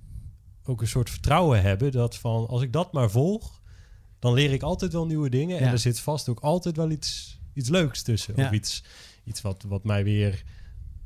[0.65, 3.61] ook een soort vertrouwen hebben dat van als ik dat maar volg,
[4.19, 5.59] dan leer ik altijd wel nieuwe dingen.
[5.59, 5.71] En Ja.
[5.73, 8.35] er zit vast ook altijd wel iets, iets leuks tussen.
[8.37, 8.47] Ja.
[8.47, 8.85] Of iets,
[9.25, 10.43] iets wat, wat mij weer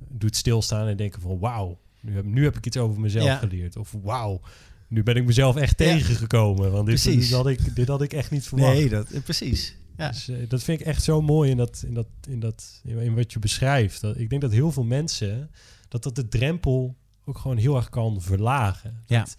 [0.09, 3.36] doet stilstaan en denken van wauw, nu heb, nu heb ik iets over mezelf Ja.
[3.36, 3.76] geleerd.
[3.76, 4.41] Of wauw,
[4.88, 6.72] nu ben ik mezelf echt tegengekomen.
[6.72, 8.72] Want dit, dit, had ik, dit had ik echt niet verwacht.
[8.72, 9.76] Nee, dat, precies.
[10.01, 10.09] Ja.
[10.09, 13.14] Dus, eh, dat vind ik echt zo mooi in, dat, in, dat, in, dat, in
[13.14, 14.01] wat je beschrijft.
[14.01, 15.51] Dat, ik denk dat heel veel mensen,
[15.88, 19.03] dat dat de drempel ook gewoon heel erg kan verlagen.
[19.07, 19.18] Ja.
[19.18, 19.36] Dat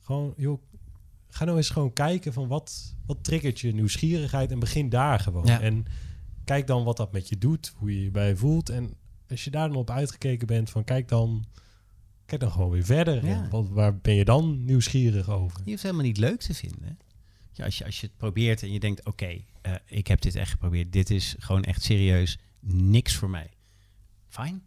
[0.00, 0.62] gewoon, joh,
[1.28, 5.46] ga nou eens gewoon kijken van wat, wat triggert je nieuwsgierigheid en begin daar gewoon.
[5.46, 5.60] Ja.
[5.60, 5.84] En
[6.44, 8.68] kijk dan wat dat met je doet, hoe je je bij voelt.
[8.68, 8.94] En
[9.28, 11.44] als je daar dan op uitgekeken bent, van kijk dan,
[12.26, 13.26] kijk dan gewoon weer verder.
[13.26, 13.48] Ja.
[13.50, 15.60] Wat, waar ben je dan nieuwsgierig over?
[15.64, 16.98] Je hoeft helemaal niet leuk te vinden.
[17.52, 20.34] Ja, als, je, als je het probeert en je denkt, oké, eh, ik heb dit
[20.34, 20.92] echt geprobeerd.
[20.92, 23.50] Dit is gewoon echt serieus niks voor mij.
[24.28, 24.62] Fijn.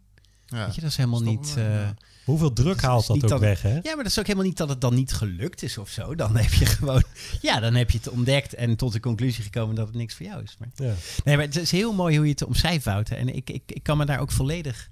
[0.46, 0.64] Ja.
[0.66, 1.56] Weet je, dat is helemaal Stoppen niet...
[1.56, 1.94] eh, ja.
[2.24, 3.74] Hoeveel druk haalt dat ook dat- weg, hè?
[3.74, 6.14] Ja, maar dat is ook helemaal niet dat het dan niet gelukt is of zo.
[6.14, 7.02] Dan heb je gewoon...
[7.40, 10.26] Ja, dan heb je het ontdekt en tot de conclusie gekomen dat het niks voor
[10.26, 10.56] jou is.
[10.58, 10.94] Maar, Ja.
[11.24, 13.16] nee, maar het is heel mooi hoe je het omschrijft, Wouter.
[13.16, 14.90] En ik, ik, ik kan me daar ook volledig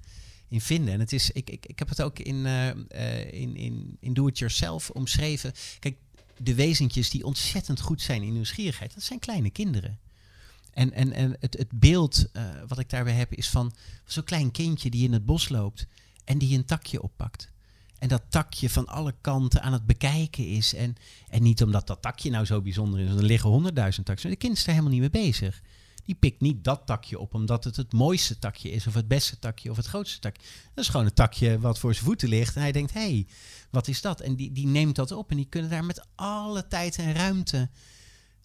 [0.49, 0.93] in vinden.
[0.93, 4.13] En het is, ik, ik, ik heb het ook in, eh, eh, in, in, in
[4.13, 5.53] Do It Yourself omschreven.
[5.79, 5.95] Kijk,
[6.43, 9.99] de wezentjes die ontzettend goed zijn in nieuwsgierigheid, dat zijn kleine kinderen.
[10.73, 13.73] En, en, en het, het beeld eh, wat ik daarbij heb is van
[14.05, 15.87] zo'n klein kindje die in het bos loopt
[16.25, 17.51] en die een takje oppakt.
[18.03, 20.73] En dat takje van alle kanten aan het bekijken is.
[20.73, 20.95] En,
[21.29, 23.07] en niet omdat dat takje nou zo bijzonder is.
[23.07, 24.25] want Er liggen honderdduizend takjes.
[24.25, 25.61] Maar de kind is er helemaal niet mee bezig.
[26.05, 28.87] Die pikt niet dat takje op omdat het het mooiste takje is.
[28.87, 30.41] Of het beste takje of het grootste takje.
[30.73, 32.55] Dat is gewoon een takje wat voor zijn voeten ligt.
[32.55, 33.27] En hij denkt, hé, hey,
[33.73, 34.21] wat is dat?
[34.21, 35.29] En die, die neemt dat op.
[35.29, 37.69] En die kunnen daar met alle tijd en ruimte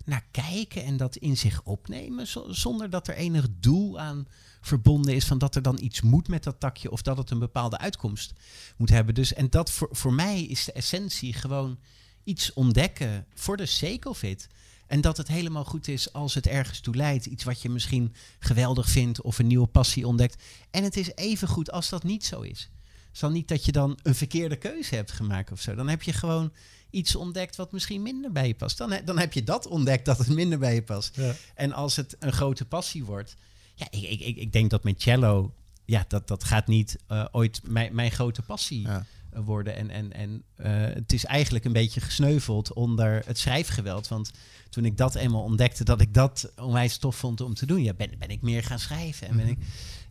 [0.04, 0.84] naar kijken.
[0.84, 2.26] En dat in zich opnemen.
[2.26, 4.26] zo- Zonder dat er enig doel aan
[4.60, 7.38] verbonden is van dat er dan iets moet met dat takje of dat het een
[7.38, 8.32] bepaalde uitkomst
[8.76, 9.14] moet hebben.
[9.14, 11.78] Dus en dat voor, voor mij is de essentie gewoon
[12.24, 14.48] iets ontdekken voor de sake of it.
[14.86, 17.26] En dat het helemaal goed is als het ergens toe leidt.
[17.26, 20.42] Iets wat je misschien geweldig vindt of een nieuwe passie ontdekt.
[20.70, 22.70] En het is even goed als dat niet zo is.
[23.18, 25.74] Is dan niet dat je dan een verkeerde keuze hebt gemaakt of zo.
[25.74, 26.52] Dan heb je gewoon
[26.90, 28.78] iets ontdekt wat misschien minder bij je past.
[28.78, 31.16] Dan, he- dan heb je dat ontdekt dat het minder bij je past.
[31.16, 31.34] Ja.
[31.54, 33.34] En als het een grote passie wordt.
[33.74, 35.54] Ja, ik, ik, ik, ik denk dat met cello.
[35.84, 39.04] Ja, dat, dat gaat niet eh, ooit mijn, mijn grote passie Ja.
[39.44, 39.76] worden.
[39.76, 44.08] En, en, en eh, het is eigenlijk een beetje gesneuveld onder het schrijfgeweld.
[44.08, 44.30] Want
[44.70, 47.94] toen ik dat eenmaal ontdekte, dat ik dat onwijs tof vond om te doen, ja,
[47.94, 49.28] ben, ben ik meer gaan schrijven.
[49.28, 49.58] En, ben ik,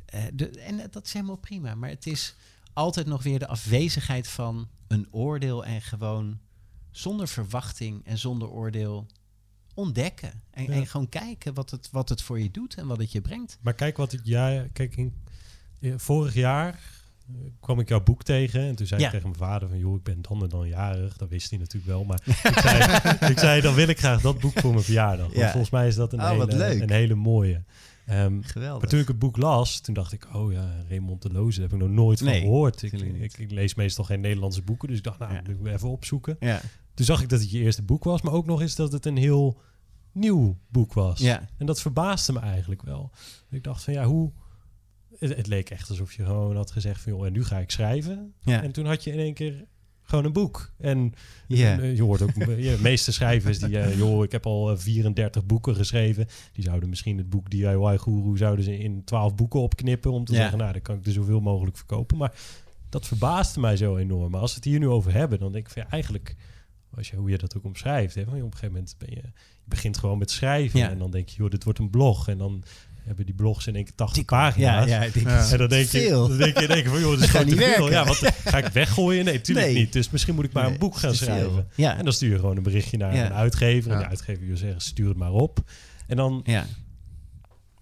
[0.05, 1.75] eh, de, en dat is helemaal prima.
[1.75, 2.35] Maar het is
[2.77, 6.39] altijd nog weer de afwezigheid van een oordeel en gewoon
[6.91, 9.05] zonder verwachting en zonder oordeel
[9.73, 10.31] ontdekken.
[10.51, 10.69] En, Ja.
[10.69, 13.57] en gewoon kijken wat het, wat het voor je doet en wat het je brengt.
[13.61, 15.13] Maar kijk wat ik ja, kijk in,
[15.81, 16.79] eh, vorig jaar
[17.27, 19.05] eh, kwam ik jouw boek tegen en toen zei Ja.
[19.07, 21.59] ik tegen mijn vader van joh ik ben dan en dan jarig dat wist hij
[21.59, 24.83] natuurlijk wel maar ik, zei, ik zei dan wil ik graag dat boek voor mijn
[24.83, 27.63] verjaardag want volgens mij is dat een, Oh, hele, een hele mooie
[28.07, 28.81] Ehm, Geweldig.
[28.81, 31.69] maar toen ik het boek las toen dacht ik oh ja Raymond de Loze daar
[31.69, 34.97] heb ik nog nooit van gehoord ik, ik, ik lees meestal geen Nederlandse boeken dus
[34.97, 35.41] ik dacht nou Ja.
[35.47, 36.61] moet ik even opzoeken ja.
[36.93, 39.05] toen zag ik dat het je eerste boek was maar ook nog eens dat het
[39.05, 39.59] een heel
[40.11, 41.47] nieuw boek was Ja.
[41.57, 43.11] en dat verbaasde me eigenlijk wel.
[43.49, 44.31] Ik dacht van ja, hoe...
[45.19, 47.71] Het, het leek echt alsof je gewoon had gezegd van joh, en nu ga ik
[47.71, 48.33] schrijven.
[48.41, 48.63] Ja.
[48.63, 49.65] En toen had je in één keer
[50.07, 50.71] gewoon een boek.
[50.77, 51.13] En
[51.47, 54.77] eh, je hoort ook, ja, de meeste schrijvers die, eh, joh, ik heb al eh,
[54.77, 56.27] 34 boeken geschreven.
[56.53, 60.35] Die zouden misschien het boek DIY Guru zouden ze in 12 boeken opknippen om te
[60.35, 62.17] zeggen, nou, dan kan ik er zoveel mogelijk verkopen.
[62.17, 62.33] Maar
[62.89, 64.31] dat verbaasde mij zo enorm.
[64.31, 66.35] Maar als we het hier nu over hebben, dan denk ik van ja, eigenlijk,
[66.89, 69.15] als je, hoe je dat ook omschrijft, hè, van, op een gegeven moment ben je,
[69.15, 69.31] je
[69.63, 70.89] begint gewoon met schrijven Ja.
[70.89, 72.27] en dan denk je, joh, dit wordt een blog.
[72.27, 72.63] En dan
[73.07, 74.87] hebben die blogs in één keer 80 Ja, pagina's.
[74.89, 75.39] ja, Ja.
[75.43, 77.29] is En dan denk, je, dan denk je, denk je van, joh, dit is Dat
[77.41, 77.89] gewoon gaat te niet veel.
[77.89, 77.91] werken.
[77.91, 78.17] Ja, wat,
[78.51, 79.25] ga ik het weggooien?
[79.25, 79.75] Nee, natuurlijk Nee.
[79.75, 79.93] niet.
[79.93, 81.67] Dus misschien moet ik maar Nee, een boek gaan schrijven.
[81.75, 81.97] Ja.
[81.97, 83.25] En dan stuur je gewoon een berichtje naar Ja.
[83.25, 83.91] een uitgever.
[83.91, 84.03] En Ja.
[84.03, 85.59] de uitgever wil zeggen, stuur het maar op.
[86.07, 86.65] En dan ja.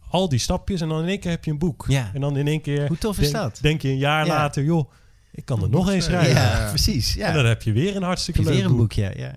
[0.10, 1.86] al die stapjes en dan in één keer heb je een boek.
[1.88, 2.12] Ja.
[2.14, 3.60] En dan in één keer Hoe tof is denk, dat?
[3.62, 4.34] denk je een jaar Ja.
[4.34, 4.92] later, joh,
[5.32, 6.34] ik kan er nog eens schrijven.
[6.36, 7.14] Ja, precies.
[7.14, 7.28] Ja.
[7.28, 8.80] En dan heb je weer een hartstikke je leuk weer een boek.
[8.80, 9.12] boek, ja.
[9.16, 9.36] ja.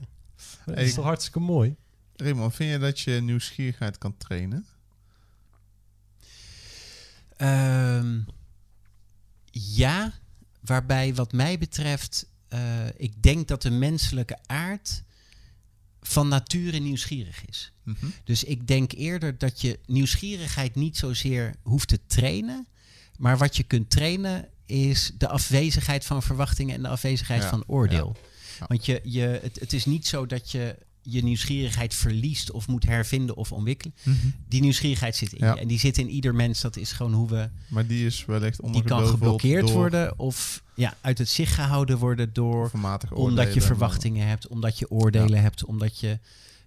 [0.66, 1.74] Dat is toch hartstikke mooi?
[2.16, 4.66] Raymond, vind je dat je nieuwsgierigheid kan trainen?
[7.38, 8.18] Ehm,
[9.50, 10.12] ja,
[10.60, 15.02] waarbij wat mij betreft, eh, ik denk dat de menselijke aard
[16.00, 17.72] van nature nieuwsgierig is.
[17.82, 18.06] Mhm.
[18.24, 22.66] Dus ik denk eerder dat je nieuwsgierigheid niet zozeer hoeft te trainen,
[23.16, 27.64] maar wat je kunt trainen is de afwezigheid van verwachtingen en de afwezigheid Ja, van
[27.66, 28.16] oordeel.
[28.58, 28.66] Ja.
[28.66, 30.76] Want je, je, het, het is niet zo dat je
[31.10, 33.94] je nieuwsgierigheid verliest of moet hervinden of ontwikkelen.
[34.48, 35.54] Die nieuwsigheid zit in Ja.
[35.54, 35.60] je.
[35.60, 36.60] En die zit in ieder mens.
[36.60, 37.48] Dat is gewoon hoe we...
[37.68, 41.98] Maar die is wellicht Die kan geblokkeerd door worden of ja, uit het zicht gehouden
[41.98, 42.70] worden door...
[43.18, 46.18] Omdat je verwachtingen hebt, omdat je oordelen hebt, omdat je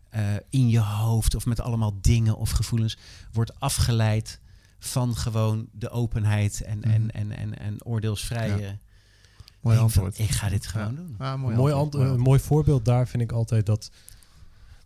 [0.09, 2.97] eh, in je hoofd of met allemaal dingen of gevoelens
[3.34, 4.39] wordt afgeleid
[4.80, 6.89] van gewoon de openheid en, Mhm.
[6.89, 8.77] en, en, en, en oordeelsvrije
[9.61, 10.19] Mooi van, antwoord.
[10.19, 11.15] ik ga dit gewoon doen.
[11.19, 12.18] Ja, Een mooi mooi, antwoord.
[12.18, 13.91] mooi voorbeeld daar vind ik altijd dat...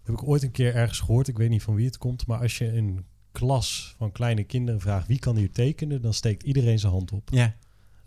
[0.05, 1.27] Dat heb ik ooit een keer ergens gehoord.
[1.27, 2.27] Ik weet niet van wie het komt.
[2.27, 5.07] Maar als je een klas van kleine kinderen vraagt...
[5.07, 6.01] wie kan hier tekenen?
[6.01, 7.29] Dan steekt iedereen zijn hand op.
[7.31, 7.53] Ja,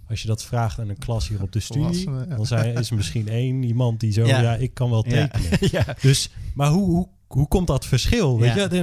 [0.08, 2.10] Als je dat vraagt aan een klas hier op de studie...
[2.10, 2.24] Ja.
[2.24, 4.26] dan zijn, is er misschien één iemand die zo...
[4.26, 4.40] Ja.
[4.40, 5.58] ja, ik kan wel tekenen.
[5.70, 5.84] ja.
[6.00, 8.38] Dus, maar hoe, hoe, hoe komt dat verschil?
[8.40, 8.68] Weet Ja.
[8.70, 8.76] je,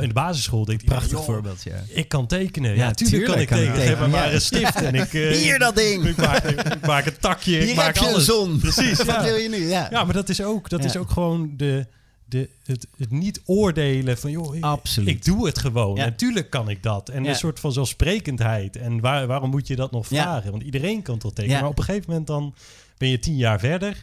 [0.00, 1.76] in, de basisschool denkt iedereen, Prachtig joh, voorbeeld, ja.
[1.88, 2.70] Ik kan tekenen.
[2.70, 3.64] Ja, Ja, tuurlijk, kan ik tekenen.
[3.72, 5.14] kan ik Geef me tekenen, maar een stift en ik...
[5.32, 6.04] eh, Hier dat ding!
[6.06, 8.16] Ik maak, ik maak een takje, ik Hier maak heb je alles.
[8.28, 8.58] een zon.
[8.58, 9.22] Precies, Wat ja.
[9.22, 9.68] wil je nu?
[9.68, 10.86] Ja, Ja, maar dat is ook, dat Ja.
[10.86, 11.86] is ook gewoon de,
[12.34, 14.30] de, het, het niet oordelen van...
[14.30, 15.08] joh, ik- Absoluut.
[15.08, 15.96] ik doe het gewoon.
[15.96, 16.04] Ja.
[16.04, 17.08] Natuurlijk kan ik dat.
[17.08, 17.28] En Ja.
[17.30, 18.76] een soort van zelfsprekendheid.
[18.76, 20.22] En waar, waarom moet je dat nog Ja.
[20.22, 20.50] vragen?
[20.50, 21.48] Want iedereen kan tekenen.
[21.50, 21.60] Ja.
[21.60, 22.54] Maar op een gegeven moment dan
[22.98, 24.02] ben je tien jaar verder...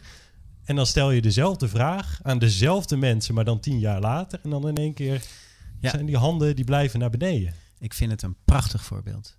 [0.64, 4.40] En dan stel je dezelfde vraag aan dezelfde mensen, maar dan tien jaar later.
[4.42, 5.22] En dan in één keer
[5.80, 7.54] zijn die handen die blijven naar beneden.
[7.78, 9.36] Ik vind het een prachtig voorbeeld.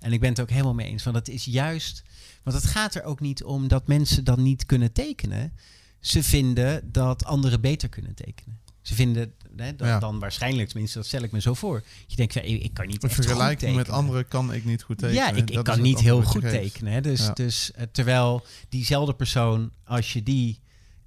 [0.00, 1.02] En ik ben het ook helemaal mee eens.
[1.04, 2.02] Want het is juist.
[2.42, 5.52] Want het gaat er ook niet om dat mensen dan niet kunnen tekenen.
[6.00, 8.58] Ze vinden dat anderen beter kunnen tekenen.
[8.82, 9.98] Ze vinden hè, dan, Ja.
[9.98, 11.82] dan waarschijnlijk, tenminste, dat stel ik me zo voor.
[12.06, 15.22] Je denkt, ja, ik kan niet In vergelijking met anderen kan ik niet goed tekenen.
[15.22, 16.92] Ja, ik, Dat kan niet heel goed dat tekenen.
[16.92, 17.00] Hè?
[17.00, 17.32] Dus, Ja.
[17.32, 20.60] dus eh, terwijl diezelfde persoon, als je die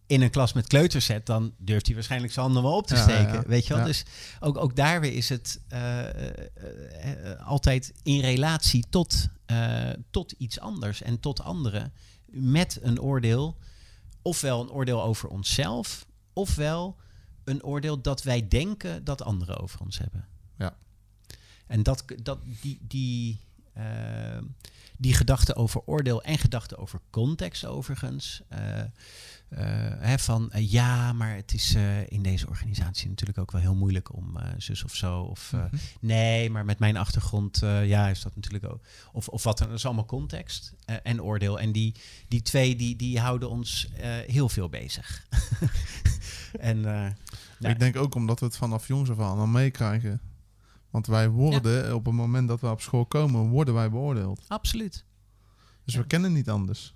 [0.08, 2.96] in een klas met kleuters zet, dan durft hij waarschijnlijk zijn handen wel op te
[2.96, 3.34] steken.
[3.34, 3.86] ja, Weet je wel?
[3.86, 4.04] Dus
[4.40, 9.28] ook, ook daar weer is het eh, eh, altijd in relatie tot,
[10.12, 11.94] tot iets anders en tot anderen.
[12.26, 13.58] Met een oordeel,
[14.24, 16.98] ofwel een oordeel over onszelf, ofwel
[17.44, 20.28] een oordeel dat wij denken dat anderen over ons hebben.
[20.58, 20.76] Ja.
[21.68, 23.40] En dat, dat, die, die,
[23.74, 24.38] eh,
[24.98, 28.42] die gedachte over oordeel en gedachte over context overigens.
[28.48, 28.84] eh,
[30.00, 33.76] hè, van eh, ja, maar het is eh, in deze organisatie natuurlijk ook wel heel
[33.76, 35.20] moeilijk om eh, zus of zo.
[35.22, 35.76] Of eh, Mhm.
[36.00, 38.82] nee, maar met mijn achtergrond eh, ja, is dat natuurlijk ook.
[39.12, 41.60] Of, of wat dan, dat is allemaal context eh, en oordeel.
[41.60, 41.96] En die,
[42.28, 45.28] die twee die, die houden ons eh, heel veel bezig.
[46.60, 47.12] en eh,
[47.60, 47.70] Ja.
[47.70, 50.22] Ik denk ook omdat we het vanaf jongs af aan al meekrijgen.
[50.90, 54.46] Want wij worden, op het moment dat we op school komen, worden wij beoordeeld.
[54.48, 55.06] absoluut.
[55.86, 56.00] Dus Ja.
[56.00, 56.94] we kennen niet anders.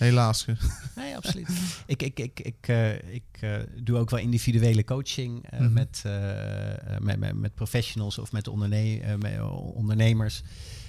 [0.00, 0.44] Helaas.
[0.96, 1.48] Nee, absoluut.
[1.86, 5.72] ik ik, ik, ik, eh, ik eh, doe ook wel individuele coaching eh, Mhm.
[5.72, 10.42] met, eh, met, met, met professionals of met, onderne eh, met ondernemers.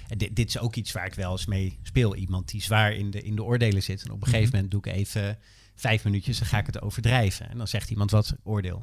[0.08, 2.14] En dit, dit is ook iets waar ik wel eens mee speel.
[2.16, 4.02] Iemand die zwaar in de, in de oordelen zit.
[4.04, 4.54] En op een gegeven Mhm.
[4.54, 5.38] moment doe ik even
[5.74, 7.50] vijf minuutjes, dan ga ik het overdrijven.
[7.50, 8.76] En dan zegt iemand wat oordeel.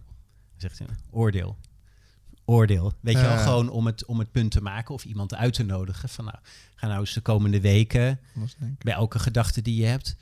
[0.51, 1.57] Dan zegt hij oordeel.
[2.45, 2.93] Oordeel.
[2.99, 5.63] Weet je wel, gewoon om het, om het punt te maken of iemand uit te
[5.63, 6.09] nodigen.
[6.09, 6.37] Van nou,
[6.79, 8.19] ga nou eens de komende weken
[8.77, 10.15] bij elke gedachte die je hebt,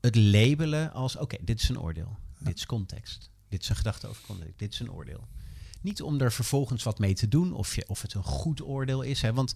[0.00, 2.16] het labelen als: oké, dit is een oordeel.
[2.38, 3.30] Dit is context.
[3.48, 4.58] Dit is een gedachte over context.
[4.58, 5.26] Dit is een oordeel.
[5.80, 9.02] Niet om er vervolgens wat mee te doen of, je, of het een goed oordeel
[9.02, 9.22] is.
[9.22, 9.54] Hè, want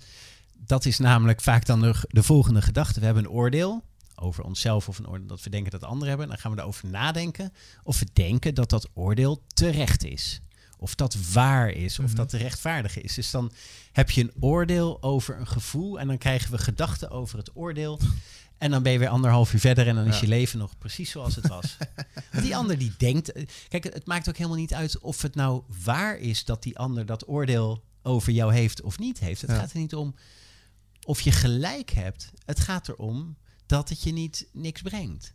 [0.52, 3.00] dat is namelijk vaak dan de, de volgende gedachte.
[3.00, 3.82] We hebben een oordeel
[4.14, 6.28] over onszelf of een oordeel dat we denken dat anderen hebben.
[6.28, 7.52] Dan gaan we erover nadenken
[7.82, 10.40] of we denken dat dat oordeel terecht is.
[10.82, 12.14] Of dat waar is, of Mhm.
[12.16, 13.14] dat rechtvaardig is.
[13.14, 13.52] Dus dan
[13.92, 18.00] heb je een oordeel over een gevoel en dan krijgen we gedachten over het oordeel.
[18.58, 21.10] En dan ben je weer anderhalf uur verder en dan is je leven nog precies
[21.10, 21.76] zoals het was.
[22.42, 23.32] Die ander die denkt...
[23.32, 26.78] eh, Kijk, het maakt ook helemaal niet uit of het nou waar is dat die
[26.78, 29.40] ander dat oordeel over jou heeft of niet heeft.
[29.40, 29.56] Het Ja.
[29.56, 30.14] gaat er niet om
[31.04, 32.30] of je gelijk hebt.
[32.44, 33.36] Het gaat erom
[33.66, 35.32] dat het je niet niks brengt.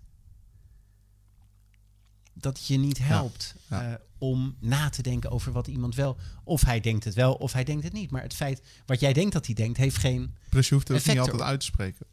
[2.39, 3.91] Dat je niet helpt ja.
[3.91, 6.17] eh, om na te denken over wat iemand wel...
[6.43, 8.11] Of hij denkt het wel, of hij denkt het niet.
[8.11, 10.35] Maar het feit wat jij denkt dat hij denkt, heeft geen...
[10.49, 12.05] Plus je hoeft het niet altijd uit te spreken.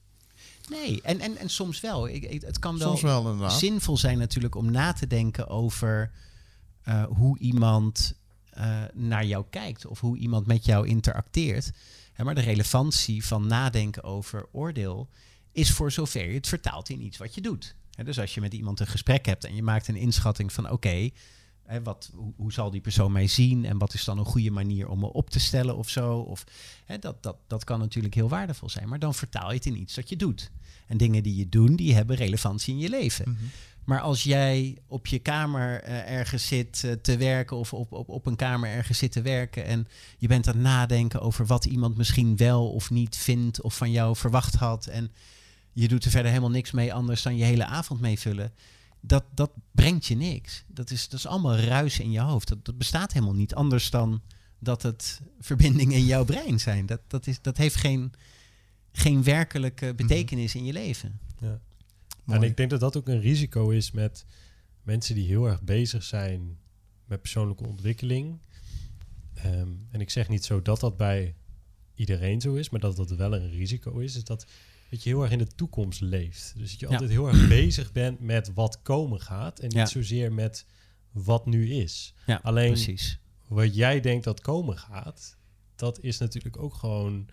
[0.70, 2.08] Nee, en, en, en soms wel.
[2.08, 2.88] Ik, ik- het kan wel,
[3.50, 6.10] zinvol zijn natuurlijk om na te denken over
[6.82, 8.14] eh, hoe iemand
[8.50, 11.70] eh, naar jou kijkt of hoe iemand met jou interacteert.
[12.12, 15.08] Hè, maar de relevantie van nadenken over oordeel
[15.52, 17.74] is voor zover je het vertaalt in iets wat je doet.
[18.04, 21.10] Dus als je met iemand een gesprek hebt en je maakt een inschatting van oké,
[21.82, 24.88] wat, hoe, hoe zal die persoon mij zien en wat is dan een goede manier
[24.88, 26.18] om me op te stellen of zo.
[26.18, 26.44] Of,
[26.84, 29.80] hè, dat, dat, dat kan natuurlijk heel waardevol zijn, maar dan vertaal je het in
[29.80, 30.50] iets dat je doet.
[30.86, 33.30] En dingen die je doet, die hebben relevantie in je leven.
[33.30, 33.44] Mhm.
[33.84, 38.08] Maar als jij op je kamer eh, ergens zit eh, te werken of op, op,
[38.08, 39.88] op een kamer ergens zit te werken en
[40.18, 43.90] je bent aan het nadenken over wat iemand misschien wel of niet vindt of van
[43.90, 45.12] jou verwacht had en
[45.74, 48.52] je doet er verder helemaal niks mee anders dan je hele avond meevullen,
[49.00, 50.64] dat, dat brengt je niks.
[50.66, 52.48] Dat is, dat is allemaal ruis in je hoofd.
[52.48, 54.22] Dat, dat bestaat helemaal niet anders dan
[54.58, 56.86] dat het verbindingen in jouw brein zijn.
[56.86, 58.12] Dat, dat, is, dat heeft geen,
[58.92, 61.18] geen werkelijke betekenis in je leven.
[61.40, 61.60] Ja.
[62.26, 64.24] En ik denk dat dat ook een risico is met
[64.82, 66.58] mensen die heel erg bezig zijn
[67.04, 68.38] met persoonlijke ontwikkeling.
[69.34, 71.34] Ehm, en ik zeg niet zo dat dat bij
[71.94, 74.16] iedereen zo is, maar dat dat wel een risico is.
[74.16, 74.46] Is dat
[74.90, 76.52] dat je heel erg in de toekomst leeft.
[76.56, 76.92] Dus dat je Ja.
[76.92, 79.86] altijd heel erg bezig bent met wat komen gaat en niet Ja.
[79.86, 80.66] zozeer met
[81.12, 82.14] wat nu is.
[82.26, 83.18] Ja, Alleen- precies.
[83.48, 85.36] Wat jij denkt dat komen gaat,
[85.76, 87.28] dat is natuurlijk ook gewoon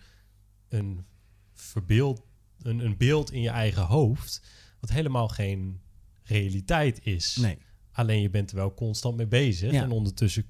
[0.68, 1.04] een
[1.52, 2.22] verbeeld,
[2.62, 4.42] een, een beeld in je eigen hoofd,
[4.80, 5.80] wat helemaal geen
[6.22, 7.36] realiteit is.
[7.36, 7.58] Nee.
[7.92, 9.72] Alleen je bent er wel constant mee bezig.
[9.72, 10.44] En ondertussen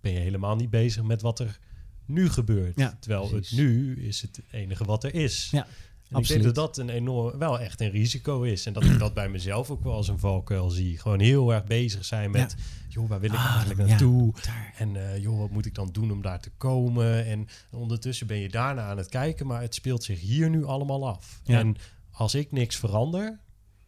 [0.00, 1.58] ben je helemaal niet bezig met wat er
[2.06, 2.76] nu gebeurt.
[3.00, 3.50] Terwijl precies.
[3.50, 5.48] het nu is het enige wat er is.
[5.50, 5.66] Ja,
[6.04, 6.42] en ik absoluut.
[6.42, 8.66] denk dat dat een enorm, wel echt een risico is.
[8.66, 10.98] En dat ik dat bij mezelf ook wel als een valkuil zie.
[10.98, 12.54] Gewoon heel erg bezig zijn met,
[12.88, 13.86] joh, waar wil ik Ah, eigenlijk ja.
[13.86, 14.34] naartoe?
[14.42, 14.74] Daar.
[14.78, 17.26] En eh, joh, wat moet ik dan doen om daar te komen?
[17.26, 21.08] En ondertussen ben je daarna aan het kijken, maar het speelt zich hier nu allemaal
[21.08, 21.40] af.
[21.44, 21.58] Ja.
[21.58, 21.76] En
[22.10, 23.40] als ik niks verander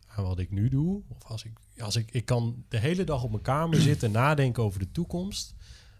[0.06, 3.22] aan wat ik nu doe, of als ik, als ik, ik kan de hele dag
[3.22, 5.54] op mijn kamer zitten nadenken over de toekomst,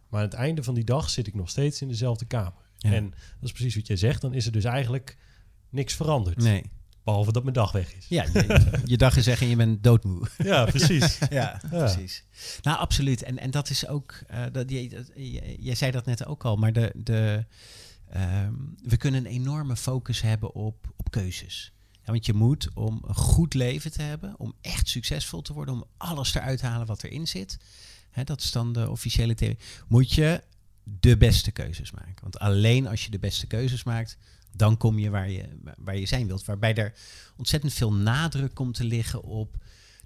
[0.09, 2.65] maar aan het einde van die dag zit ik nog steeds in dezelfde kamer.
[2.81, 5.17] En dat is precies wat jij zegt, dan is er dus eigenlijk
[5.77, 6.37] niks veranderd.
[6.37, 6.63] Nee.
[7.05, 8.07] Behalve dat mijn dag weg is.
[8.09, 10.27] Ja, je, je dag is weg en je bent doodmoe.
[10.39, 11.19] Ja, precies.
[11.31, 12.25] Ja, precies.
[12.63, 13.23] Nou, absoluut.
[13.23, 16.45] En, en dat is ook, eh, dat, jij, dat, jij jij zei dat net ook
[16.45, 17.45] al, maar de, de,
[18.09, 21.73] ehm, we kunnen een enorme focus hebben op, op keuzes.
[21.93, 25.75] Ja, want je moet om een goed leven te hebben, om echt succesvol te worden,
[25.75, 27.59] om alles eruit te halen wat erin zit.
[28.11, 29.59] Hè, dat is dan de officiële theorie.
[29.89, 30.43] Moet je
[30.83, 32.23] de beste keuzes maken.
[32.23, 34.17] Want alleen als je de beste keuzes maakt,
[34.57, 36.45] dan kom je waar je, waar je zijn wilt.
[36.45, 36.95] Waarbij er
[37.37, 39.57] ontzettend veel nadruk komt te liggen op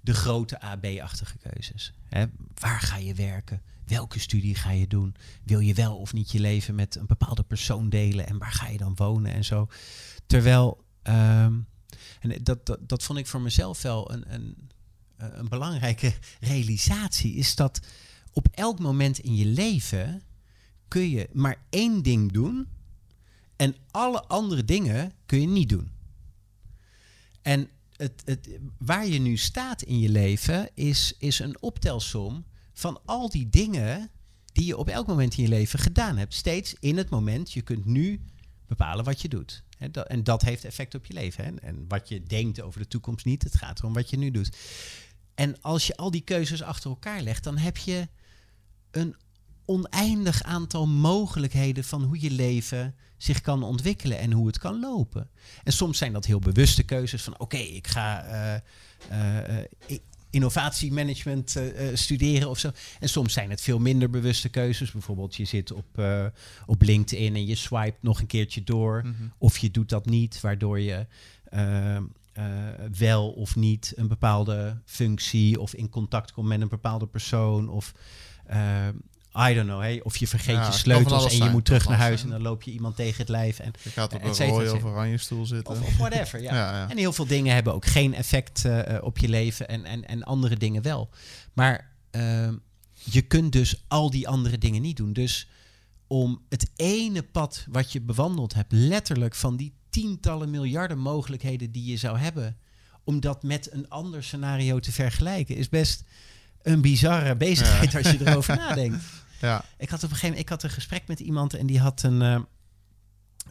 [0.01, 1.93] de grote AB-achtige keuzes.
[2.05, 3.61] Hè, waar ga je werken?
[3.85, 5.15] Welke studie ga je doen?
[5.43, 8.27] Wil je wel of niet je leven met een bepaalde persoon delen?
[8.27, 9.67] En waar ga je dan wonen en zo?
[10.25, 11.59] Terwijl, ehm,
[12.19, 14.69] en dat, dat, dat vond ik voor mezelf wel een, een,
[15.17, 17.79] een belangrijke realisatie, is dat
[18.33, 20.21] op elk moment in je leven
[20.87, 22.67] kun je maar één ding doen
[23.61, 25.91] en alle andere dingen kun je niet doen.
[27.41, 32.99] En het, het, waar je nu staat in je leven is, is een optelsom van
[33.05, 34.09] al die dingen
[34.45, 36.33] die je op elk moment in je leven gedaan hebt.
[36.33, 37.51] Steeds in het moment.
[37.51, 38.21] Je kunt nu
[38.67, 39.63] bepalen wat je doet.
[40.07, 41.59] En dat heeft effect op je leven.
[41.59, 43.43] En wat je denkt over de toekomst niet.
[43.43, 44.57] Het gaat erom wat je nu doet.
[45.35, 48.07] En als je al die keuzes achter elkaar legt, dan heb je
[48.91, 49.15] een
[49.65, 55.29] oneindig aantal mogelijkheden van hoe je leven zich kan ontwikkelen en hoe het kan lopen.
[55.63, 58.23] En soms zijn dat heel bewuste keuzes van oké, ik ga
[59.09, 59.57] eh,
[59.89, 61.55] i- innovatiemanagement
[61.93, 62.71] studeren of zo.
[62.99, 64.91] En soms zijn het veel minder bewuste keuzes.
[64.91, 66.01] Bijvoorbeeld je zit op,
[66.65, 69.01] op LinkedIn en je swipe nog een keertje door.
[69.05, 69.13] Mhm.
[69.37, 71.05] Of je doet dat niet, waardoor je
[72.97, 77.69] wel of niet een bepaalde functie of in contact komt met een bepaalde persoon.
[77.69, 77.93] Of
[79.37, 81.87] I don't know, hey, of je vergeet Ja, je sleutels en je zijn, moet terug
[81.87, 83.59] naar huis en dan loop je iemand tegen het lijf.
[83.59, 85.73] En, Je gaat op een rode of oranje stoel zitten.
[85.73, 86.53] of, of whatever, ja.
[86.55, 86.89] ja, ja.
[86.89, 90.07] En heel veel dingen hebben ook geen effect eh, eh, op je leven en, en,
[90.07, 91.09] en andere dingen wel.
[91.53, 92.55] Maar ehm,
[92.91, 95.13] je kunt dus al die andere dingen niet doen.
[95.13, 95.49] Dus
[96.07, 101.85] om het ene pad wat je bewandeld hebt, letterlijk van die tientallen miljarden mogelijkheden die
[101.85, 102.57] je zou hebben,
[103.03, 106.03] om dat met een ander scenario te vergelijken, is best
[106.61, 109.03] een bizarre bezigheid als je erover nadenkt.
[109.41, 109.65] Ja.
[109.77, 112.03] Ik had op een gegeven moment ik had een gesprek met iemand en die had
[112.03, 112.21] een.
[112.21, 112.41] eh,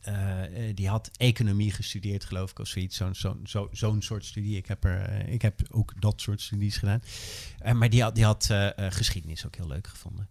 [0.01, 2.97] eh, eh, die had economie gestudeerd, geloof ik, of zoiets.
[2.97, 4.57] Zo'n zo'n zo, zo'n soort studie.
[4.57, 7.03] Ik heb, er, ik heb ook dat soort studies gedaan.
[7.75, 10.29] Maar die had, die had geschiedenis ook heel leuk gevonden.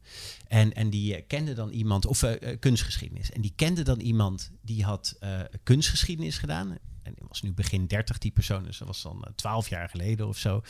[0.48, 2.24] En, en die kende dan iemand, of
[2.60, 3.32] kunstgeschiedenis.
[3.32, 5.20] En die kende dan iemand die had
[5.64, 6.78] kunstgeschiedenis gedaan.
[7.04, 8.64] En die was nu begin 30, die persoon.
[8.64, 10.64] Dus dat was dan 12 jaar geleden of zo.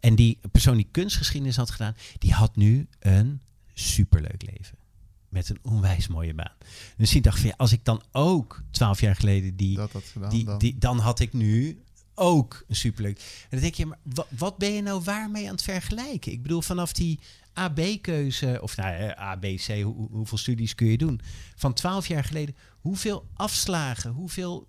[0.00, 3.40] En die persoon die kunstgeschiedenis had gedaan, die had nu een
[3.88, 4.78] superleuk leven.
[5.28, 6.52] Met een onwijs mooie baan.
[6.96, 10.04] Dus die dacht van ja, als ik dan ook 12 jaar geleden die, Dat had
[10.04, 10.58] gedaan die, dan.
[10.58, 11.82] die, dan had ik nu
[12.14, 13.18] ook een superleuk.
[13.18, 16.32] En dan denk je, maar wa- wat ben je nou waarmee aan het vergelijken?
[16.32, 17.18] Ik bedoel, vanaf die
[17.52, 21.20] AB-keuze, of nou, ABC, hoe, hoe- hoeveel studies kun je doen?
[21.56, 24.68] Van 12 jaar geleden, hoeveel afslagen, hoeveel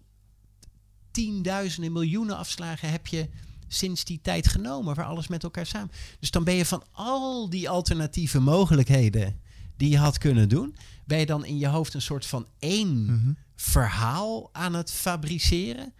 [1.12, 3.30] tienduizenden, miljoenen afslagen heb je
[3.74, 5.92] sinds die tijd genomen, waar alles met elkaar samen.
[6.20, 9.40] Dus dan ben je van al die alternatieve mogelijkheden
[9.78, 10.76] die je had kunnen doen,
[11.06, 13.32] ben je dan in je hoofd een soort van één Mhm.
[13.56, 15.94] verhaal aan het fabriceren.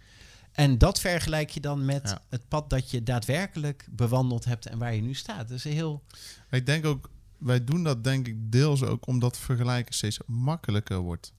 [0.52, 2.22] En dat vergelijk je dan met Ja.
[2.28, 5.48] het pad dat je daadwerkelijk bewandeld hebt en waar je nu staat.
[5.48, 6.02] Dat is heel.
[6.50, 11.32] Ik denk ook, wij doen dat denk ik deels ook omdat vergelijken steeds makkelijker wordt.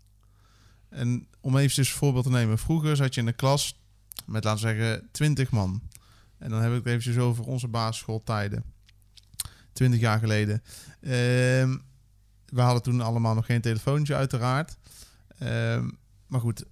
[0.90, 2.58] En om even een voorbeeld te nemen.
[2.58, 3.80] Vroeger zat je in de klas
[4.26, 5.82] met, laten we zeggen, 20 man.
[6.44, 8.64] En dan heb ik het eventjes over onze basisschooltijden.
[9.74, 10.64] 20 jaar geleden.
[11.02, 11.78] Ehm,
[12.46, 14.78] we hadden toen allemaal nog geen telefoontje, uiteraard.
[15.38, 15.90] Ehm,
[16.28, 16.64] maar goed,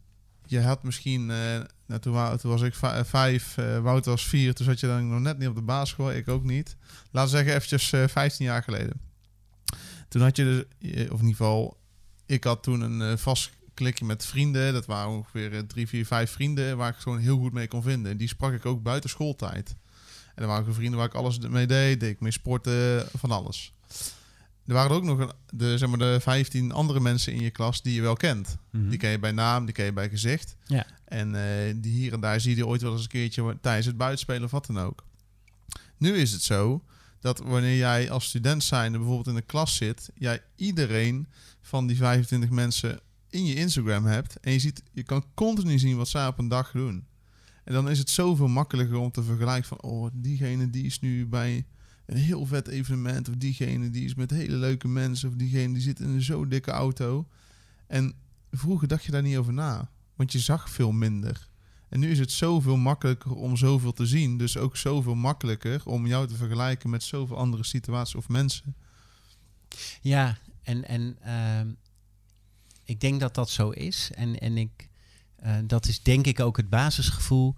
[0.45, 4.27] je had misschien, eh, nou, toen, wa- toen was ik eh, vijf, eh, Wouter was
[4.27, 6.76] vier, toen zat je dan nog net niet op de basisschool, ik ook niet.
[7.11, 9.02] Laten we zeggen eventjes eh 15 jaar geleden.
[10.07, 10.64] Toen had je dus,
[11.10, 11.77] of in ieder geval,
[12.26, 13.52] ik had toen een vast
[13.82, 14.74] klikje met vrienden.
[14.74, 17.84] Dat waren ongeveer eh, drie, vier, vijf vrienden waar ik gewoon heel goed mee kon
[17.84, 18.18] vinden.
[18.18, 19.76] Die sprak ik ook buiten schooltijd.
[20.36, 23.32] En er waren ook vrienden waar ik alles mee deed, deed ik mee sporten, van
[23.32, 23.74] alles.
[24.66, 27.49] Er waren er ook nog een, de, zeg maar, de 15 andere mensen in je
[27.49, 28.58] klas die je wel kent.
[28.70, 28.90] Mhm.
[28.90, 30.56] Die ken je bij naam, die ken je bij gezicht.
[30.66, 30.86] Ja.
[31.06, 33.86] En eh, die hier en daar zie je die ooit wel eens een keertje tijdens
[33.86, 35.03] het buitenspelen of wat dan ook.
[35.98, 36.84] Nu is het zo
[37.20, 41.28] dat wanneer jij als student zijnde bijvoorbeeld in de klas zit, jij iedereen
[41.62, 42.99] van die 25 mensen
[43.32, 46.48] in je Instagram hebt en je, ziet, je kan continu zien wat zij op een
[46.48, 47.06] dag doen.
[47.64, 51.28] En dan is het zoveel makkelijker om te vergelijken van, oh, diegene die is nu
[51.28, 51.66] bij
[52.06, 55.82] een heel vet evenement, of diegene die is met hele leuke mensen, of diegene die
[55.82, 57.28] zit in een zo dikke auto.
[57.88, 58.14] En
[58.52, 61.49] vroeger dacht je daar niet over na, want je zag veel minder.
[61.90, 66.08] En nu is het zoveel makkelijker om zoveel te zien, dus ook zoveel makkelijker om
[66.08, 68.76] jou te vergelijken met zoveel andere situaties of mensen.
[70.02, 71.68] Ja, en, en ehm,
[72.91, 74.09] ik denk dat dat zo is.
[74.15, 74.89] En, en ik,
[75.35, 77.55] eh, dat is denk ik ook het basisgevoel.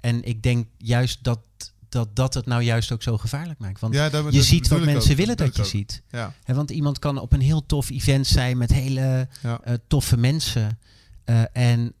[0.00, 1.40] En ik denk juist dat
[1.88, 3.80] dat, dat het nou juist ook zo gevaarlijk maakt.
[3.80, 5.68] Want ja, dat, je ziet wat mensen ook, willen dat je ook.
[5.68, 6.02] ziet.
[6.10, 9.74] Ja, Hè, want iemand kan op een heel tof event zijn met hele ja, eh,
[9.86, 10.78] toffe mensen.
[11.24, 11.94] eh, en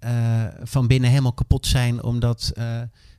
[0.62, 2.52] van binnen helemaal kapot zijn omdat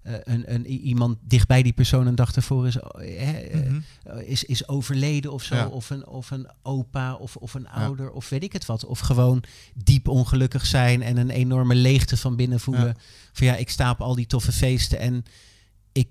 [0.02, 3.80] eh, een, iemand dichtbij die persoon een dag ervoor is, eh, eh, Mhm.
[4.20, 5.56] is, is overleden of zo.
[5.56, 5.68] Ja.
[5.68, 8.86] Of, een, of een opa of, of een ouder of weet ik het wat.
[8.86, 9.44] Of gewoon
[9.76, 12.86] diep ongelukkig zijn en een enorme leegte van binnen voelen.
[12.86, 12.96] Ja.
[13.34, 15.24] Van ja, ik sta op al die toffe feesten en
[15.92, 16.10] ik,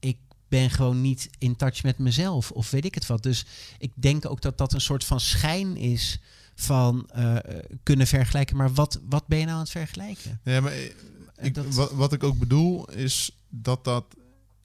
[0.00, 2.50] ik ben gewoon niet in touch met mezelf.
[2.50, 3.22] Of weet ik het wat.
[3.22, 3.46] Dus
[3.78, 6.20] ik denk ook dat dat een soort van schijn is
[6.54, 7.10] van
[7.82, 8.56] kunnen vergelijken.
[8.56, 10.40] Maar wat, wat ben je nou aan het vergelijken?
[10.44, 10.72] Ja, maar
[11.40, 14.04] ik, dat- wat, wat ik ook bedoel is dat dat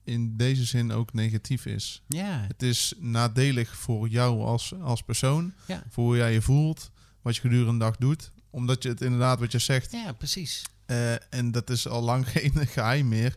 [0.04, 2.02] in deze zin ook negatief is.
[2.08, 5.82] Ja, Het is nadelig voor jou als, als persoon, Ja.
[5.90, 6.90] voor hoe jij je voelt,
[7.22, 8.30] wat je gedurende een dag doet.
[8.50, 10.62] Omdat je het inderdaad, wat je zegt, ja precies.
[10.86, 13.36] eh, en dat is al lang geen geheim meer.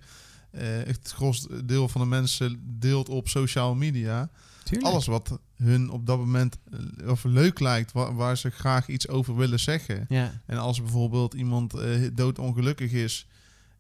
[0.52, 4.30] eh, het grootste deel van de mensen deelt op social media
[4.70, 4.94] Tuurlijk.
[4.94, 6.58] alles wat hun op dat moment
[7.00, 10.06] eh, of leuk lijkt, waar, waar ze graag iets over willen zeggen.
[10.10, 13.28] Ja, En als bijvoorbeeld iemand eh, doodongelukkig is,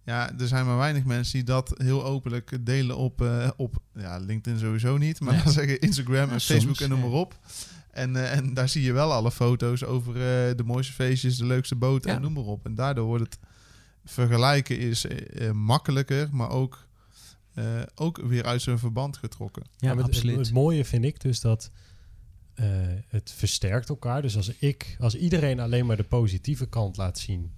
[0.05, 4.17] ja, er zijn maar weinig mensen die dat heel openlijk delen op, eh, op ja,
[4.17, 7.39] LinkedIn sowieso niet, maar dan zeggen Instagram Ja, en Facebook soms, en noem maar op.
[7.91, 10.13] En, en daar zie je wel alle foto's over
[10.57, 12.15] de mooiste feestjes, de leukste boten Ja.
[12.15, 12.65] en noem maar op.
[12.65, 13.39] En daardoor wordt het
[14.05, 15.05] vergelijken is
[15.53, 16.87] makkelijker, maar ook,
[17.53, 19.63] eh, ook weer uit zijn verband getrokken.
[19.77, 20.37] ja, absoluut.
[20.37, 21.71] Het, het mooie vind ik dus dat
[22.53, 22.65] eh,
[23.07, 24.21] het versterkt elkaar.
[24.21, 27.55] Dus als ik, als iedereen alleen maar de positieve kant laat zien,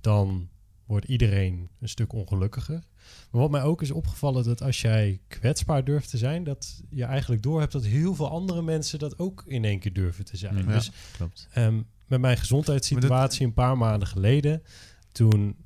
[0.00, 0.48] dan
[0.86, 2.82] wordt iedereen een stuk ongelukkiger.
[3.30, 7.04] Maar wat mij ook is opgevallen, dat als jij kwetsbaar durft te zijn, dat je
[7.04, 10.54] eigenlijk doorhebt dat heel veel andere mensen dat ook in één keer durven te zijn.
[10.54, 10.68] Mhm.
[10.68, 10.74] Ja.
[10.74, 11.48] Dus Klopt.
[11.52, 14.62] Ehm, met mijn gezondheidssituatie een paar maanden geleden,
[15.12, 15.56] toen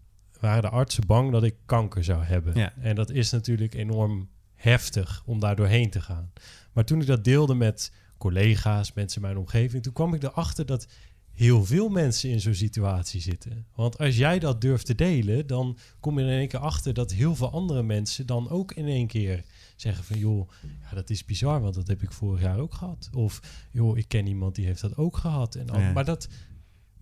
[0.44, 2.54] waren de artsen bang dat ik kanker zou hebben.
[2.56, 2.72] Ja.
[2.80, 6.32] En dat is natuurlijk enorm heftig om daar doorheen te gaan.
[6.72, 10.66] Maar toen ik dat deelde met collega's, mensen in mijn omgeving, toen kwam ik erachter
[10.66, 10.86] dat
[11.32, 13.66] heel veel mensen in zo'n situatie zitten.
[13.74, 16.94] Want als jij dat durft te delen, dan kom je er in één keer achter
[16.94, 19.42] dat heel veel andere mensen dan ook in één keer
[19.76, 20.50] zeggen van joh,
[20.82, 23.10] ja, dat is bizar, want dat heb ik vorig jaar ook gehad.
[23.12, 23.40] Of
[23.70, 25.54] joh, ik ken iemand die heeft dat ook gehad.
[25.54, 25.92] En al- Ja.
[25.92, 26.28] maar, dat,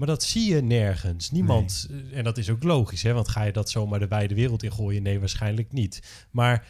[0.02, 1.30] maar dat zie je nergens.
[1.30, 4.34] Niemand, eh, en dat is ook logisch, hè, want ga je dat zomaar de wijde
[4.34, 5.02] wereld in gooien?
[5.02, 6.02] Nee, waarschijnlijk niet.
[6.30, 6.66] Maar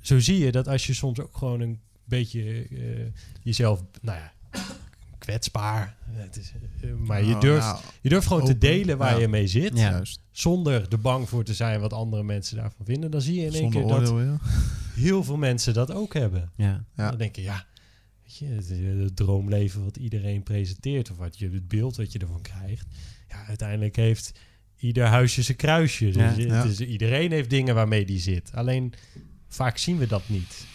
[0.00, 3.06] zo zie je dat als je soms ook gewoon een beetje eh,
[3.42, 4.32] jezelf, nou ja,
[5.18, 5.96] kwetsbaar.
[6.10, 9.20] Het is, eh, maar je Nou, durft, nou, je durft gewoon te delen waar ja.
[9.20, 9.78] je mee zit.
[9.78, 9.90] Ja.
[9.90, 10.20] juist.
[10.30, 13.10] Zonder er bang voor te zijn wat andere mensen daarvan vinden.
[13.10, 14.38] Dan zie je in één Zonder keer dat oordeel, ja.
[14.94, 16.50] heel veel mensen dat ook hebben.
[16.56, 16.84] Ja.
[16.96, 17.08] Ja.
[17.08, 17.66] Dan denk je, ja,
[18.40, 22.18] weet je, het, het droomleven wat iedereen presenteert, of wat je, het beeld wat je
[22.18, 22.86] ervan krijgt.
[23.28, 24.32] Ja, uiteindelijk heeft
[24.76, 26.04] ieder huisje zijn kruisje.
[26.04, 26.30] Dus Ja.
[26.36, 26.66] Ja.
[26.66, 28.50] het iedereen heeft dingen waarmee die zit.
[28.54, 28.92] Alleen
[29.48, 30.66] vaak zien we dat niet.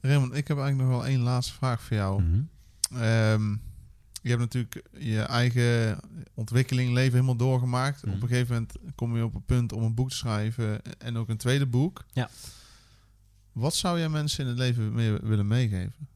[0.00, 2.22] Raymond, ik heb eigenlijk nog wel één laatste vraag voor jou.
[2.22, 2.42] Mhm.
[3.02, 3.50] Ehm,
[4.22, 5.98] je hebt natuurlijk je eigen
[6.34, 8.02] ontwikkeling, leven helemaal doorgemaakt.
[8.04, 8.14] Mhm.
[8.14, 11.16] Op een gegeven moment kom je op een punt om een boek te schrijven en
[11.16, 12.04] ook een tweede boek.
[12.12, 12.30] Ja.
[13.56, 16.08] Wat zou jij mensen in het leven mee willen meegeven?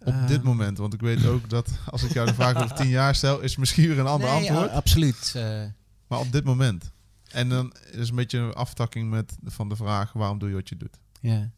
[0.00, 0.26] Op Ehm.
[0.26, 3.14] dit moment, want ik weet ook dat als ik jou de vraag over tien jaar
[3.14, 4.70] stel, is misschien weer een ander Nee, antwoord.
[4.70, 5.32] a- absoluut.
[5.36, 5.64] eh,
[6.06, 6.90] Maar op dit moment.
[7.30, 10.68] En dan is een beetje een aftakking met, van de vraag, waarom doe je wat
[10.68, 10.98] je doet?
[11.20, 11.50] Ja.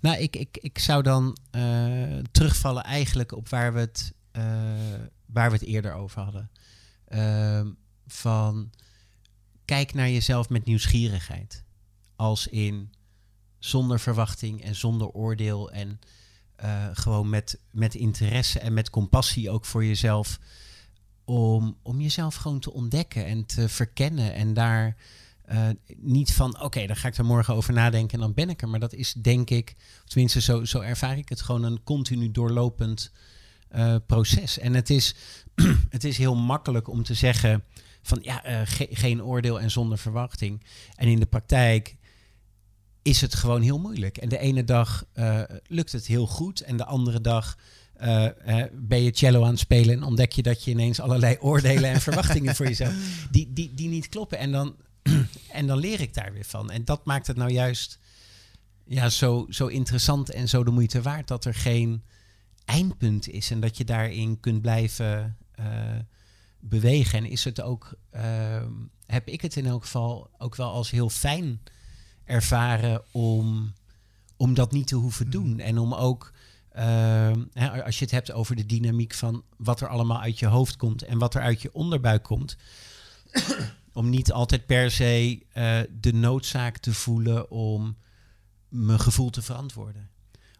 [0.00, 4.42] Nou, ik, ik, ik zou dan eh, terugvallen eigenlijk op waar we het, eh,
[5.26, 6.50] waar we het eerder over hadden.
[7.04, 7.70] Ehm,
[8.06, 8.70] van
[9.64, 11.64] kijk naar jezelf met nieuwsgierigheid.
[12.20, 12.92] Als in
[13.58, 15.70] zonder verwachting en zonder oordeel.
[15.70, 16.00] En
[16.56, 20.38] eh, gewoon met, met interesse en met compassie ook voor jezelf.
[21.24, 24.34] Om, om jezelf gewoon te ontdekken en te verkennen.
[24.34, 24.96] En daar
[25.44, 28.62] eh, niet van, oké, dan ga ik er morgen over nadenken en dan ben ik
[28.62, 28.68] er.
[28.68, 29.74] Maar dat is denk ik,
[30.04, 33.12] tenminste zo, zo ervaar ik het, gewoon een continu doorlopend
[33.76, 34.58] uh, proces.
[34.58, 35.14] En het is,
[35.88, 37.64] het is heel makkelijk om te zeggen
[38.02, 40.62] van ja, ge geen oordeel en zonder verwachting.
[40.94, 41.98] En in de praktijk
[43.02, 44.16] is het gewoon heel moeilijk.
[44.16, 47.58] En de ene dag uh, lukt het heel goed en de andere dag
[48.02, 48.26] uh,
[48.72, 52.00] ben je cello aan het spelen en ontdek je dat je ineens allerlei oordelen en
[52.00, 52.94] verwachtingen voor jezelf
[53.30, 54.38] die, die, die niet kloppen.
[54.38, 54.76] En dan,
[55.52, 56.70] en dan leer ik daar weer van.
[56.70, 57.98] En dat maakt het nou juist
[58.86, 62.02] ja, zo, zo interessant en zo de moeite waard dat er geen
[62.64, 65.36] eindpunt is en dat je daarin kunt blijven
[66.60, 67.18] bewegen.
[67.18, 68.62] En is het ook, uh,
[69.06, 71.60] heb ik het in elk geval ook wel als heel fijn
[72.30, 73.72] ervaren om,
[74.36, 75.58] om dat niet te hoeven doen.
[75.58, 76.32] En om ook,
[76.76, 76.82] uh,
[77.52, 80.76] hè, als je het hebt over de dynamiek van wat er allemaal uit je hoofd
[80.76, 82.56] komt en wat er uit je onderbuik komt.
[83.92, 87.96] om niet altijd per se uh, de noodzaak te voelen om
[88.68, 90.10] mijn gevoel te verantwoorden.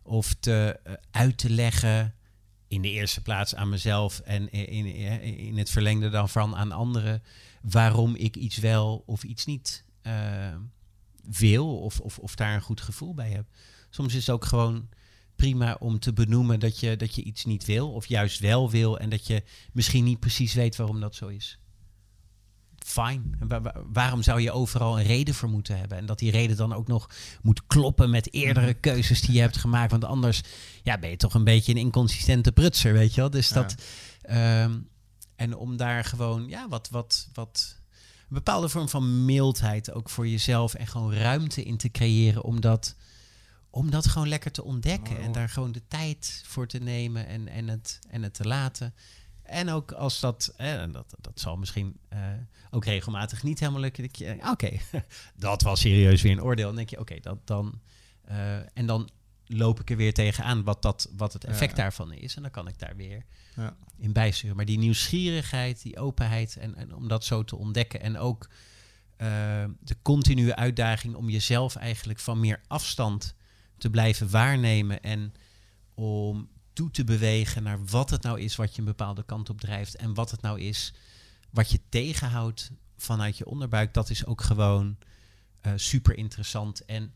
[0.03, 2.15] Of te, uh, uit te leggen
[2.69, 6.73] in de eerste plaats aan mezelf en in, in, in het verlengde dan van aan
[6.73, 7.23] anderen
[7.63, 10.57] waarom ik iets wel of iets niet uh,
[11.23, 13.47] wil of, of, of daar een goed gevoel bij heb.
[13.91, 14.89] Soms is het ook gewoon
[15.37, 18.99] prima om te benoemen dat je, dat je iets niet wil of juist wel wil
[18.99, 19.43] en dat je
[19.73, 21.59] misschien niet precies weet waarom dat zo is.
[22.79, 23.39] Fijn.
[23.93, 25.99] waarom zou je overal een reden voor moeten hebben?
[25.99, 27.11] En dat die reden dan ook nog
[27.43, 29.91] moet kloppen met eerdere keuzes die je hebt gemaakt.
[29.91, 30.41] Want anders
[30.83, 33.31] ja, ben je toch een beetje een inconsistente prutser, weet je wel?
[33.31, 33.75] Dus dat.
[34.23, 34.63] Ja.
[34.63, 34.89] Um,
[35.37, 37.80] en om daar gewoon ja, wat, wat, wat.
[38.31, 42.61] Een bepaalde vorm van mildheid ook voor jezelf en gewoon ruimte in te creëren om
[42.61, 42.97] dat,
[43.71, 45.17] om dat gewoon lekker te ontdekken.
[45.17, 45.25] Oh.
[45.25, 48.95] En daar gewoon de tijd voor te nemen en, en, het, en het te laten.
[49.43, 52.19] En ook als dat, eh, dat, dat zal misschien uh,
[52.71, 54.05] ook regelmatig niet helemaal lukken.
[54.05, 54.81] Oké, okay,
[55.37, 56.67] dat was serieus weer een oordeel.
[56.67, 57.81] Dan denk je, oké, okay, dat dan.
[58.29, 59.11] Uh, en dan
[59.47, 61.83] loop ik er weer tegenaan wat, dat, wat het effect ja.
[61.83, 62.37] daarvan is.
[62.37, 63.25] En dan kan ik daar weer
[63.99, 64.57] in bijsturen.
[64.57, 68.01] Maar die nieuwsgierigheid, die openheid en, en om dat zo te ontdekken.
[68.01, 68.49] En ook
[69.19, 73.35] uh, de continue uitdaging om jezelf eigenlijk van meer afstand
[73.79, 75.03] te blijven waarnemen.
[75.03, 75.35] En
[75.95, 79.61] om toe te bewegen naar wat het nou is wat je een bepaalde kant op
[79.61, 79.97] drijft.
[79.97, 80.95] En wat het nou is
[81.51, 83.95] wat je tegenhoudt vanuit je onderbuik.
[83.95, 84.97] Dat is ook gewoon
[85.67, 86.85] uh, super interessant.
[86.85, 87.15] En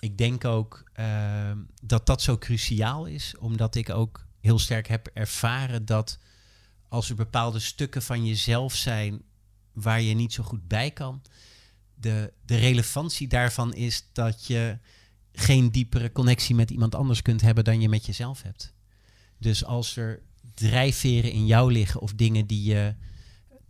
[0.00, 1.50] ik denk ook uh,
[1.82, 6.18] dat dat zo cruciaal is, omdat ik ook heel sterk heb ervaren dat
[6.88, 9.22] als er bepaalde stukken van jezelf zijn
[9.72, 11.22] waar je niet zo goed bij kan,
[11.94, 14.78] de, de relevantie daarvan is dat je
[15.32, 18.74] geen diepere connectie met iemand anders kunt hebben dan je met jezelf hebt.
[19.38, 20.22] Dus als er
[20.54, 22.94] drijfveren in jou liggen of dingen die je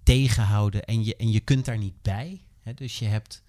[0.02, 3.42] tegenhouden en je, en je kunt daar niet bij, hè, dus je hebt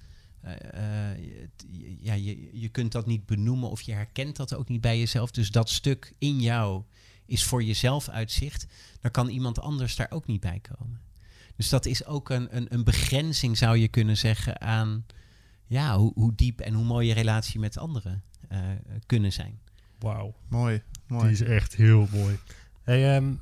[0.46, 4.82] uh, uh, ja, je, je kunt dat niet benoemen of je herkent dat ook niet
[4.82, 5.32] bij jezelf.
[5.32, 6.84] Dus dat stuk in jou
[7.26, 8.68] is voor jezelf uitzicht.
[9.02, 11.02] Dan kan iemand anders daar ook niet bij komen.
[11.56, 15.06] Dus dat is ook een, een, een begrenzing, zou je kunnen zeggen, aan
[15.68, 18.60] ja, hoe, hoe diep en hoe mooi je relatie met anderen uh,
[19.06, 19.60] kunnen zijn.
[20.00, 20.36] Wauw.
[20.48, 21.24] Mooi, mooi.
[21.24, 22.40] Die is echt heel mooi.
[22.84, 23.40] Hey, um,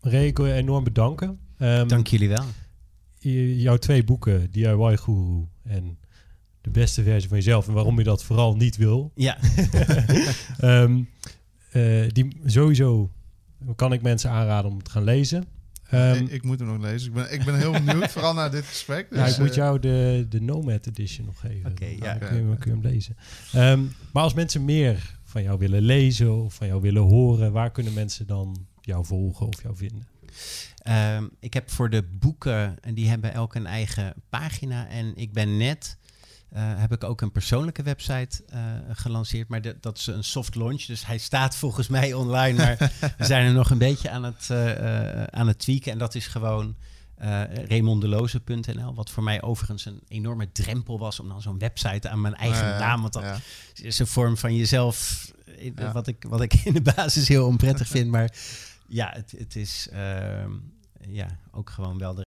[0.00, 1.38] Ray, ik wil je enorm bedanken.
[1.58, 2.44] Um, Dank jullie wel.
[3.56, 5.98] Jouw twee boeken, DIY Guru en
[6.60, 9.12] de beste versie van jezelf en waarom je dat vooral niet wil.
[9.14, 9.38] Ja.
[10.62, 11.08] um,
[11.74, 13.10] uh, die sowieso
[13.76, 15.44] kan ik mensen aanraden om te gaan lezen.
[15.92, 17.08] Um, ik, ik, moet hem nog lezen.
[17.08, 19.10] Ik ben, ik ben heel benieuwd, vooral naar dit gesprek.
[19.10, 21.70] Dus, ja, ik uh, moet jou de, de Nomad Edition nog geven.
[21.70, 22.14] Oké, okay, ja.
[22.18, 23.16] Dan kun je, kun je hem lezen.
[23.54, 27.70] Um, maar als mensen meer van jou willen lezen of van jou willen horen, waar
[27.70, 30.06] kunnen mensen dan jou volgen of jou vinden?
[30.88, 34.88] Um, ik heb voor de boeken, en die hebben elk een eigen pagina.
[34.88, 36.03] En ik ben net uh,
[36.60, 38.60] heb ik ook een persoonlijke website uh,
[38.92, 39.48] gelanceerd.
[39.48, 40.82] Maar de, dat is een soft launch.
[40.82, 42.58] Dus hij staat volgens mij online.
[42.58, 42.76] Maar
[43.18, 45.92] we zijn er nog een beetje aan het, uh, aan het tweaken.
[45.92, 46.76] En dat is gewoon
[47.68, 48.94] raymondeloze.nl.
[48.94, 52.68] Wat voor mij overigens een enorme drempel was om dan zo'n website aan mijn eigen
[52.68, 53.00] ja, naam.
[53.00, 53.38] Want dat ja.
[53.74, 55.30] is een vorm van jezelf.
[55.76, 55.92] Ja.
[55.92, 58.10] Wat, ik, wat ik in de basis heel onprettig vind.
[58.10, 58.32] Maar
[58.86, 60.50] ja, het, het is ehm,
[61.08, 62.23] ja, ook gewoon wel de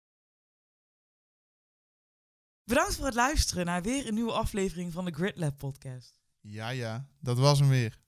[2.68, 6.20] Bedankt voor het luisteren naar weer een nieuwe aflevering van de GridLab podcast.
[6.42, 8.00] Ja, ja, dat was hem weer.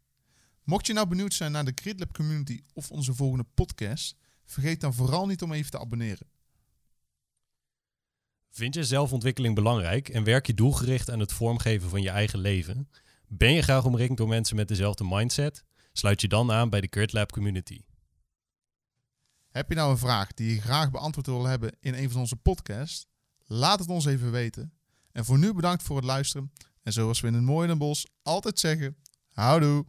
[0.64, 4.16] Mocht je nou benieuwd zijn naar de GridLab community of onze volgende podcast,
[4.50, 6.28] Vergeet dan vooral niet om even te abonneren.
[8.50, 12.90] Vind je zelfontwikkeling belangrijk en werk je doelgericht aan het vormgeven van je eigen leven?
[13.28, 15.64] Ben je graag omringd door mensen met dezelfde mindset?
[15.94, 17.82] Sluit je dan aan bij de Grid Lab community.
[19.50, 22.36] Heb je nou een vraag die je graag beantwoord wil hebben in een van onze
[22.36, 23.09] podcasts?
[23.52, 24.74] Laat het ons even weten.
[25.12, 26.52] En voor nu bedankt voor het luisteren.
[26.84, 28.98] En zoals we in het mooie Den Bos altijd zeggen,
[29.30, 29.86] houdoe!